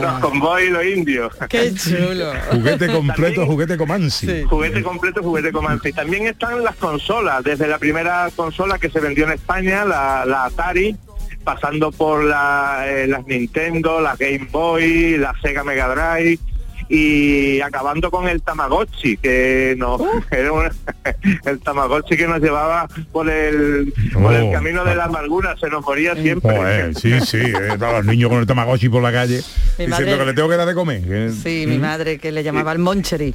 los 0.00 0.18
convoys 0.20 0.70
los 0.70 0.84
indios. 0.84 1.32
Qué 1.48 1.72
chulo. 1.74 2.32
Juguete 2.50 2.88
completo, 2.88 3.46
juguete 3.46 3.76
Comansi. 3.76 4.42
Juguete 4.42 4.82
completo, 4.82 5.22
juguete 5.22 5.52
Comansi. 5.52 5.92
También 5.92 6.26
están 6.26 6.64
las 6.64 6.76
consolas, 6.76 7.44
desde 7.44 7.68
la 7.68 7.78
primera 7.78 8.28
consola 8.34 8.78
que 8.78 8.90
se 8.90 9.00
vendió 9.00 9.24
en 9.24 9.32
España, 9.32 9.84
la, 9.84 10.24
la 10.26 10.46
Atari, 10.46 10.96
pasando 11.44 11.92
por 11.92 12.24
la, 12.24 12.84
eh, 12.88 13.06
las 13.06 13.24
Nintendo, 13.26 14.00
la 14.00 14.16
Game 14.16 14.48
Boy, 14.50 15.16
la 15.16 15.32
Sega 15.40 15.62
Mega 15.62 15.88
Drive 15.88 16.40
y 16.88 17.60
acabando 17.60 18.10
con 18.10 18.28
el 18.28 18.42
Tamagotchi, 18.42 19.16
que 19.16 19.74
no 19.76 19.98
era 20.30 20.52
un- 20.52 20.70
el 21.44 21.60
Tamagotchi 21.60 22.16
que 22.16 22.26
nos 22.28 22.40
llevaba 22.40 22.88
por 23.12 23.28
el, 23.28 23.92
por 24.12 24.32
el 24.32 24.42
Oh. 24.44 24.52
camino 24.52 24.84
de 24.84 24.94
la 24.94 25.04
amargura, 25.04 25.56
se 25.58 25.68
nos 25.68 25.82
moría 25.84 26.14
siempre. 26.14 26.56
Joder, 26.56 26.94
sí, 26.94 27.18
sí, 27.20 27.38
eh, 27.38 27.76
los 27.78 28.04
niños 28.04 28.30
con 28.30 28.38
el 28.40 28.46
tamagotchi 28.46 28.88
por 28.88 29.02
la 29.02 29.12
calle 29.12 29.40
Mi 29.78 29.86
diciendo 29.86 29.96
madre- 30.12 30.18
que 30.18 30.24
le 30.26 30.34
tengo 30.34 30.48
que 30.48 30.56
dar 30.56 30.68
de 30.68 30.74
comer. 30.74 31.02
que- 31.02 31.30
Sí, 31.42 31.64
mi 31.66 31.78
¿Mm? 31.78 31.80
madre 31.80 32.18
que 32.18 32.30
le 32.32 32.42
llamaba 32.42 32.72
el 32.72 32.78
Monchery. 32.78 33.34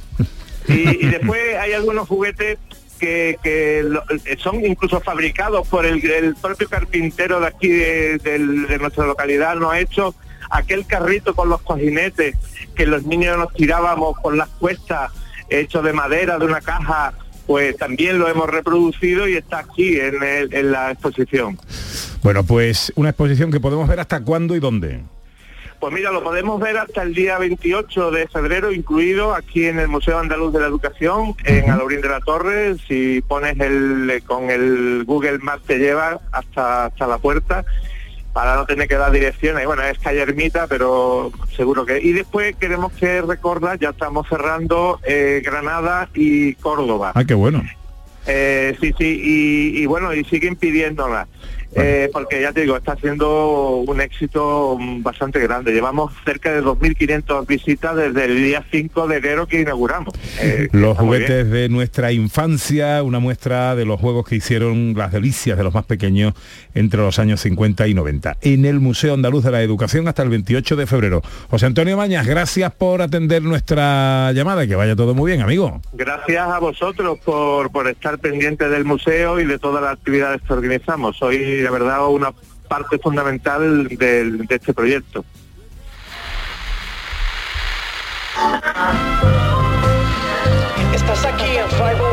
Y, 0.68 0.72
y 1.06 1.10
después 1.10 1.40
hay 1.60 1.72
algunos 1.72 2.08
juguetes 2.08 2.58
que, 3.00 3.36
que 3.42 3.82
lo- 3.84 4.04
eh, 4.24 4.36
son 4.38 4.64
incluso 4.64 5.00
fabricados 5.00 5.66
por 5.68 5.84
el, 5.84 6.04
el 6.08 6.34
propio 6.36 6.68
carpintero 6.68 7.40
de 7.40 7.46
aquí 7.48 7.68
de 7.68 8.78
nuestra 8.80 9.04
localidad, 9.06 9.56
nos 9.56 9.72
ha 9.72 9.80
hecho 9.80 10.14
aquel 10.50 10.86
carrito 10.86 11.34
con 11.34 11.48
los 11.48 11.62
cojinetes 11.62 12.36
que 12.72 12.86
los 12.86 13.04
niños 13.04 13.36
nos 13.38 13.52
tirábamos 13.52 14.16
por 14.22 14.36
las 14.36 14.48
cuestas, 14.48 15.10
hecho 15.48 15.82
de 15.82 15.92
madera, 15.92 16.38
de 16.38 16.46
una 16.46 16.60
caja, 16.60 17.12
pues 17.46 17.76
también 17.76 18.18
lo 18.18 18.28
hemos 18.28 18.48
reproducido 18.48 19.26
y 19.28 19.36
está 19.36 19.58
aquí 19.60 19.98
en, 19.98 20.22
el- 20.22 20.54
en 20.54 20.72
la 20.72 20.90
exposición. 20.92 21.58
Bueno, 22.22 22.44
pues 22.44 22.92
una 22.96 23.10
exposición 23.10 23.50
que 23.50 23.60
podemos 23.60 23.88
ver 23.88 24.00
hasta 24.00 24.20
cuándo 24.22 24.54
y 24.56 24.60
dónde. 24.60 25.00
Pues 25.80 25.92
mira, 25.92 26.12
lo 26.12 26.22
podemos 26.22 26.60
ver 26.60 26.78
hasta 26.78 27.02
el 27.02 27.12
día 27.12 27.38
28 27.38 28.12
de 28.12 28.28
febrero, 28.28 28.70
incluido 28.70 29.34
aquí 29.34 29.66
en 29.66 29.80
el 29.80 29.88
Museo 29.88 30.20
Andaluz 30.20 30.52
de 30.52 30.60
la 30.60 30.68
Educación, 30.68 31.34
en 31.44 31.68
Alaurín 31.72 32.00
de 32.00 32.08
la 32.08 32.20
Torre. 32.20 32.76
Si 32.86 33.20
pones 33.26 33.58
el 33.58 34.22
con 34.24 34.48
el 34.50 35.02
Google 35.04 35.38
Maps 35.38 35.64
te 35.66 35.78
lleva 35.78 36.20
hasta, 36.30 36.84
hasta 36.84 37.06
la 37.08 37.18
puerta 37.18 37.64
para 38.32 38.56
no 38.56 38.64
tener 38.64 38.88
que 38.88 38.96
dar 38.96 39.12
direcciones. 39.12 39.66
Bueno, 39.66 39.82
es 39.82 39.98
calle 39.98 40.22
Ermita, 40.22 40.66
pero 40.66 41.30
seguro 41.54 41.84
que... 41.84 42.00
Y 42.00 42.12
después 42.12 42.56
queremos 42.56 42.92
que 42.92 43.20
recordar, 43.22 43.78
ya 43.78 43.90
estamos 43.90 44.26
cerrando 44.28 45.00
eh, 45.04 45.42
Granada 45.44 46.08
y 46.14 46.54
Córdoba. 46.54 47.12
Ah, 47.14 47.24
qué 47.24 47.34
bueno. 47.34 47.62
Eh, 48.26 48.76
sí, 48.80 48.94
sí, 48.98 49.20
y, 49.22 49.82
y 49.82 49.86
bueno, 49.86 50.14
y 50.14 50.24
siguen 50.24 50.56
pidiéndola. 50.56 51.26
Eh, 51.74 52.10
porque 52.12 52.40
ya 52.40 52.52
te 52.52 52.62
digo, 52.62 52.76
está 52.76 52.96
siendo 52.96 53.76
un 53.86 54.00
éxito 54.00 54.76
bastante 54.98 55.38
grande. 55.40 55.72
Llevamos 55.72 56.12
cerca 56.24 56.52
de 56.52 56.62
2.500 56.62 57.46
visitas 57.46 57.96
desde 57.96 58.24
el 58.26 58.36
día 58.36 58.64
5 58.70 59.08
de 59.08 59.16
enero 59.16 59.46
que 59.46 59.60
inauguramos. 59.60 60.14
Eh, 60.40 60.68
Los 60.72 60.98
juguetes 60.98 61.50
de 61.50 61.68
nuestra 61.68 62.12
infancia, 62.12 63.02
una 63.02 63.20
muestra 63.20 63.74
de 63.74 63.84
los 63.84 64.00
juegos 64.00 64.26
que 64.26 64.36
hicieron 64.36 64.94
las 64.96 65.12
delicias 65.12 65.56
de 65.56 65.64
los 65.64 65.72
más 65.72 65.84
pequeños 65.84 66.34
entre 66.74 67.00
los 67.00 67.18
años 67.18 67.40
50 67.40 67.86
y 67.88 67.94
90. 67.94 68.36
En 68.42 68.64
el 68.64 68.80
Museo 68.80 69.14
Andaluz 69.14 69.44
de 69.44 69.50
la 69.50 69.62
Educación 69.62 70.08
hasta 70.08 70.22
el 70.22 70.28
28 70.28 70.76
de 70.76 70.86
febrero. 70.86 71.22
José 71.50 71.66
Antonio 71.66 71.96
Mañas, 71.96 72.26
gracias 72.26 72.72
por 72.72 73.02
atender 73.02 73.42
nuestra 73.42 74.32
llamada 74.32 74.64
y 74.64 74.68
que 74.68 74.76
vaya 74.76 74.96
todo 74.96 75.14
muy 75.14 75.30
bien, 75.30 75.42
amigo. 75.42 75.80
Gracias 75.92 76.48
a 76.48 76.58
vosotros 76.58 77.18
por, 77.24 77.70
por 77.70 77.88
estar 77.88 78.18
pendientes 78.18 78.70
del 78.70 78.84
museo 78.84 79.40
y 79.40 79.46
de 79.46 79.58
todas 79.58 79.82
las 79.82 79.92
actividades 79.94 80.42
que 80.42 80.52
organizamos. 80.52 81.16
La 81.62 81.70
verdad, 81.70 82.06
una 82.08 82.32
parte 82.68 82.98
fundamental 82.98 83.88
del- 83.88 84.46
de 84.46 84.54
este 84.54 84.72
proyecto. 84.74 85.24
Estás 90.94 91.24
aquí 91.24 91.56
en 91.56 91.68
501 91.68 92.11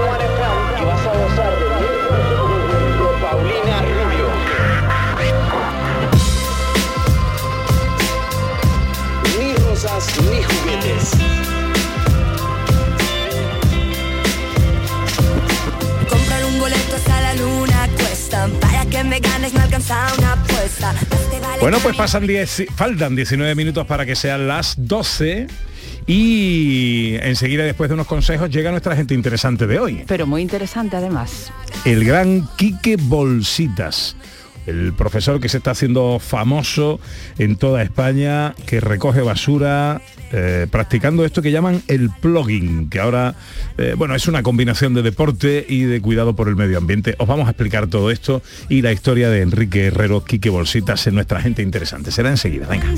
Bueno, 21.61 21.79
pues 21.81 21.95
pasan 21.95 22.27
10, 22.27 22.65
faltan 22.75 23.15
19 23.15 23.55
minutos 23.55 23.85
para 23.87 24.05
que 24.05 24.15
sean 24.15 24.47
las 24.47 24.75
12 24.77 25.47
y 26.05 27.15
enseguida 27.21 27.63
después 27.63 27.89
de 27.89 27.95
unos 27.95 28.07
consejos 28.07 28.49
llega 28.49 28.71
nuestra 28.71 28.95
gente 28.95 29.13
interesante 29.13 29.67
de 29.67 29.79
hoy. 29.79 30.03
Pero 30.07 30.27
muy 30.27 30.41
interesante 30.41 30.95
además. 30.95 31.51
el 31.85 32.05
gran 32.05 32.47
Quique 32.55 32.97
Bolsitas, 32.97 34.15
el 34.70 34.93
profesor 34.93 35.39
que 35.39 35.49
se 35.49 35.57
está 35.57 35.72
haciendo 35.72 36.20
famoso 36.20 36.99
en 37.38 37.55
toda 37.55 37.82
España, 37.82 38.55
que 38.65 38.80
recoge 38.80 39.22
basura, 39.22 40.01
eh, 40.32 40.67
practicando 40.70 41.26
esto 41.26 41.41
que 41.41 41.51
llaman 41.51 41.82
el 41.88 42.09
plugging, 42.09 42.89
que 42.89 42.99
ahora, 42.99 43.36
eh, 43.78 43.95
bueno, 43.97 44.15
es 44.15 44.28
una 44.28 44.43
combinación 44.43 44.93
de 44.93 45.01
deporte 45.01 45.65
y 45.67 45.84
de 45.84 46.01
cuidado 46.01 46.36
por 46.36 46.47
el 46.47 46.55
medio 46.55 46.78
ambiente. 46.78 47.15
Os 47.17 47.28
vamos 47.28 47.47
a 47.47 47.51
explicar 47.51 47.88
todo 47.88 48.11
esto 48.11 48.41
y 48.70 48.82
la 48.82 48.91
historia 48.91 49.30
de 49.30 49.41
Enrique 49.41 49.88
Herrero, 49.88 50.24
Quique 50.24 50.49
Bolsitas 50.49 51.07
en 51.07 51.15
nuestra 51.15 51.41
gente 51.41 51.63
interesante. 51.63 52.11
Será 52.11 52.30
enseguida, 52.30 52.67
venga. 52.67 52.93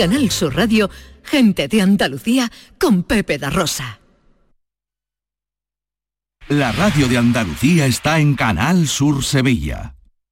Canal 0.00 0.30
Sur 0.30 0.56
Radio, 0.56 0.88
gente 1.22 1.68
de 1.68 1.82
Andalucía 1.82 2.50
con 2.78 3.02
Pepe 3.02 3.36
da 3.36 3.50
Rosa. 3.50 4.00
La 6.48 6.72
radio 6.72 7.06
de 7.06 7.18
Andalucía 7.18 7.84
está 7.84 8.18
en 8.18 8.34
Canal 8.34 8.88
Sur 8.88 9.22
Sevilla. 9.22 9.99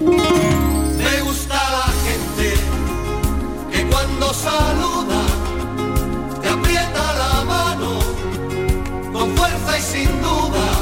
Me 0.00 1.20
gusta 1.22 1.54
la 1.54 1.92
gente 2.06 2.54
que 3.72 3.84
cuando 3.86 4.32
saluda 4.32 5.22
te 6.40 6.48
aprieta 6.48 7.14
la 7.14 7.44
mano 7.44 7.98
con 9.12 9.36
fuerza 9.36 9.78
y 9.78 9.82
sin 9.82 10.22
dudas. 10.22 10.78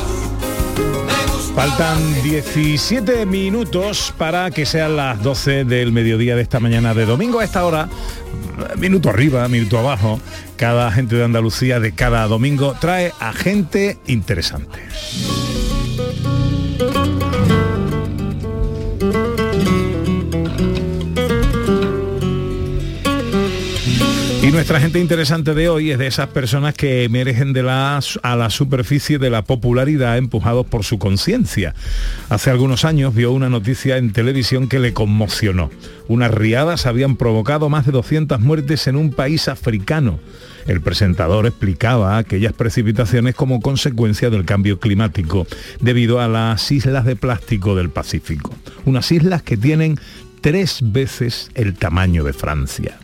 Faltan 1.55 2.23
17 2.23 3.25
minutos 3.25 4.12
para 4.19 4.51
que 4.51 4.67
sean 4.67 4.97
las 4.97 5.23
12 5.23 5.64
del 5.64 5.93
mediodía 5.93 6.37
de 6.37 6.43
esta 6.43 6.61
mañana 6.61 6.93
de 6.93 7.07
domingo. 7.07 7.41
A 7.41 7.45
esta 7.45 7.64
hora 7.64 7.89
minuto 8.77 9.09
arriba, 9.09 9.49
minuto 9.49 9.79
abajo, 9.79 10.21
cada 10.57 10.91
gente 10.93 11.17
de 11.17 11.25
Andalucía 11.25 11.81
de 11.81 11.93
cada 11.93 12.27
domingo 12.27 12.77
trae 12.79 13.12
a 13.19 13.33
gente 13.33 13.99
interesante. 14.07 14.79
Nuestra 24.57 24.80
gente 24.80 24.98
interesante 25.00 25.52
de 25.52 25.68
hoy 25.68 25.90
es 25.90 25.98
de 25.98 26.07
esas 26.07 26.28
personas 26.28 26.72
que 26.72 27.04
emergen 27.04 27.52
de 27.52 27.62
la, 27.62 28.00
a 28.22 28.36
la 28.36 28.48
superficie 28.48 29.18
de 29.18 29.28
la 29.28 29.42
popularidad 29.42 30.16
empujados 30.16 30.64
por 30.64 30.82
su 30.82 30.98
conciencia. 30.98 31.74
Hace 32.30 32.48
algunos 32.48 32.86
años 32.86 33.14
vio 33.14 33.32
una 33.32 33.50
noticia 33.50 33.98
en 33.98 34.14
televisión 34.14 34.66
que 34.66 34.78
le 34.78 34.94
conmocionó. 34.94 35.68
Unas 36.09 36.30
riadas 36.30 36.86
habían 36.86 37.16
provocado 37.16 37.68
más 37.68 37.84
de 37.84 37.92
200 37.92 38.40
muertes 38.40 38.86
en 38.86 38.96
un 38.96 39.11
país 39.11 39.48
africano. 39.48 40.20
El 40.66 40.80
presentador 40.80 41.44
explicaba 41.44 42.16
aquellas 42.16 42.54
precipitaciones 42.54 43.34
como 43.34 43.61
consecuencia 43.61 44.30
del 44.30 44.46
cambio 44.46 44.80
climático 44.80 45.46
debido 45.80 46.18
a 46.18 46.28
las 46.28 46.72
islas 46.72 47.04
de 47.04 47.14
plástico 47.14 47.74
del 47.74 47.90
Pacífico. 47.90 48.54
Unas 48.86 49.12
islas 49.12 49.42
que 49.42 49.59
tienen 49.59 50.00
tres 50.40 50.78
veces 50.80 51.50
el 51.54 51.74
tamaño 51.74 52.24
de 52.24 52.32
Francia. 52.32 52.98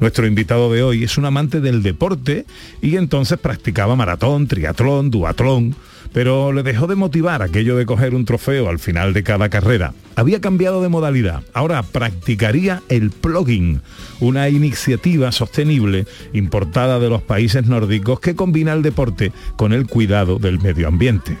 Nuestro 0.00 0.26
invitado 0.26 0.72
de 0.72 0.82
hoy 0.82 1.04
es 1.04 1.18
un 1.18 1.24
amante 1.24 1.60
del 1.60 1.82
deporte 1.82 2.46
y 2.82 2.96
entonces 2.96 3.38
practicaba 3.38 3.96
maratón, 3.96 4.46
triatlón, 4.46 5.10
duatlón, 5.10 5.76
pero 6.12 6.52
le 6.52 6.62
dejó 6.62 6.86
de 6.86 6.94
motivar 6.94 7.42
aquello 7.42 7.76
de 7.76 7.86
coger 7.86 8.14
un 8.14 8.24
trofeo 8.24 8.68
al 8.68 8.78
final 8.78 9.12
de 9.12 9.22
cada 9.22 9.48
carrera. 9.48 9.92
Había 10.14 10.40
cambiado 10.40 10.82
de 10.82 10.88
modalidad, 10.88 11.42
ahora 11.52 11.82
practicaría 11.82 12.82
el 12.88 13.10
plugging, 13.10 13.82
una 14.20 14.48
iniciativa 14.48 15.30
sostenible 15.32 16.06
importada 16.32 16.98
de 16.98 17.10
los 17.10 17.22
países 17.22 17.66
nórdicos 17.66 18.20
que 18.20 18.34
combina 18.34 18.72
el 18.72 18.82
deporte 18.82 19.32
con 19.56 19.72
el 19.72 19.86
cuidado 19.86 20.38
del 20.38 20.58
medio 20.58 20.88
ambiente. 20.88 21.36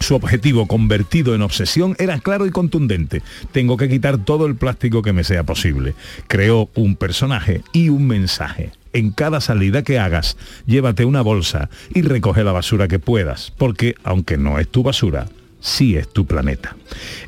Su 0.00 0.16
objetivo 0.16 0.66
convertido 0.66 1.34
en 1.34 1.42
obsesión 1.42 1.94
era 1.98 2.18
claro 2.18 2.46
y 2.46 2.50
contundente. 2.50 3.22
Tengo 3.52 3.76
que 3.76 3.88
quitar 3.88 4.18
todo 4.18 4.46
el 4.46 4.56
plástico 4.56 5.00
que 5.00 5.12
me 5.12 5.22
sea 5.22 5.44
posible. 5.44 5.94
Creó 6.26 6.70
un 6.74 6.96
personaje 6.96 7.62
y 7.72 7.88
un 7.88 8.06
mensaje. 8.06 8.72
En 8.92 9.10
cada 9.12 9.40
salida 9.40 9.82
que 9.82 9.98
hagas, 9.98 10.36
llévate 10.66 11.04
una 11.04 11.22
bolsa 11.22 11.70
y 11.94 12.02
recoge 12.02 12.44
la 12.44 12.52
basura 12.52 12.88
que 12.88 12.98
puedas, 12.98 13.52
porque 13.56 13.94
aunque 14.02 14.36
no 14.36 14.58
es 14.58 14.68
tu 14.68 14.82
basura, 14.82 15.28
sí 15.62 15.96
es 15.96 16.08
tu 16.08 16.26
planeta. 16.26 16.76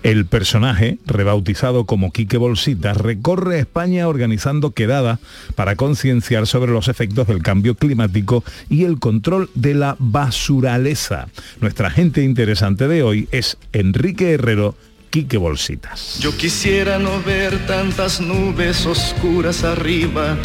El 0.03 0.26
personaje, 0.26 0.99
rebautizado 1.07 1.87
como 1.87 2.12
Quique 2.12 2.37
Bolsita, 2.37 2.93
recorre 2.93 3.61
España 3.61 4.07
organizando 4.07 4.72
quedadas 4.72 5.20
para 5.55 5.76
concienciar 5.76 6.47
sobre 6.47 6.72
los 6.72 6.89
efectos 6.89 7.26
del 7.26 7.43
cambio 7.43 7.76
climático 7.76 8.45
y 8.68 8.85
el 8.85 8.99
control 8.99 9.49
de 9.55 9.74
la 9.74 9.97
basuraleza. 9.99 11.28
Nuestra 11.61 11.91
gente 11.91 12.22
interesante 12.22 12.89
de 12.89 13.03
hoy 13.03 13.28
es 13.30 13.57
Enrique 13.72 14.32
Herrero, 14.32 14.74
Quique 15.11 15.37
Bolsitas. 15.37 16.18
Yo 16.20 16.37
quisiera 16.37 16.99
no 16.99 17.22
ver 17.22 17.66
tantas 17.66 18.20
nubes 18.20 18.85
oscuras 18.85 19.62
arriba. 19.62 20.37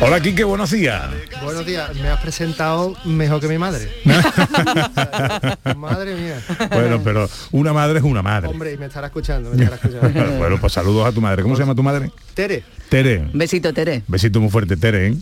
Hola 0.00 0.20
Quique, 0.20 0.44
buenos 0.44 0.70
días. 0.70 1.02
Buenos 1.42 1.66
días, 1.66 1.92
me 1.96 2.08
has 2.08 2.20
presentado 2.20 2.94
mejor 3.04 3.40
que 3.40 3.48
mi 3.48 3.58
madre. 3.58 3.88
madre 5.76 6.14
mía. 6.14 6.40
Bueno, 6.70 7.00
pero 7.02 7.28
una 7.50 7.72
madre 7.72 7.98
es 7.98 8.04
una 8.04 8.22
madre. 8.22 8.48
Hombre, 8.48 8.72
y 8.74 8.78
me 8.78 8.86
estará 8.86 9.08
escuchando, 9.08 9.50
me 9.50 9.64
estará 9.64 9.76
escuchando. 9.76 10.30
bueno, 10.38 10.58
pues 10.60 10.72
saludos 10.72 11.06
a 11.06 11.12
tu 11.12 11.20
madre. 11.20 11.42
¿Cómo 11.42 11.56
se 11.56 11.62
llama 11.62 11.74
tu 11.74 11.82
madre? 11.82 12.12
Tere. 12.34 12.62
Tere. 12.88 13.28
Besito, 13.34 13.72
Tere. 13.74 14.02
Besito 14.06 14.40
muy 14.40 14.50
fuerte, 14.50 14.76
Tere. 14.76 15.08
¿eh? 15.08 15.16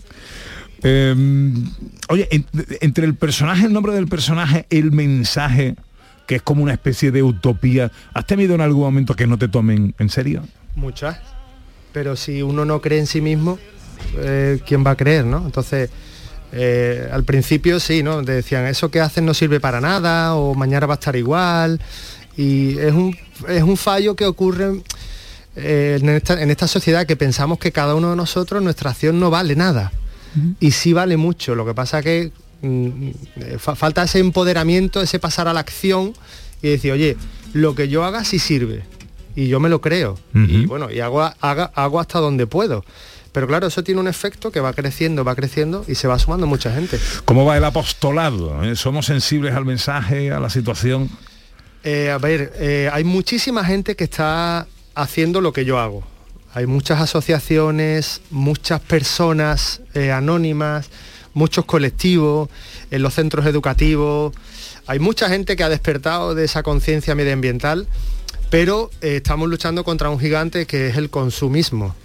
Eh, 0.83 1.15
oye, 2.09 2.27
en- 2.29 2.45
entre 2.81 3.05
el 3.05 3.15
personaje, 3.15 3.65
el 3.65 3.73
nombre 3.73 3.93
del 3.93 4.07
personaje, 4.07 4.67
el 4.69 4.91
mensaje, 4.91 5.75
que 6.27 6.35
es 6.35 6.41
como 6.43 6.61
una 6.61 6.73
especie 6.73 7.09
de 7.11 7.23
utopía, 7.23 7.91
¿has 8.13 8.27
temido 8.27 8.53
en 8.53 8.61
algún 8.61 8.83
momento 8.83 9.15
que 9.15 9.25
no 9.25 9.39
te 9.39 9.47
tomen 9.47 9.95
en 9.97 10.09
serio? 10.09 10.43
Muchas. 10.75 11.17
Pero 11.93 12.15
si 12.15 12.43
uno 12.43 12.63
no 12.63 12.79
cree 12.79 12.99
en 12.99 13.07
sí 13.07 13.21
mismo, 13.21 13.57
eh, 14.17 14.59
¿quién 14.65 14.85
va 14.85 14.91
a 14.91 14.95
creer, 14.95 15.25
no? 15.25 15.45
Entonces, 15.45 15.89
eh, 16.51 17.09
al 17.11 17.23
principio 17.23 17.79
sí, 17.79 18.03
¿no? 18.03 18.21
Decían, 18.21 18.65
eso 18.67 18.89
que 18.89 19.01
hacen 19.01 19.25
no 19.25 19.33
sirve 19.33 19.59
para 19.59 19.81
nada, 19.81 20.35
o 20.35 20.53
mañana 20.55 20.85
va 20.85 20.93
a 20.93 20.99
estar 20.99 21.15
igual. 21.15 21.79
Y 22.37 22.77
es 22.77 22.93
un, 22.93 23.17
es 23.47 23.63
un 23.63 23.77
fallo 23.77 24.15
que 24.15 24.25
ocurre 24.25 24.81
eh, 25.55 25.97
en, 26.01 26.09
esta, 26.09 26.41
en 26.41 26.51
esta 26.51 26.67
sociedad 26.67 27.05
que 27.05 27.15
pensamos 27.15 27.57
que 27.59 27.71
cada 27.71 27.95
uno 27.95 28.11
de 28.11 28.15
nosotros, 28.15 28.61
nuestra 28.61 28.91
acción 28.91 29.19
no 29.19 29.29
vale 29.29 29.55
nada. 29.55 29.91
Y 30.59 30.71
sí 30.71 30.93
vale 30.93 31.17
mucho. 31.17 31.55
Lo 31.55 31.65
que 31.65 31.73
pasa 31.73 32.01
que 32.03 32.31
mm, 32.61 33.09
fa- 33.57 33.75
falta 33.75 34.03
ese 34.03 34.19
empoderamiento, 34.19 35.01
ese 35.01 35.17
pasar 35.17 35.47
a 35.47 35.53
la 35.53 35.61
acción 35.61 36.13
y 36.61 36.69
decir, 36.69 36.91
oye, 36.91 37.17
lo 37.53 37.73
que 37.73 37.87
yo 37.87 38.03
haga 38.03 38.23
sí 38.23 38.37
sirve. 38.37 38.83
Y 39.35 39.47
yo 39.47 39.59
me 39.59 39.69
lo 39.69 39.81
creo. 39.81 40.17
Y 40.33 40.65
bueno, 40.67 40.91
y 40.91 40.99
hago, 40.99 41.21
haga- 41.23 41.71
hago 41.73 41.99
hasta 41.99 42.19
donde 42.19 42.45
puedo. 42.45 42.83
Pero 43.31 43.47
claro, 43.47 43.67
eso 43.67 43.83
tiene 43.83 44.01
un 44.01 44.07
efecto 44.07 44.51
que 44.51 44.59
va 44.59 44.73
creciendo, 44.73 45.23
va 45.23 45.35
creciendo 45.35 45.83
y 45.87 45.95
se 45.95 46.07
va 46.07 46.17
sumando 46.19 46.47
mucha 46.47 46.71
gente. 46.73 46.99
¿Cómo 47.25 47.45
va 47.45 47.57
el 47.57 47.63
apostolado? 47.63 48.63
eh? 48.63 48.75
¿Somos 48.75 49.05
sensibles 49.05 49.53
al 49.53 49.65
mensaje, 49.65 50.31
a 50.31 50.39
la 50.39 50.49
situación? 50.49 51.09
Eh, 51.83 52.09
a 52.11 52.17
ver, 52.17 52.53
eh, 52.55 52.89
hay 52.91 53.03
muchísima 53.03 53.63
gente 53.63 53.95
que 53.95 54.03
está 54.03 54.67
haciendo 54.95 55.41
lo 55.41 55.53
que 55.53 55.63
yo 55.65 55.79
hago. 55.79 56.03
Hay 56.53 56.65
muchas 56.65 56.99
asociaciones, 56.99 58.21
muchas 58.31 58.81
personas 58.81 59.81
eh, 59.93 60.11
anónimas, 60.11 60.89
muchos 61.33 61.65
colectivos, 61.65 62.49
en 62.89 63.03
los 63.03 63.13
centros 63.13 63.45
educativos. 63.45 64.33
Hay 64.87 64.97
mucha 64.99 65.29
gente 65.29 65.55
que 65.55 65.63
ha 65.63 65.69
despertado 65.69 66.33
de 66.33 66.45
esa 66.45 66.63
conciencia 66.63 67.13
medioambiental, 67.13 67.87
pero 68.49 68.89
eh, 69.01 69.17
estamos 69.17 69.47
luchando 69.49 69.83
contra 69.83 70.09
un 70.09 70.19
gigante 70.19 70.65
que 70.65 70.87
es 70.87 70.97
el 70.97 71.09
consumismo. 71.09 71.95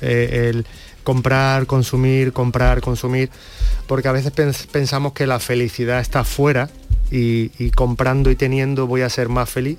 Eh, 0.00 0.48
el 0.50 0.66
comprar, 1.02 1.66
consumir, 1.66 2.32
comprar, 2.32 2.80
consumir, 2.80 3.30
porque 3.86 4.08
a 4.08 4.12
veces 4.12 4.32
pens- 4.34 4.66
pensamos 4.66 5.12
que 5.12 5.26
la 5.26 5.40
felicidad 5.40 6.00
está 6.00 6.24
fuera 6.24 6.68
y, 7.10 7.50
y 7.58 7.70
comprando 7.70 8.30
y 8.30 8.36
teniendo 8.36 8.86
voy 8.86 9.00
a 9.02 9.08
ser 9.08 9.28
más 9.28 9.48
feliz 9.48 9.78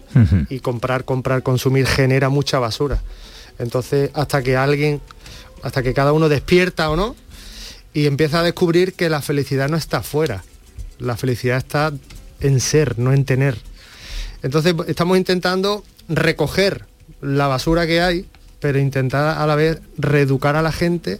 y 0.49 0.59
comprar, 0.59 1.05
comprar, 1.05 1.43
consumir 1.43 1.85
genera 1.87 2.29
mucha 2.29 2.59
basura. 2.59 3.01
Entonces, 3.59 4.09
hasta 4.13 4.41
que 4.41 4.57
alguien, 4.57 4.99
hasta 5.63 5.83
que 5.83 5.93
cada 5.93 6.11
uno 6.11 6.27
despierta 6.27 6.89
o 6.89 6.95
no, 6.95 7.15
y 7.93 8.07
empieza 8.07 8.39
a 8.39 8.43
descubrir 8.43 8.93
que 8.93 9.09
la 9.09 9.21
felicidad 9.21 9.69
no 9.69 9.77
está 9.77 10.01
fuera, 10.01 10.43
la 10.99 11.15
felicidad 11.17 11.57
está 11.57 11.93
en 12.39 12.59
ser, 12.59 12.97
no 12.97 13.13
en 13.13 13.25
tener. 13.25 13.57
Entonces 14.43 14.73
estamos 14.87 15.17
intentando 15.17 15.83
recoger 16.09 16.85
la 17.21 17.47
basura 17.47 17.85
que 17.85 18.01
hay, 18.01 18.25
pero 18.61 18.79
intentar 18.79 19.37
a 19.37 19.45
la 19.45 19.55
vez 19.55 19.81
reeducar 19.97 20.55
a 20.55 20.61
la 20.61 20.71
gente 20.71 21.19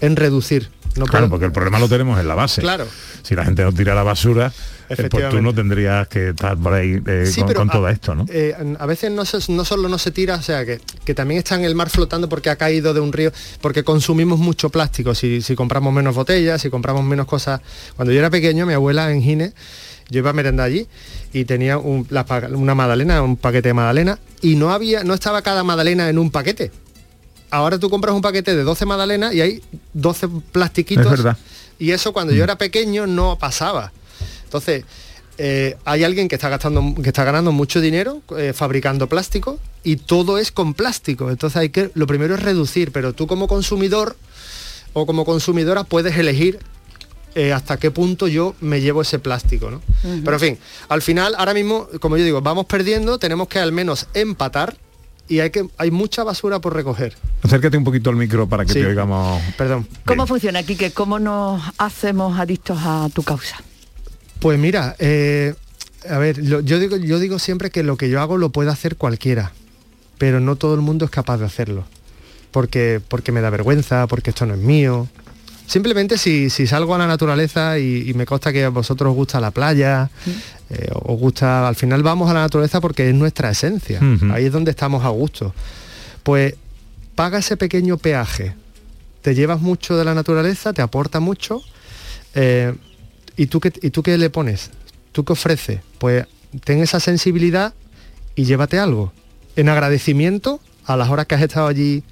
en 0.00 0.16
reducir. 0.16 0.70
No 0.96 1.06
claro, 1.06 1.24
puedo- 1.26 1.30
porque 1.30 1.46
el 1.46 1.52
problema 1.52 1.78
lo 1.80 1.88
tenemos 1.88 2.18
en 2.20 2.28
la 2.28 2.34
base. 2.36 2.60
Claro. 2.60 2.86
Si 3.22 3.34
la 3.34 3.44
gente 3.44 3.64
no 3.64 3.72
tira 3.72 3.94
la 3.96 4.04
basura, 4.04 4.52
eh, 4.88 5.08
pues 5.10 5.28
tú 5.28 5.42
no 5.42 5.52
tendrías 5.52 6.06
que 6.08 6.28
estar 6.28 6.56
por 6.56 6.72
ahí 6.72 7.00
eh, 7.04 7.26
Sí, 7.26 7.40
con, 7.40 7.48
pero 7.48 7.60
con 7.60 7.70
a- 7.70 7.72
todo 7.72 7.88
esto, 7.88 8.14
¿no? 8.14 8.26
eh, 8.28 8.54
a 8.78 8.86
veces 8.86 9.10
no, 9.10 9.24
se- 9.24 9.50
no 9.52 9.64
solo 9.64 9.88
no 9.88 9.98
se 9.98 10.12
tira, 10.12 10.36
o 10.36 10.42
sea, 10.42 10.64
que, 10.64 10.80
que 11.04 11.14
también 11.14 11.38
está 11.38 11.56
en 11.56 11.64
el 11.64 11.74
mar 11.74 11.90
flotando 11.90 12.28
porque 12.28 12.48
ha 12.50 12.56
caído 12.56 12.94
de 12.94 13.00
un 13.00 13.12
río, 13.12 13.32
porque 13.60 13.82
consumimos 13.82 14.38
mucho 14.38 14.68
plástico, 14.70 15.14
si, 15.16 15.42
si 15.42 15.56
compramos 15.56 15.92
menos 15.92 16.14
botellas, 16.14 16.62
si 16.62 16.70
compramos 16.70 17.02
menos 17.04 17.26
cosas. 17.26 17.60
Cuando 17.96 18.12
yo 18.12 18.20
era 18.20 18.30
pequeño, 18.30 18.64
mi 18.66 18.74
abuela 18.74 19.10
en 19.10 19.20
Gine, 19.22 19.52
yo 20.10 20.18
iba 20.18 20.30
a 20.30 20.32
merendar 20.32 20.66
allí 20.66 20.86
y 21.32 21.44
tenía 21.44 21.78
un- 21.78 22.06
la 22.10 22.24
una 22.54 22.74
magdalena, 22.74 23.22
un 23.22 23.36
paquete 23.36 23.68
de 23.68 23.74
magdalena, 23.74 24.18
y 24.42 24.56
no 24.56 24.70
había, 24.70 25.04
no 25.04 25.14
estaba 25.14 25.42
cada 25.42 25.62
magdalena 25.64 26.08
en 26.08 26.18
un 26.18 26.30
paquete. 26.30 26.70
Ahora 27.50 27.78
tú 27.78 27.88
compras 27.90 28.14
un 28.14 28.22
paquete 28.22 28.54
de 28.56 28.62
12 28.64 28.84
magdalenas 28.86 29.32
y 29.34 29.40
hay 29.40 29.62
12 29.92 30.28
plastiquitos. 30.52 31.04
Es 31.06 31.10
verdad. 31.10 31.36
Y 31.78 31.90
eso 31.92 32.12
cuando 32.12 32.32
yo 32.32 32.42
era 32.44 32.56
pequeño 32.58 33.06
no 33.06 33.38
pasaba. 33.38 33.92
Entonces, 34.44 34.84
eh, 35.38 35.76
hay 35.84 36.04
alguien 36.04 36.28
que 36.28 36.34
está 36.36 36.48
gastando, 36.48 36.94
que 37.02 37.08
está 37.08 37.24
ganando 37.24 37.50
mucho 37.52 37.80
dinero 37.80 38.22
eh, 38.36 38.52
fabricando 38.54 39.08
plástico 39.08 39.58
y 39.82 39.96
todo 39.96 40.38
es 40.38 40.52
con 40.52 40.74
plástico. 40.74 41.30
Entonces 41.30 41.56
hay 41.56 41.68
que, 41.70 41.90
lo 41.94 42.06
primero 42.06 42.34
es 42.34 42.42
reducir, 42.42 42.92
pero 42.92 43.12
tú 43.12 43.26
como 43.26 43.48
consumidor 43.48 44.16
o 44.92 45.06
como 45.06 45.24
consumidora 45.24 45.82
puedes 45.84 46.16
elegir 46.16 46.60
eh, 47.34 47.52
hasta 47.52 47.76
qué 47.78 47.90
punto 47.90 48.28
yo 48.28 48.54
me 48.60 48.80
llevo 48.80 49.02
ese 49.02 49.18
plástico, 49.18 49.70
¿no? 49.70 49.80
Pero 50.24 50.34
en 50.34 50.40
fin, 50.40 50.58
al 50.88 51.02
final, 51.02 51.34
ahora 51.38 51.54
mismo, 51.54 51.88
como 52.00 52.16
yo 52.16 52.24
digo, 52.24 52.40
vamos 52.42 52.66
perdiendo, 52.66 53.18
tenemos 53.18 53.48
que 53.48 53.58
al 53.58 53.72
menos 53.72 54.06
empatar 54.14 54.76
y 55.28 55.40
hay 55.40 55.50
que 55.50 55.66
hay 55.78 55.90
mucha 55.90 56.22
basura 56.22 56.60
por 56.60 56.74
recoger. 56.74 57.16
Acércate 57.42 57.76
un 57.76 57.84
poquito 57.84 58.10
al 58.10 58.16
micro 58.16 58.48
para 58.48 58.64
que 58.64 58.72
Sí. 58.74 58.80
te 58.80 58.86
oigamos. 58.86 59.42
Perdón. 59.56 59.86
¿Cómo 60.04 60.26
funciona, 60.26 60.62
Quique? 60.62 60.90
¿Cómo 60.92 61.18
nos 61.18 61.62
hacemos 61.78 62.38
adictos 62.38 62.78
a 62.82 63.08
tu 63.14 63.22
causa? 63.22 63.56
Pues 64.40 64.58
mira, 64.58 64.94
eh, 64.98 65.54
A 66.10 66.18
ver, 66.18 66.36
lo- 66.36 66.60
yo, 66.60 66.78
digo, 66.78 66.98
yo 66.98 67.18
digo 67.18 67.38
siempre 67.38 67.70
que 67.70 67.82
lo 67.82 67.96
que 67.96 68.10
yo 68.10 68.20
hago 68.20 68.36
lo 68.36 68.50
puede 68.50 68.70
hacer 68.70 68.96
cualquiera, 68.96 69.52
pero 70.18 70.38
no 70.38 70.56
todo 70.56 70.74
el 70.74 70.82
mundo 70.82 71.06
es 71.06 71.10
capaz 71.10 71.38
de 71.38 71.46
hacerlo. 71.46 71.86
Porque, 72.50 73.00
porque 73.08 73.32
me 73.32 73.40
da 73.40 73.48
vergüenza, 73.48 74.06
porque 74.06 74.28
esto 74.28 74.44
no 74.44 74.52
es 74.52 74.60
mío. 74.60 75.08
Simplemente 75.66 76.18
si, 76.18 76.50
si 76.50 76.66
salgo 76.66 76.94
a 76.94 76.98
la 76.98 77.06
naturaleza 77.06 77.78
y, 77.78 78.08
y 78.08 78.14
me 78.14 78.26
consta 78.26 78.52
que 78.52 78.64
a 78.64 78.68
vosotros 78.68 79.10
os 79.10 79.16
gusta 79.16 79.40
la 79.40 79.50
playa, 79.50 80.10
eh, 80.70 80.90
os 80.92 81.18
gusta, 81.18 81.66
al 81.66 81.74
final 81.74 82.02
vamos 82.02 82.30
a 82.30 82.34
la 82.34 82.40
naturaleza 82.40 82.80
porque 82.80 83.08
es 83.08 83.14
nuestra 83.14 83.50
esencia. 83.50 84.00
Ahí 84.32 84.46
es 84.46 84.52
donde 84.52 84.70
estamos 84.70 85.04
a 85.04 85.08
gusto. 85.08 85.54
Pues 86.22 86.54
paga 87.14 87.38
ese 87.38 87.56
pequeño 87.56 87.96
peaje. 87.96 88.54
Te 89.22 89.34
llevas 89.34 89.60
mucho 89.60 89.96
de 89.96 90.04
la 90.04 90.14
naturaleza, 90.14 90.72
te 90.72 90.82
aporta 90.82 91.20
mucho. 91.20 91.62
eh, 92.34 92.74
¿y, 93.36 93.46
tú 93.46 93.60
qué, 93.60 93.72
¿Y 93.82 93.90
tú 93.90 94.02
qué 94.02 94.18
le 94.18 94.30
pones? 94.30 94.70
¿Tú 95.12 95.24
qué 95.24 95.32
ofreces? 95.32 95.80
Pues 95.98 96.26
ten 96.64 96.80
esa 96.80 97.00
sensibilidad 97.00 97.72
y 98.34 98.44
llévate 98.44 98.78
algo. 98.78 99.12
En 99.56 99.68
agradecimiento 99.68 100.60
a 100.84 100.96
las 100.96 101.08
horas 101.08 101.26
que 101.26 101.34
has 101.36 101.42
estado 101.42 101.68
allí. 101.68 102.02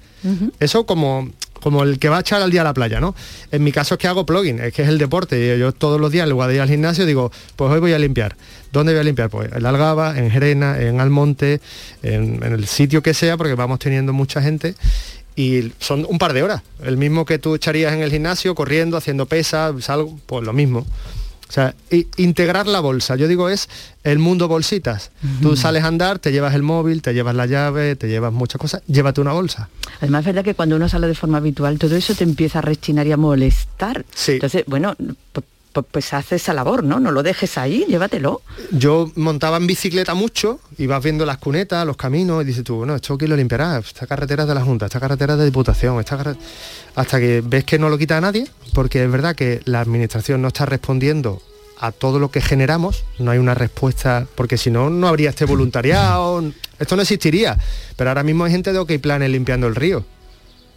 Eso 0.59 0.85
como, 0.85 1.29
como 1.63 1.83
el 1.83 1.97
que 1.97 2.09
va 2.09 2.17
a 2.17 2.19
echar 2.19 2.41
al 2.41 2.51
día 2.51 2.59
a 2.59 2.65
la 2.65 2.73
playa, 2.73 2.99
¿no? 2.99 3.15
En 3.49 3.63
mi 3.63 3.71
caso 3.71 3.95
es 3.95 3.99
que 3.99 4.09
hago 4.09 4.25
plugin, 4.25 4.59
es 4.59 4.73
que 4.73 4.81
es 4.81 4.89
el 4.89 4.97
deporte. 4.97 5.57
Yo 5.57 5.71
todos 5.71 5.97
los 5.99 6.11
días, 6.11 6.25
en 6.25 6.31
lugar 6.31 6.49
de 6.49 6.55
ir 6.55 6.61
al 6.61 6.67
gimnasio, 6.67 7.05
digo, 7.05 7.31
pues 7.55 7.71
hoy 7.71 7.79
voy 7.79 7.93
a 7.93 7.99
limpiar. 7.99 8.35
¿Dónde 8.73 8.91
voy 8.91 8.99
a 8.99 9.03
limpiar? 9.03 9.29
Pues 9.29 9.49
en 9.49 9.65
Algaba, 9.65 10.19
en 10.19 10.29
Jerena, 10.29 10.81
en 10.81 10.99
Almonte, 10.99 11.61
en, 12.01 12.43
en 12.43 12.51
el 12.51 12.67
sitio 12.67 13.01
que 13.01 13.13
sea, 13.13 13.37
porque 13.37 13.55
vamos 13.55 13.79
teniendo 13.79 14.11
mucha 14.11 14.41
gente. 14.41 14.75
Y 15.37 15.71
son 15.79 16.05
un 16.09 16.17
par 16.17 16.33
de 16.33 16.43
horas. 16.43 16.63
El 16.83 16.97
mismo 16.97 17.23
que 17.23 17.39
tú 17.39 17.55
echarías 17.55 17.93
en 17.93 18.01
el 18.01 18.11
gimnasio, 18.11 18.55
corriendo, 18.55 18.97
haciendo 18.97 19.25
pesas, 19.25 19.89
algo, 19.89 20.19
pues 20.25 20.43
lo 20.43 20.51
mismo. 20.51 20.85
O 21.53 21.55
sea, 21.55 21.75
integrar 22.17 22.65
la 22.65 22.79
bolsa, 22.79 23.15
yo 23.15 23.27
digo 23.27 23.47
es 23.47 23.69
el 24.03 24.17
mundo 24.17 24.47
bolsitas. 24.47 25.11
Tú 25.39 25.55
sales 25.55 25.83
a 25.83 25.87
andar, 25.87 26.17
te 26.17 26.31
llevas 26.31 26.55
el 26.55 26.63
móvil, 26.63 27.03
te 27.03 27.13
llevas 27.13 27.35
la 27.35 27.45
llave, 27.45 27.95
te 27.95 28.07
llevas 28.07 28.33
muchas 28.33 28.59
cosas, 28.59 28.81
llévate 28.87 29.21
una 29.21 29.33
bolsa. 29.33 29.69
Además 30.01 30.21
es 30.21 30.25
verdad 30.25 30.43
que 30.43 30.55
cuando 30.55 30.77
uno 30.77 30.89
sale 30.89 31.05
de 31.05 31.13
forma 31.13 31.37
habitual, 31.37 31.77
todo 31.77 31.95
eso 31.95 32.15
te 32.15 32.23
empieza 32.23 32.57
a 32.57 32.63
rechinar 32.63 33.05
y 33.05 33.11
a 33.11 33.17
molestar. 33.17 34.03
Entonces, 34.27 34.63
bueno, 34.65 34.95
pues, 35.73 35.85
pues, 35.91 36.13
haz 36.13 36.31
esa 36.31 36.53
labor, 36.53 36.83
¿no? 36.83 36.99
No 36.99 37.11
lo 37.11 37.23
dejes 37.23 37.57
ahí, 37.57 37.85
llévatelo. 37.89 38.41
Yo 38.71 39.11
montaba 39.15 39.57
en 39.57 39.67
bicicleta 39.67 40.13
mucho 40.13 40.59
y 40.77 40.85
vas 40.87 41.03
viendo 41.03 41.25
las 41.25 41.39
cunetas, 41.39 41.85
los 41.85 41.97
caminos 41.97 42.43
y 42.43 42.45
dices 42.45 42.63
tú, 42.63 42.75
bueno, 42.77 42.95
esto 42.95 43.17
quién 43.17 43.31
lo 43.31 43.35
limpiará, 43.35 43.79
esta 43.79 44.07
carretera 44.07 44.43
es 44.43 44.49
de 44.49 44.55
la 44.55 44.61
Junta, 44.63 44.85
esta 44.85 44.99
carretera 44.99 45.33
es 45.33 45.39
de 45.39 45.45
Diputación, 45.45 45.99
esta 45.99 46.17
carre- 46.17 46.37
hasta 46.95 47.19
que 47.19 47.41
ves 47.45 47.63
que 47.65 47.77
no 47.79 47.89
lo 47.89 47.97
quita 47.97 48.17
a 48.17 48.21
nadie, 48.21 48.47
porque 48.73 49.03
es 49.03 49.11
verdad 49.11 49.35
que 49.35 49.61
la 49.65 49.81
administración 49.81 50.41
no 50.41 50.47
está 50.49 50.65
respondiendo 50.65 51.41
a 51.79 51.91
todo 51.91 52.17
lo 52.19 52.29
que 52.31 52.39
generamos, 52.39 53.03
no 53.19 53.31
hay 53.31 53.39
una 53.39 53.55
respuesta, 53.55 54.25
porque 54.35 54.57
si 54.57 54.69
no, 54.71 54.89
no 54.89 55.07
habría 55.07 55.31
este 55.31 55.43
voluntariado, 55.45 56.43
esto 56.79 56.95
no 56.95 57.01
existiría. 57.01 57.57
Pero 57.97 58.09
ahora 58.11 58.23
mismo 58.23 58.45
hay 58.45 58.51
gente 58.51 58.71
de 58.71 58.79
OK 58.79 58.91
Planes 59.01 59.29
limpiando 59.29 59.67
el 59.67 59.75
río. 59.75 60.05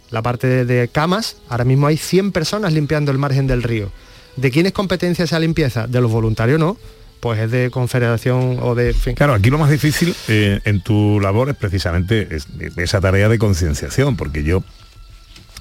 La 0.09 0.21
parte 0.21 0.47
de, 0.47 0.65
de 0.65 0.87
camas, 0.87 1.35
ahora 1.49 1.65
mismo 1.65 1.85
hay 1.87 1.97
100 1.97 2.31
personas 2.31 2.73
limpiando 2.73 3.11
el 3.11 3.17
margen 3.17 3.45
del 3.47 3.61
río. 3.63 3.89
¿De 4.37 4.51
quién 4.51 4.65
es 4.65 4.71
competencia 4.71 5.25
esa 5.25 5.39
limpieza? 5.39 5.87
De 5.87 5.99
los 5.99 6.11
voluntarios 6.11 6.59
no, 6.59 6.77
pues 7.19 7.39
es 7.39 7.51
de 7.51 7.69
confederación 7.71 8.59
o 8.61 8.75
de... 8.75 8.89
en 8.89 8.95
fin. 8.95 9.15
Claro, 9.15 9.33
aquí 9.33 9.49
lo 9.49 9.57
más 9.57 9.69
difícil 9.71 10.13
eh, 10.27 10.59
en 10.63 10.81
tu 10.81 11.19
labor 11.19 11.49
es 11.49 11.55
precisamente 11.55 12.27
es- 12.35 12.47
esa 12.77 13.01
tarea 13.01 13.27
de 13.29 13.39
concienciación, 13.39 14.15
porque 14.15 14.43
yo, 14.43 14.63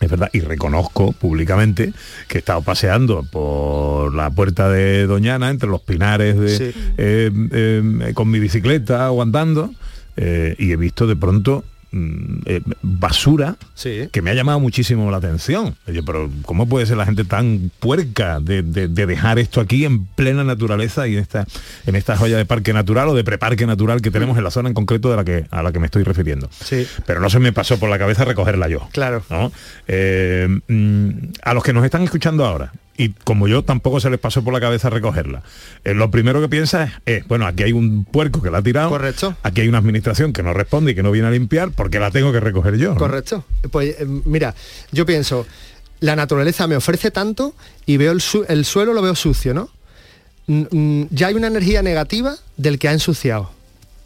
es 0.00 0.10
verdad, 0.10 0.28
y 0.34 0.40
reconozco 0.40 1.12
públicamente 1.12 1.94
que 2.28 2.36
he 2.36 2.40
estado 2.40 2.60
paseando 2.60 3.22
por 3.24 4.14
la 4.14 4.28
puerta 4.30 4.68
de 4.68 5.06
Doñana, 5.06 5.48
entre 5.48 5.68
los 5.70 5.80
pinares, 5.80 6.38
de, 6.38 6.48
Sí. 6.56 6.78
eh, 6.98 7.30
eh, 7.52 8.10
con 8.12 8.30
mi 8.30 8.38
bicicleta 8.38 9.10
o 9.10 9.22
andando, 9.22 9.70
y 10.18 10.72
he 10.72 10.76
visto 10.76 11.06
de 11.06 11.14
pronto 11.16 11.62
mm, 11.92 12.38
eh, 12.46 12.60
basura 12.82 13.56
Sí. 13.74 14.08
que 14.12 14.22
me 14.22 14.30
ha 14.30 14.34
llamado 14.34 14.60
muchísimo 14.60 15.10
la 15.10 15.16
atención. 15.18 15.76
Oye, 15.86 16.02
pero 16.02 16.30
¿cómo 16.42 16.66
puede 16.68 16.86
ser 16.86 16.96
la 16.96 17.04
gente 17.06 17.24
tan 17.24 17.70
puerca 17.80 18.40
de, 18.40 18.62
de- 18.62 18.88
de 18.88 19.06
dejar 19.06 19.38
esto 19.38 19.60
aquí 19.60 19.84
en 19.84 20.06
plena 20.06 20.44
naturaleza 20.44 21.06
y 21.08 21.14
en 21.14 21.20
esta, 21.20 21.46
en 21.86 21.96
esta 21.96 22.16
joya 22.16 22.36
de 22.36 22.44
parque 22.44 22.72
natural 22.72 23.08
o 23.08 23.14
de 23.14 23.24
preparque 23.24 23.66
natural 23.66 24.00
que 24.02 24.10
tenemos 24.10 24.36
en 24.38 24.44
la 24.44 24.50
zona 24.50 24.68
en 24.68 24.74
concreto 24.74 25.10
de 25.10 25.16
la 25.16 25.24
que, 25.24 25.46
a 25.50 25.62
la 25.62 25.72
que 25.72 25.78
me 25.78 25.86
estoy 25.86 26.02
refiriendo? 26.02 26.48
Sí. 26.52 26.86
Pero 27.06 27.20
no 27.20 27.30
se 27.30 27.38
me 27.38 27.52
pasó 27.52 27.78
por 27.78 27.88
la 27.90 27.98
cabeza 27.98 28.24
recogerla 28.24 28.68
yo. 28.68 28.88
Claro. 28.92 29.22
¿no? 29.30 29.52
Eh, 29.88 30.48
mm, 30.68 31.10
a 31.42 31.54
los 31.54 31.62
que 31.62 31.72
nos 31.72 31.84
están 31.84 32.02
escuchando 32.02 32.44
ahora, 32.44 32.72
y 32.98 33.10
como 33.10 33.48
yo 33.48 33.62
tampoco 33.62 34.00
se 34.00 34.10
les 34.10 34.18
pasó 34.18 34.42
por 34.42 34.52
la 34.54 34.60
cabeza 34.60 34.90
recogerla, 34.90 35.42
eh, 35.84 35.94
lo 35.94 36.10
primero 36.10 36.40
que 36.40 36.48
piensa 36.48 36.84
es, 36.84 36.92
eh, 37.06 37.24
bueno, 37.28 37.46
aquí 37.46 37.62
hay 37.64 37.72
un 37.72 38.04
puerco 38.04 38.40
que 38.42 38.50
la 38.50 38.58
ha 38.58 38.62
tirado, 38.62 38.88
Correcto. 38.90 39.36
aquí 39.42 39.60
hay 39.62 39.68
una 39.68 39.78
administración 39.78 40.32
que 40.32 40.42
no 40.42 40.52
responde 40.54 40.92
y 40.92 40.94
que 40.94 41.02
no 41.02 41.10
viene 41.10 41.28
a 41.28 41.30
limpiar, 41.30 41.70
porque 41.72 41.98
la 41.98 42.10
tengo 42.10 42.32
que 42.32 42.40
recoger 42.40 42.76
yo. 42.76 42.92
¿no? 42.94 42.98
Correcto. 42.98 43.44
Pues 43.70 43.96
eh, 44.00 44.06
mira, 44.24 44.54
yo 44.92 45.04
pienso, 45.06 45.46
la 46.00 46.16
naturaleza 46.16 46.66
me 46.66 46.76
ofrece 46.76 47.10
tanto 47.10 47.54
y 47.86 47.96
veo 47.96 48.12
el, 48.12 48.20
su- 48.20 48.44
el 48.48 48.64
suelo 48.64 48.92
lo 48.94 49.02
veo 49.02 49.14
sucio, 49.14 49.54
¿no? 49.54 49.70
Mm, 50.48 51.04
ya 51.10 51.26
hay 51.28 51.34
una 51.34 51.48
energía 51.48 51.82
negativa 51.82 52.36
del 52.56 52.78
que 52.78 52.88
ha 52.88 52.92
ensuciado. 52.92 53.50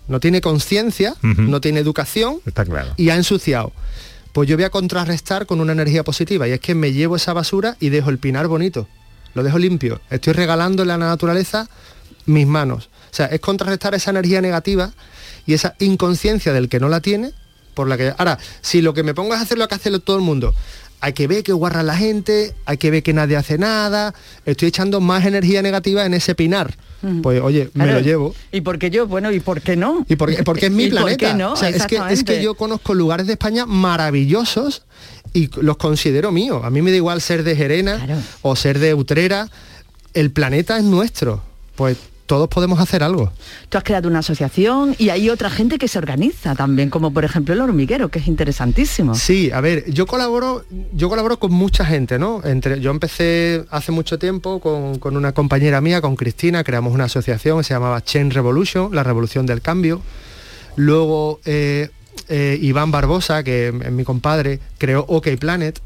No 0.09 0.19
tiene 0.21 0.41
conciencia, 0.41 1.15
no 1.23 1.61
tiene 1.61 1.79
educación 1.79 2.39
Está 2.45 2.65
claro. 2.65 2.95
y 2.97 3.11
ha 3.11 3.17
ensuciado. 3.17 3.73
Pues 4.33 4.49
yo 4.49 4.57
voy 4.57 4.65
a 4.65 4.71
contrarrestar 4.71 5.47
con 5.47 5.61
una 5.61 5.73
energía 5.73 6.05
positiva 6.05 6.47
y 6.47 6.53
es 6.53 6.61
que 6.61 6.75
me 6.75 6.93
llevo 6.93 7.17
esa 7.17 7.33
basura 7.33 7.77
y 7.81 7.89
dejo 7.89 8.11
el 8.11 8.19
pinar 8.19 8.47
bonito, 8.47 8.87
lo 9.35 9.43
dejo 9.43 9.59
limpio. 9.59 10.01
Estoy 10.11 10.35
regalando 10.35 10.83
a 10.83 10.87
la 10.87 10.99
naturaleza 10.99 11.69
mis 12.27 12.47
manos. 12.47 12.91
O 13.11 13.15
sea, 13.15 13.27
es 13.27 13.41
contrarrestar 13.41 13.95
esa 13.95 14.11
energía 14.11 14.41
negativa 14.41 14.93
y 15.47 15.55
esa 15.55 15.75
inconsciencia 15.81 16.53
del 16.53 16.69
que 16.69 16.79
no 16.79 16.89
la 16.89 17.01
tiene, 17.01 17.33
por 17.75 17.89
la 17.89 17.97
que... 17.97 18.15
Ahora, 18.17 18.39
si 18.61 18.83
lo 18.83 18.95
que 18.95 19.03
me 19.03 19.15
pongo 19.15 19.35
es 19.35 19.41
hacer 19.41 19.59
lo 19.59 19.67
que 19.67 19.75
hace 19.75 19.99
todo 19.99 20.17
el 20.17 20.23
mundo, 20.23 20.55
hay 21.01 21.13
que 21.13 21.27
ver 21.27 21.43
que 21.43 21.53
guarra 21.53 21.83
la 21.83 21.97
gente, 21.97 22.55
hay 22.67 22.77
que 22.77 22.91
ver 22.91 23.03
que 23.03 23.13
nadie 23.13 23.37
hace 23.37 23.59
nada, 23.59 24.15
estoy 24.45 24.69
echando 24.69 25.01
más 25.01 25.25
energía 25.25 25.63
negativa 25.63 26.05
en 26.05 26.15
ese 26.15 26.35
pinar. 26.35 26.77
Pues 27.23 27.41
oye, 27.41 27.71
me 27.73 27.87
lo 27.87 28.01
llevo. 28.01 28.35
¿Y 28.53 28.61
por 28.61 28.79
qué 28.79 28.91
yo? 28.91 29.07
Bueno, 29.07 29.33
¿y 29.33 29.41
por 29.41 29.63
qué 29.63 29.75
no? 29.75 30.05
Y 30.07 30.17
porque, 30.17 30.43
porque 30.45 30.67
es 30.67 30.73
mi 30.73 30.85
¿Y 30.85 30.91
por 30.91 31.01
planeta. 31.01 31.31
qué 31.31 31.35
no? 31.35 31.53
O 31.55 31.57
sea, 31.57 31.71
es, 31.71 31.87
que, 31.87 31.99
es 32.11 32.25
que 32.25 32.43
yo 32.43 32.55
conozco 32.55 32.93
lugares 32.93 33.27
de 33.27 33.33
España 33.33 33.65
maravillosos 33.65 34.85
y 35.33 35.49
los 35.63 35.79
considero 35.79 36.31
míos. 36.31 36.61
A 36.63 36.71
mí 36.71 36.83
me 36.83 36.91
da 36.91 36.99
igual 36.99 37.23
ser 37.23 37.43
de 37.43 37.57
Gerena 37.57 38.23
o 38.43 38.55
ser 38.55 38.79
de 38.79 38.93
Utrera. 38.93 39.49
El 40.13 40.31
planeta 40.31 40.77
es 40.77 40.85
nuestro. 40.85 41.43
Pues 41.77 41.97
todos 42.31 42.49
podemos 42.49 42.79
hacer 42.79 43.03
algo. 43.03 43.33
Tú 43.69 43.77
has 43.77 43.83
creado 43.83 44.09
una 44.09 44.21
asociación 44.21 44.95
y 44.99 45.09
hay 45.09 45.29
otra 45.31 45.51
gente 45.51 45.79
que 45.79 45.89
se 45.89 45.99
organiza 45.99 46.55
también, 46.55 46.89
como 46.89 47.13
por 47.13 47.25
ejemplo 47.25 47.55
el 47.55 47.61
hormiguero, 47.61 48.09
que 48.09 48.21
es 48.21 48.29
interesantísimo. 48.29 49.17
Sí, 49.17 49.51
a 49.51 49.61
ver, 49.61 49.91
yo 49.91 50.07
colaboro, 50.07 50.65
yo 50.93 51.09
colaboro 51.09 51.41
con 51.41 51.51
mucha 51.51 51.85
gente, 51.85 52.21
¿no? 52.21 52.41
Entre, 52.45 52.79
yo 52.81 52.93
empecé 52.93 53.65
hace 53.71 53.91
mucho 53.91 54.17
tiempo 54.21 54.61
con, 54.61 55.01
con 55.01 55.17
una 55.17 55.33
compañera 55.33 55.81
mía, 55.81 56.01
con 56.01 56.15
Cristina, 56.15 56.63
creamos 56.63 56.95
una 56.95 57.07
asociación 57.07 57.59
que 57.59 57.65
se 57.65 57.75
llamaba 57.75 58.01
Chain 58.01 58.31
Revolution, 58.31 58.95
la 58.95 59.03
revolución 59.03 59.45
del 59.45 59.61
cambio. 59.61 60.01
Luego 60.77 61.41
eh, 61.45 61.89
eh, 62.29 62.57
Iván 62.63 62.93
Barbosa, 62.93 63.43
que 63.43 63.69
es 63.71 63.91
mi 63.91 64.05
compadre, 64.05 64.61
creó 64.79 65.05
OK 65.09 65.27
Planet. 65.37 65.81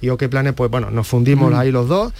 Y 0.00 0.08
OK 0.08 0.24
Planet, 0.24 0.56
pues 0.56 0.72
bueno, 0.72 0.90
nos 0.90 1.06
fundimos 1.06 1.52
Mm. 1.52 1.54
ahí 1.56 1.70
los 1.70 1.86
dos. 1.86 2.12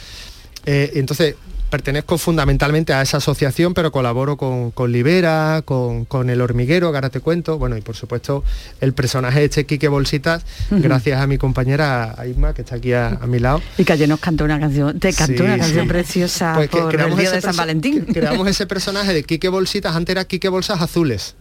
Eh, 0.65 0.93
entonces, 0.95 1.35
pertenezco 1.69 2.19
fundamentalmente 2.19 2.93
a 2.93 3.03
esa 3.03 3.19
asociación, 3.19 3.75
pero 3.75 3.93
colaboro 3.93 4.37
con, 4.37 4.71
con 4.71 4.91
Libera, 4.93 5.63
con, 5.65 6.05
con 6.05 6.31
El 6.31 6.41
Hormiguero, 6.41 6.91
que 6.91 6.97
ahora 6.97 7.11
te 7.11 7.21
cuento, 7.21 7.59
bueno, 7.59 7.77
y 7.77 7.81
por 7.81 7.97
supuesto 7.97 8.43
el 8.81 8.93
personaje 8.95 9.45
este, 9.45 9.67
Quique 9.67 9.89
Bolsitas, 9.89 10.45
gracias 10.71 11.21
a 11.21 11.27
mi 11.27 11.39
compañera 11.39 12.15
a 12.19 12.27
Isma, 12.27 12.55
que 12.55 12.63
está 12.63 12.77
aquí 12.77 12.93
a, 12.93 13.09
a 13.09 13.27
mi 13.27 13.39
lado. 13.39 13.61
Y 13.77 13.85
que 13.85 13.93
ayer 13.93 14.09
nos 14.09 14.21
cantó 14.21 14.45
una 14.45 14.59
canción, 14.59 14.99
te 14.99 15.13
cantó 15.13 15.39
Sí, 15.39 15.43
una 15.43 15.59
canción 15.59 15.85
sí. 15.85 15.89
preciosa 15.89 16.53
Pues 16.57 16.69
por 16.71 16.95
el 17.01 17.17
día 17.17 17.31
de 17.33 17.41
San 17.41 17.57
Valentín. 17.57 18.05
Creamos 18.13 18.49
ese 18.49 18.67
personaje 18.67 19.13
de 19.13 19.23
Quique 19.25 19.49
Bolsitas, 19.49 19.95
antes 19.95 20.15
era 20.15 20.25
Quique 20.25 20.49
Bolsas 20.49 20.81
Azules. 20.81 21.35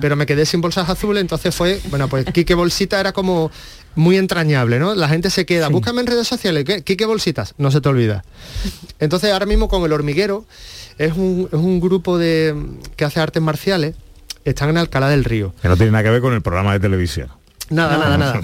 Pero 0.00 0.16
me 0.16 0.26
quedé 0.26 0.46
sin 0.46 0.60
bolsas 0.60 0.88
azules, 0.88 1.20
entonces 1.20 1.54
fue, 1.54 1.80
bueno, 1.90 2.08
pues 2.08 2.24
Quique 2.32 2.54
Bolsita 2.54 2.98
era 3.00 3.12
como 3.12 3.50
muy 3.94 4.16
entrañable, 4.16 4.78
¿no? 4.78 4.94
La 4.94 5.08
gente 5.08 5.30
se 5.30 5.46
queda, 5.46 5.68
búscame 5.68 6.00
en 6.00 6.06
redes 6.06 6.26
sociales, 6.26 6.64
¿qué? 6.64 6.82
Quique 6.82 7.04
Bolsitas, 7.04 7.54
no 7.58 7.70
se 7.70 7.80
te 7.80 7.88
olvida. 7.88 8.24
Entonces 8.98 9.32
ahora 9.32 9.46
mismo 9.46 9.68
con 9.68 9.84
El 9.84 9.92
Hormiguero, 9.92 10.44
es 10.98 11.12
un, 11.14 11.48
es 11.52 11.58
un 11.58 11.80
grupo 11.80 12.18
de 12.18 12.54
que 12.96 13.04
hace 13.04 13.20
artes 13.20 13.42
marciales, 13.42 13.94
están 14.44 14.70
en 14.70 14.78
Alcalá 14.78 15.08
del 15.08 15.24
Río. 15.24 15.54
Que 15.60 15.68
no 15.68 15.76
tiene 15.76 15.92
nada 15.92 16.04
que 16.04 16.10
ver 16.10 16.20
con 16.20 16.32
el 16.32 16.42
programa 16.42 16.72
de 16.72 16.80
televisión. 16.80 17.28
Nada, 17.70 17.98
nada, 17.98 18.16
nada. 18.16 18.40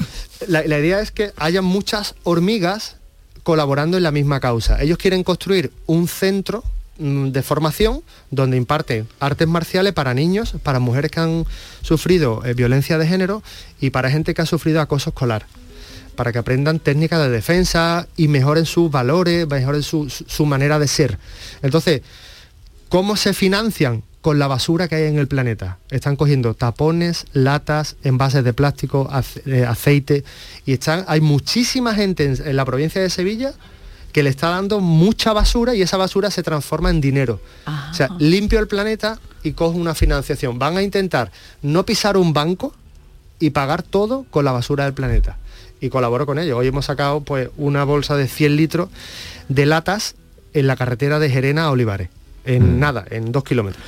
La, 0.48 0.62
la 0.64 0.78
idea 0.78 1.00
es 1.00 1.10
que 1.10 1.32
haya 1.36 1.62
muchas 1.62 2.14
hormigas 2.24 2.96
colaborando 3.42 3.96
en 3.96 4.02
la 4.02 4.10
misma 4.10 4.40
causa. 4.40 4.82
Ellos 4.82 4.98
quieren 4.98 5.22
construir 5.22 5.72
un 5.86 6.08
centro 6.08 6.64
de 6.98 7.42
formación 7.42 8.02
donde 8.30 8.56
imparten 8.56 9.08
artes 9.20 9.48
marciales 9.48 9.92
para 9.92 10.14
niños, 10.14 10.54
para 10.62 10.78
mujeres 10.78 11.10
que 11.10 11.20
han 11.20 11.44
sufrido 11.82 12.44
eh, 12.44 12.54
violencia 12.54 12.98
de 12.98 13.06
género 13.06 13.42
y 13.80 13.90
para 13.90 14.10
gente 14.10 14.32
que 14.34 14.42
ha 14.42 14.46
sufrido 14.46 14.80
acoso 14.80 15.10
escolar 15.10 15.46
para 16.16 16.30
que 16.30 16.38
aprendan 16.38 16.78
técnicas 16.78 17.20
de 17.22 17.28
defensa 17.28 18.06
y 18.16 18.28
mejoren 18.28 18.66
sus 18.66 18.88
valores, 18.88 19.48
mejoren 19.48 19.82
su, 19.82 20.08
su- 20.08 20.46
manera 20.46 20.78
de 20.78 20.86
ser. 20.86 21.18
Entonces, 21.60 22.02
¿cómo 22.88 23.16
se 23.16 23.34
financian? 23.34 24.02
con 24.20 24.38
la 24.38 24.46
basura 24.46 24.88
que 24.88 24.94
hay 24.94 25.02
en 25.02 25.18
el 25.18 25.28
planeta. 25.28 25.76
Están 25.90 26.16
cogiendo 26.16 26.54
tapones, 26.54 27.26
latas, 27.34 27.96
envases 28.04 28.42
de 28.42 28.54
plástico, 28.54 29.06
eh, 29.44 29.66
aceite 29.68 30.24
y 30.64 30.72
están 30.72 31.04
hay 31.08 31.20
muchísima 31.20 31.94
gente 31.94 32.24
en, 32.24 32.38
en 32.42 32.56
la 32.56 32.64
provincia 32.64 33.02
de 33.02 33.10
Sevilla 33.10 33.52
que 34.14 34.22
le 34.22 34.30
está 34.30 34.50
dando 34.50 34.78
mucha 34.78 35.32
basura 35.32 35.74
y 35.74 35.82
esa 35.82 35.96
basura 35.96 36.30
se 36.30 36.44
transforma 36.44 36.88
en 36.88 37.00
dinero. 37.00 37.40
O 37.90 37.94
sea, 37.94 38.10
limpio 38.20 38.60
el 38.60 38.68
planeta 38.68 39.18
y 39.42 39.54
cojo 39.54 39.76
una 39.76 39.92
financiación. 39.96 40.56
Van 40.56 40.76
a 40.76 40.82
intentar 40.82 41.32
no 41.62 41.84
pisar 41.84 42.16
un 42.16 42.32
banco 42.32 42.72
y 43.40 43.50
pagar 43.50 43.82
todo 43.82 44.24
con 44.30 44.44
la 44.44 44.52
basura 44.52 44.84
del 44.84 44.94
planeta. 44.94 45.36
Y 45.80 45.88
colaboro 45.88 46.26
con 46.26 46.38
ellos. 46.38 46.56
Hoy 46.56 46.68
hemos 46.68 46.84
sacado 46.84 47.22
pues 47.22 47.50
una 47.56 47.82
bolsa 47.82 48.16
de 48.16 48.28
100 48.28 48.54
litros 48.54 48.88
de 49.48 49.66
latas 49.66 50.14
en 50.52 50.68
la 50.68 50.76
carretera 50.76 51.18
de 51.18 51.28
Gerena 51.28 51.64
a 51.64 51.72
Olivares. 51.72 52.08
En 52.44 52.78
nada, 52.78 53.04
en 53.10 53.32
dos 53.32 53.44
kilómetros. 53.44 53.82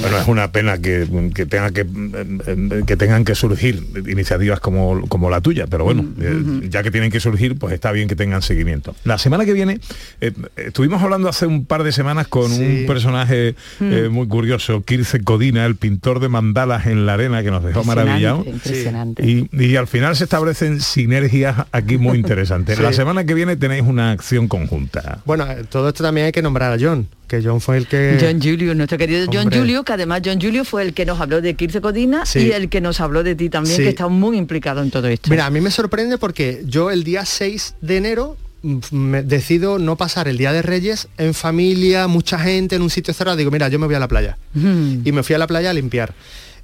Bueno, 0.00 0.18
es 0.18 0.28
una 0.28 0.50
pena 0.52 0.78
que, 0.78 1.06
que 1.34 1.46
tenga 1.46 1.70
que, 1.70 1.82
eh, 1.82 2.82
que 2.86 2.96
tengan 2.96 3.24
que 3.24 3.34
surgir 3.34 3.82
iniciativas 4.06 4.60
como, 4.60 5.06
como 5.08 5.30
la 5.30 5.40
tuya, 5.40 5.66
pero 5.66 5.84
bueno, 5.84 6.04
eh, 6.20 6.68
ya 6.68 6.82
que 6.82 6.90
tienen 6.90 7.10
que 7.10 7.20
surgir, 7.20 7.58
pues 7.58 7.72
está 7.72 7.92
bien 7.92 8.08
que 8.08 8.16
tengan 8.16 8.42
seguimiento. 8.42 8.94
La 9.04 9.18
semana 9.18 9.44
que 9.44 9.52
viene, 9.52 9.80
eh, 10.20 10.32
estuvimos 10.56 11.02
hablando 11.02 11.28
hace 11.28 11.46
un 11.46 11.64
par 11.64 11.84
de 11.84 11.92
semanas 11.92 12.28
con 12.28 12.50
un 12.50 12.84
personaje 12.86 13.54
eh, 13.80 14.08
muy 14.10 14.28
curioso, 14.28 14.82
Kirce 14.82 15.22
Codina, 15.22 15.64
el 15.66 15.76
pintor 15.76 16.20
de 16.20 16.28
mandalas 16.28 16.86
en 16.86 17.06
la 17.06 17.14
arena, 17.14 17.42
que 17.42 17.50
nos 17.50 17.64
dejó 17.64 17.84
maravillado. 17.84 18.44
Impresionante. 18.46 19.24
Y, 19.24 19.48
y 19.52 19.76
al 19.76 19.86
final 19.86 20.16
se 20.16 20.24
establecen 20.24 20.80
sinergias 20.80 21.66
aquí 21.72 21.98
muy 21.98 22.18
interesantes. 22.26 22.76
Sí. 22.76 22.82
La 22.82 22.92
semana 22.92 23.24
que 23.24 23.34
viene 23.34 23.56
tenéis 23.56 23.82
una 23.82 24.10
acción 24.10 24.48
conjunta. 24.48 25.20
Bueno, 25.24 25.46
todo 25.68 25.88
esto 25.88 26.02
también 26.02 26.26
hay 26.26 26.32
que 26.32 26.42
nombrar 26.42 26.72
a 26.72 26.76
John, 26.80 27.08
que 27.26 27.42
John 27.42 27.60
fue 27.60 27.76
el 27.78 27.86
que... 27.86 28.18
John 28.20 28.40
Julio, 28.40 28.74
nuestro 28.74 28.98
querido 28.98 29.26
John. 29.32 29.50
Julio, 29.52 29.82
que 29.84 29.92
además 29.92 30.22
John 30.24 30.40
Julio 30.40 30.64
fue 30.64 30.82
el 30.82 30.94
que 30.94 31.04
nos 31.06 31.20
habló 31.20 31.40
de 31.40 31.54
Kirce 31.54 31.80
Codina 31.80 32.24
Sí. 32.26 32.40
y 32.40 32.52
el 32.52 32.68
que 32.68 32.80
nos 32.80 33.00
habló 33.00 33.22
de 33.22 33.34
ti 33.34 33.48
también, 33.48 33.76
Sí. 33.76 33.82
que 33.82 33.88
está 33.88 34.08
muy 34.08 34.36
implicado 34.38 34.82
en 34.82 34.90
todo 34.90 35.08
esto. 35.08 35.28
Mira, 35.30 35.46
a 35.46 35.50
mí 35.50 35.60
me 35.60 35.70
sorprende 35.70 36.18
porque 36.18 36.62
yo 36.66 36.90
el 36.90 37.02
día 37.04 37.24
6 37.24 37.74
de 37.80 37.96
enero 37.96 38.36
mm, 38.62 38.78
me 38.92 39.22
decido 39.22 39.78
no 39.78 39.96
pasar 39.96 40.28
el 40.28 40.38
Día 40.38 40.52
de 40.52 40.62
Reyes 40.62 41.08
en 41.18 41.34
familia, 41.34 42.06
mucha 42.06 42.38
gente, 42.38 42.76
en 42.76 42.82
un 42.82 42.90
sitio 42.90 43.12
cerrado. 43.14 43.36
Digo, 43.36 43.50
mira, 43.50 43.68
yo 43.68 43.78
me 43.78 43.86
voy 43.86 43.94
a 43.96 44.00
la 44.00 44.08
playa. 44.08 44.38
Mm. 44.54 45.00
Y 45.04 45.12
me 45.12 45.22
fui 45.22 45.34
a 45.34 45.38
la 45.38 45.46
playa 45.46 45.70
a 45.70 45.72
limpiar. 45.72 46.14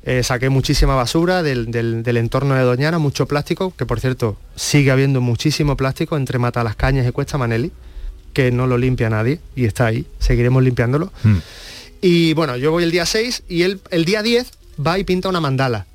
Eh, 0.05 0.23
saqué 0.25 0.49
muchísima 0.49 0.97
basura 0.97 1.45
del, 1.45 1.71
del- 1.71 2.03
del 2.03 2.17
entorno 2.17 2.55
de 2.57 2.63
Doñana, 2.63 2.99
mucho 2.99 3.27
plástico, 3.27 3.73
que 3.77 3.87
por 3.87 4.01
cierto 4.01 4.37
sigue 4.57 4.91
habiendo 4.91 5.21
muchísimo 5.21 5.77
plástico 5.77 6.17
entre 6.17 6.41
Mata 6.41 6.65
las 6.65 6.75
Cañas 6.75 7.07
y 7.09 7.13
Cuesta 7.13 7.39
Maneli, 7.39 7.71
que 8.33 8.51
no 8.51 8.67
lo 8.67 8.79
limpia 8.79 9.11
nadie 9.11 9.41
y 9.55 9.65
está 9.65 9.87
ahí, 9.87 10.07
seguiremos 10.19 10.63
limpiándolo. 10.63 11.13
Y 12.01 12.35
bueno, 12.35 12.57
yo 12.57 12.71
voy 12.71 12.85
el 12.85 12.91
día 12.91 13.07
6 13.07 13.45
y 13.49 13.63
él 13.63 13.81
el 13.91 14.05
día 14.05 14.23
10 14.23 14.51
va 14.85 14.99
y 14.99 15.05
pinta 15.05 15.29
una 15.29 15.41
mandala. 15.41 15.87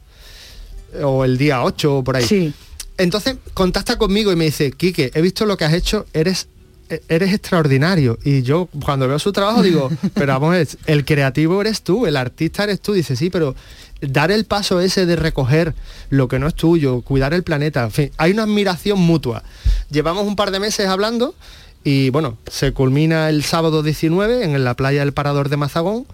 O 1.04 1.26
el 1.26 1.38
día 1.38 1.64
8 1.64 1.98
o 1.98 2.04
por 2.04 2.16
ahí. 2.16 2.26
Sí. 2.26 2.54
Entonces 2.98 3.36
contacta 3.54 3.98
conmigo 3.98 4.32
y 4.32 4.36
me 4.36 4.46
dice, 4.46 4.72
Quique, 4.72 5.12
he 5.14 5.22
visto 5.22 5.46
lo 5.46 5.58
que 5.58 5.66
has 5.66 5.74
hecho, 5.74 6.06
eres 6.14 6.48
eres 7.10 7.34
extraordinario. 7.34 8.18
Y 8.24 8.42
yo 8.44 8.70
cuando 8.84 9.08
veo 9.08 9.20
su 9.20 9.32
trabajo 9.32 9.62
digo, 9.62 9.90
pero 10.14 10.40
vamos, 10.40 10.78
el 10.86 11.06
creativo 11.06 11.62
eres 11.62 11.82
tú, 11.82 12.06
el 12.06 12.18
artista 12.18 12.64
eres 12.64 12.80
tú. 12.80 12.94
Dice, 12.94 13.16
sí, 13.16 13.30
pero 13.30 13.56
dar 14.02 14.32
el 14.32 14.46
paso 14.46 14.80
ese 14.80 15.06
de 15.06 15.16
recoger 15.16 15.74
lo 16.10 16.28
que 16.28 16.40
no 16.40 16.48
es 16.48 16.56
tuyo, 16.56 17.02
cuidar 17.02 17.34
el 17.34 17.44
planeta, 17.44 17.84
en 17.84 17.92
fin, 17.92 18.12
hay 18.18 18.32
una 18.32 18.44
admiración 18.44 19.00
mutua. 19.00 19.44
Llevamos 19.90 20.26
un 20.28 20.36
par 20.36 20.52
de 20.52 20.60
meses 20.60 20.88
hablando 20.88 21.36
y 21.84 22.10
bueno, 22.10 22.38
se 22.52 22.74
culmina 22.74 23.30
el 23.30 23.44
sábado 23.44 23.84
19 23.84 24.44
en 24.44 24.64
la 24.64 24.74
playa 24.76 25.02
del 25.02 25.14
Parador 25.14 25.50
de 25.50 25.58
Mazagón. 25.58 26.06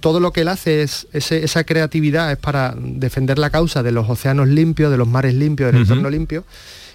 Todo 0.00 0.18
lo 0.20 0.32
que 0.32 0.42
él 0.42 0.48
hace 0.48 0.82
es 0.82 1.06
ese- 1.12 1.44
esa 1.44 1.64
creatividad 1.64 2.32
es 2.32 2.38
para 2.38 2.74
defender 2.78 3.38
la 3.38 3.50
causa 3.50 3.82
de 3.82 3.92
los 3.92 4.08
océanos 4.08 4.48
limpios, 4.48 4.90
de 4.90 4.96
los 4.96 5.06
mares 5.08 5.34
limpios, 5.34 5.72
del 5.72 5.82
entorno 5.82 6.08
limpio. 6.08 6.44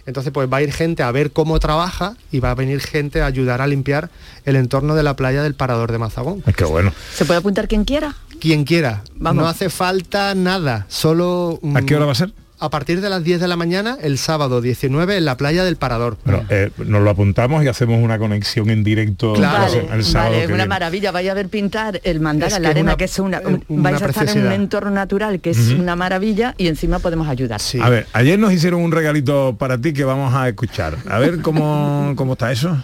Entonces 0.08 0.32
pues 0.34 0.50
va 0.52 0.58
a 0.58 0.62
ir 0.64 0.72
gente 0.74 1.04
a 1.04 1.12
ver 1.12 1.32
cómo 1.32 1.60
trabaja 1.60 2.16
y 2.32 2.40
va 2.40 2.50
a 2.52 2.56
venir 2.56 2.80
gente 2.80 3.22
a 3.22 3.28
ayudar 3.28 3.62
a 3.62 3.68
limpiar 3.68 4.10
el 4.46 4.56
entorno 4.56 4.96
de 4.96 5.04
la 5.04 5.16
playa 5.16 5.44
del 5.44 5.54
Parador 5.54 5.92
de 5.92 6.00
Mazagón. 6.00 6.42
Es 6.48 6.56
que 6.56 6.64
bueno. 6.66 6.92
¿Se 7.14 7.26
puede 7.26 7.40
apuntar 7.40 7.68
quien 7.68 7.84
quiera? 7.86 8.16
Quien 8.40 8.64
quiera, 8.64 9.04
Vamos. 9.18 9.44
no 9.44 9.48
hace 9.50 9.70
falta 9.70 10.34
nada, 10.34 10.86
solo... 10.90 11.60
¿A 11.76 11.82
qué 11.84 11.96
hora 11.96 12.06
va 12.06 12.14
a 12.14 12.16
ser? 12.16 12.34
A 12.62 12.70
partir 12.70 13.00
de 13.00 13.10
las 13.10 13.24
10 13.24 13.40
de 13.40 13.48
la 13.48 13.56
mañana, 13.56 13.98
el 14.02 14.18
sábado 14.18 14.60
19, 14.60 15.16
en 15.16 15.24
la 15.24 15.38
playa 15.38 15.64
del 15.64 15.78
Parador. 15.78 16.18
Bueno, 16.26 16.44
eh, 16.50 16.72
nos 16.86 17.02
lo 17.02 17.10
apuntamos 17.10 17.64
y 17.64 17.70
hacemos 17.70 18.04
una 18.04 18.20
conexión 18.20 18.70
en 18.70 18.84
directo 18.84 19.32
Claro. 19.34 19.88
el 19.94 20.04
sábado 20.04 20.32
Vale, 20.32 20.42
que 20.42 20.48
una 20.48 20.56
viene. 20.56 20.68
maravilla. 20.68 21.12
Vaya 21.12 21.32
a 21.32 21.36
ver 21.36 21.48
pintar 21.48 22.02
el 22.04 22.20
mandala 22.20 22.54
Es 22.58 22.62
la 22.62 22.70
arena, 22.70 22.92
una- 22.92 22.98
que 22.98 23.06
es 23.06 23.18
una, 23.18 23.42
una 23.70 23.90
vais 23.92 24.02
a 24.02 24.08
estar 24.08 24.28
en 24.30 24.46
un 24.48 24.52
entorno 24.52 24.92
natural 24.92 25.40
que 25.40 25.52
es 25.52 25.70
una 25.70 25.96
maravilla 25.96 26.54
y 26.58 26.68
encima 26.68 27.00
podemos 27.00 27.30
ayudar. 27.30 27.62
A 27.82 27.90
ver, 27.90 28.08
ayer 28.12 28.38
nos 28.38 28.52
hicieron 28.52 28.82
un 28.82 28.92
regalito 28.92 29.56
para 29.58 29.78
ti 29.78 29.94
que 29.94 30.04
vamos 30.04 30.34
a 30.36 30.50
escuchar. 30.50 30.98
A 31.10 31.18
ver 31.18 31.42
cómo, 31.42 32.12
cómo 32.18 32.34
está 32.34 32.52
eso. 32.52 32.84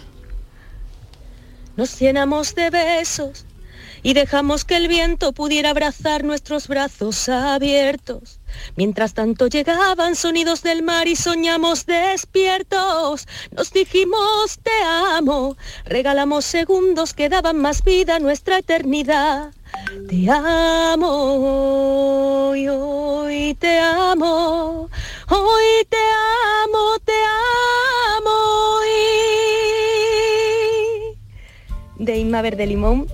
Nos 1.76 1.98
llenamos 2.00 2.54
de 2.54 2.70
besos 2.70 3.44
y 4.02 4.14
dejamos 4.14 4.64
que 4.64 4.76
el 4.76 4.88
viento 4.88 5.32
pudiera 5.32 5.68
abrazar 5.68 6.24
nuestros 6.24 6.66
brazos 6.68 7.28
abiertos. 7.28 8.40
Mientras 8.76 9.14
tanto 9.14 9.46
llegaban 9.46 10.16
sonidos 10.16 10.62
del 10.62 10.82
mar 10.82 11.08
y 11.08 11.16
soñamos 11.16 11.86
despiertos. 11.86 13.26
Nos 13.52 13.72
dijimos 13.72 14.58
te 14.62 14.70
amo, 15.16 15.56
regalamos 15.84 16.44
segundos 16.44 17.14
que 17.14 17.28
daban 17.28 17.58
más 17.58 17.82
vida 17.82 18.16
a 18.16 18.18
nuestra 18.18 18.58
eternidad. 18.58 19.52
Te 20.08 20.30
amo, 20.30 21.02
y 22.56 22.68
hoy 22.68 23.54
te 23.54 23.78
amo, 23.78 24.88
hoy 25.28 25.86
te 25.88 25.96
amo, 26.64 26.98
te 27.04 27.12
amo. 28.16 28.78
Y 31.98 32.04
de 32.04 32.18
Inma 32.18 32.42
Verde 32.42 32.66
Limón 32.66 33.06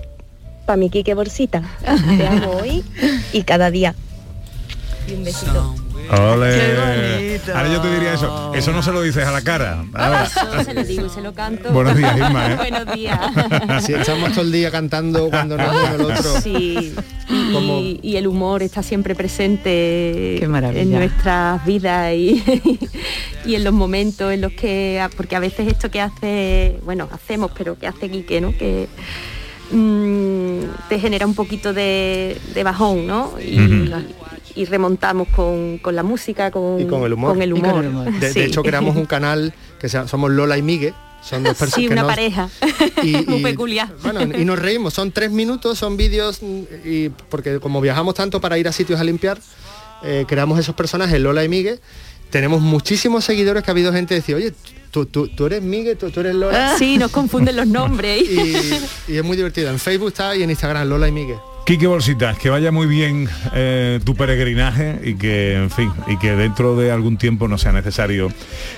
para 0.65 0.77
mi 0.77 0.89
Quique 0.89 1.13
Bolsita. 1.13 1.61
Te 2.17 2.27
amo 2.27 2.51
hoy 2.61 2.83
y 3.33 3.43
cada 3.43 3.69
día. 3.71 3.95
Y 5.07 5.13
un 5.13 5.23
besito. 5.23 5.75
Ole. 6.11 7.39
Ahora 7.53 7.67
yo 7.69 7.81
te 7.81 7.91
diría 7.93 8.13
eso. 8.13 8.51
Eso 8.53 8.71
no 8.71 8.83
se 8.83 8.91
lo 8.91 9.01
dices 9.01 9.25
a 9.25 9.31
la 9.31 9.41
cara. 9.41 9.85
Ahora. 9.93 10.23
Eso 10.25 10.63
se 10.63 10.73
lo 10.73 10.83
digo 10.83 11.05
y 11.05 11.09
se 11.09 11.21
lo 11.21 11.33
canto. 11.33 11.71
Buenos 11.71 11.95
días, 11.95 12.17
Inma, 12.17 12.51
¿eh? 12.51 12.55
Buenos 12.57 12.93
días. 12.93 13.19
Si 13.83 13.93
estamos 13.93 14.31
todo 14.33 14.41
el 14.41 14.51
día 14.51 14.69
cantando 14.69 15.29
cuando 15.29 15.57
no 15.57 15.63
uno 15.63 15.95
el 15.95 16.01
otro. 16.01 16.41
Sí, 16.41 16.93
y, 17.29 17.99
y 18.03 18.17
el 18.17 18.27
humor 18.27 18.63
está 18.63 18.83
siempre 18.83 19.15
presente 19.15 20.37
Qué 20.39 20.47
maravilla. 20.47 20.81
en 20.81 20.91
nuestras 20.91 21.65
vidas 21.65 22.13
y, 22.13 22.43
y 23.45 23.55
en 23.55 23.63
los 23.63 23.73
momentos 23.73 24.31
en 24.33 24.41
los 24.41 24.51
que, 24.51 25.05
porque 25.15 25.35
a 25.37 25.39
veces 25.39 25.67
esto 25.67 25.89
que 25.89 26.01
hace, 26.01 26.79
bueno, 26.83 27.07
hacemos, 27.11 27.51
pero 27.57 27.77
que 27.79 27.87
hace 27.87 28.09
Quique, 28.09 28.41
¿no? 28.41 28.55
Que 28.57 28.87
mm, 29.71 30.89
te 30.89 30.99
genera 30.99 31.25
un 31.25 31.33
poquito 31.33 31.73
de, 31.73 32.37
de 32.53 32.63
bajón, 32.63 33.07
¿no? 33.07 33.33
Y, 33.41 33.59
Ujú. 33.59 34.03
Y 34.55 34.65
remontamos 34.65 35.27
con, 35.29 35.77
con 35.79 35.95
la 35.95 36.03
música, 36.03 36.51
con, 36.51 36.79
Y 36.79 36.85
con 36.85 37.03
el 37.03 37.13
humor. 37.13 37.31
Con 37.33 37.41
el 37.41 37.49
Y 37.49 37.59
con 37.61 37.69
humor. 37.69 37.83
el 37.85 37.89
humor. 37.91 38.11
De, 38.19 38.45
hecho, 38.45 38.61
creamos 38.63 38.95
un 38.95 39.05
canal 39.05 39.53
que 39.79 39.89
se 39.89 39.97
llama- 39.97 40.07
somos 40.09 40.31
Lola 40.31 40.57
y 40.57 40.61
Migue. 40.61 40.93
Son 41.23 41.41
dos 41.43 41.55
personas 41.57 41.75
Sí, 41.75 41.87
que 41.87 41.93
una 41.93 42.01
nos- 42.03 42.11
pareja. 42.11 42.49
y- 43.01 43.13
Muy 43.27 43.39
y- 43.39 43.43
peculiar. 43.43 43.89
Bueno, 44.03 44.21
y 44.23 44.43
nos 44.45 44.59
reímos, 44.59 44.93
son 44.93 45.11
tres 45.11 45.31
minutos, 45.31 45.77
son 45.79 45.95
vídeos, 45.97 46.41
y 46.83 47.09
porque 47.29 47.59
como 47.59 47.79
viajamos 47.81 48.15
tanto 48.15 48.41
para 48.41 48.57
ir 48.57 48.67
a 48.67 48.71
sitios 48.73 48.99
a 48.99 49.03
limpiar, 49.03 49.39
eh, 50.03 50.25
creamos 50.27 50.59
esos 50.59 50.75
personajes, 50.75 51.19
Lola 51.21 51.43
y 51.43 51.49
Migue. 51.49 51.79
Tenemos 52.29 52.61
muchísimos 52.61 53.23
seguidores 53.23 53.63
que 53.63 53.71
ha 53.71 53.73
habido 53.73 53.93
gente 53.93 54.09
que 54.09 54.21
decir, 54.21 54.35
oye, 54.35 54.53
tú, 54.91 55.05
tú, 55.05 55.27
tú 55.29 55.45
eres 55.45 55.61
Migue, 55.61 55.95
tú, 55.95 56.09
tú 56.09 56.19
eres 56.19 56.33
Lola. 56.35 56.75
Sí, 56.77 56.97
nos 56.97 57.11
confunden 57.11 57.55
los 57.55 57.67
nombres. 57.67 58.23
Y, 59.07 59.13
y 59.13 59.17
es 59.17 59.23
muy 59.23 59.37
divertido. 59.37 59.69
En 59.69 59.79
Facebook 59.79 60.09
está 60.09 60.35
y 60.35 60.43
en 60.43 60.49
Instagram, 60.49 60.87
Lola 60.89 61.07
y 61.07 61.11
Migue. 61.11 61.37
Quique 61.65 61.87
Bolsitas, 61.87 62.37
que 62.37 62.49
vaya 62.49 62.73
muy 62.73 62.87
bien 62.87 63.29
eh, 63.53 64.01
tu 64.03 64.15
peregrinaje 64.15 64.99
y 65.01 65.15
que, 65.15 65.55
en 65.55 65.71
fin, 65.71 65.93
y 66.07 66.17
que 66.17 66.35
dentro 66.35 66.75
de 66.75 66.91
algún 66.91 67.15
tiempo 67.17 67.47
no 67.47 67.57
sea 67.57 67.71
necesario 67.71 68.27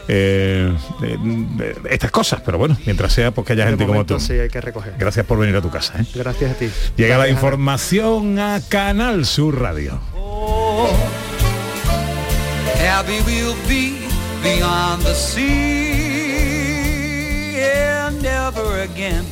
eh, 0.07 0.71
eh, 1.01 1.75
estas 1.89 2.11
cosas, 2.11 2.41
pero 2.45 2.59
bueno, 2.59 2.77
mientras 2.85 3.11
sea, 3.11 3.31
pues 3.31 3.47
que 3.47 3.53
haya 3.53 3.63
De 3.63 3.71
gente 3.71 3.87
como 3.87 4.05
tú. 4.05 4.19
Sí, 4.19 4.33
hay 4.33 4.49
que 4.49 4.61
recoger. 4.61 4.93
Gracias 4.99 5.25
por 5.25 5.39
venir 5.39 5.55
a 5.55 5.61
tu 5.61 5.71
casa. 5.71 5.99
¿eh? 5.99 6.05
Gracias 6.13 6.51
a 6.51 6.53
ti. 6.53 6.69
Llega 6.95 7.17
la 7.17 7.25
Gracias, 7.25 7.37
información 7.37 8.37
a 8.37 8.61
Canal 8.69 9.25
Sur 9.25 9.59
Radio. 9.59 9.99
Happy 12.87 13.19
we'll 13.25 13.55
be 13.67 13.97
beyond 14.43 15.03
the 15.03 15.15
sea 15.15 15.45
and 18.05 18.21
never 18.21 18.81
again 18.83 19.25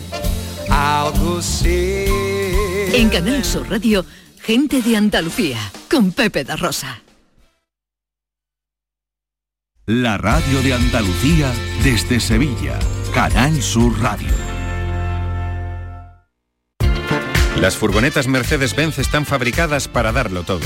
En 2.94 3.10
Canal 3.10 3.44
Sur 3.44 3.70
Radio, 3.70 4.06
gente 4.42 4.82
de 4.82 4.96
Andalucía, 4.98 5.60
con 5.90 6.12
Pepe 6.12 6.44
da 6.44 6.56
Rosa. 6.56 7.02
La 9.86 10.18
radio 10.18 10.62
de 10.62 10.74
Andalucía 10.74 11.52
desde 11.84 12.20
Sevilla. 12.20 12.80
Canal 13.14 13.62
Sur 13.62 14.00
Radio. 14.00 14.32
Las 17.60 17.78
furgonetas 17.78 18.28
Mercedes-Benz 18.28 19.00
están 19.00 19.26
fabricadas 19.26 19.88
para 19.88 20.12
darlo 20.12 20.44
todo. 20.44 20.66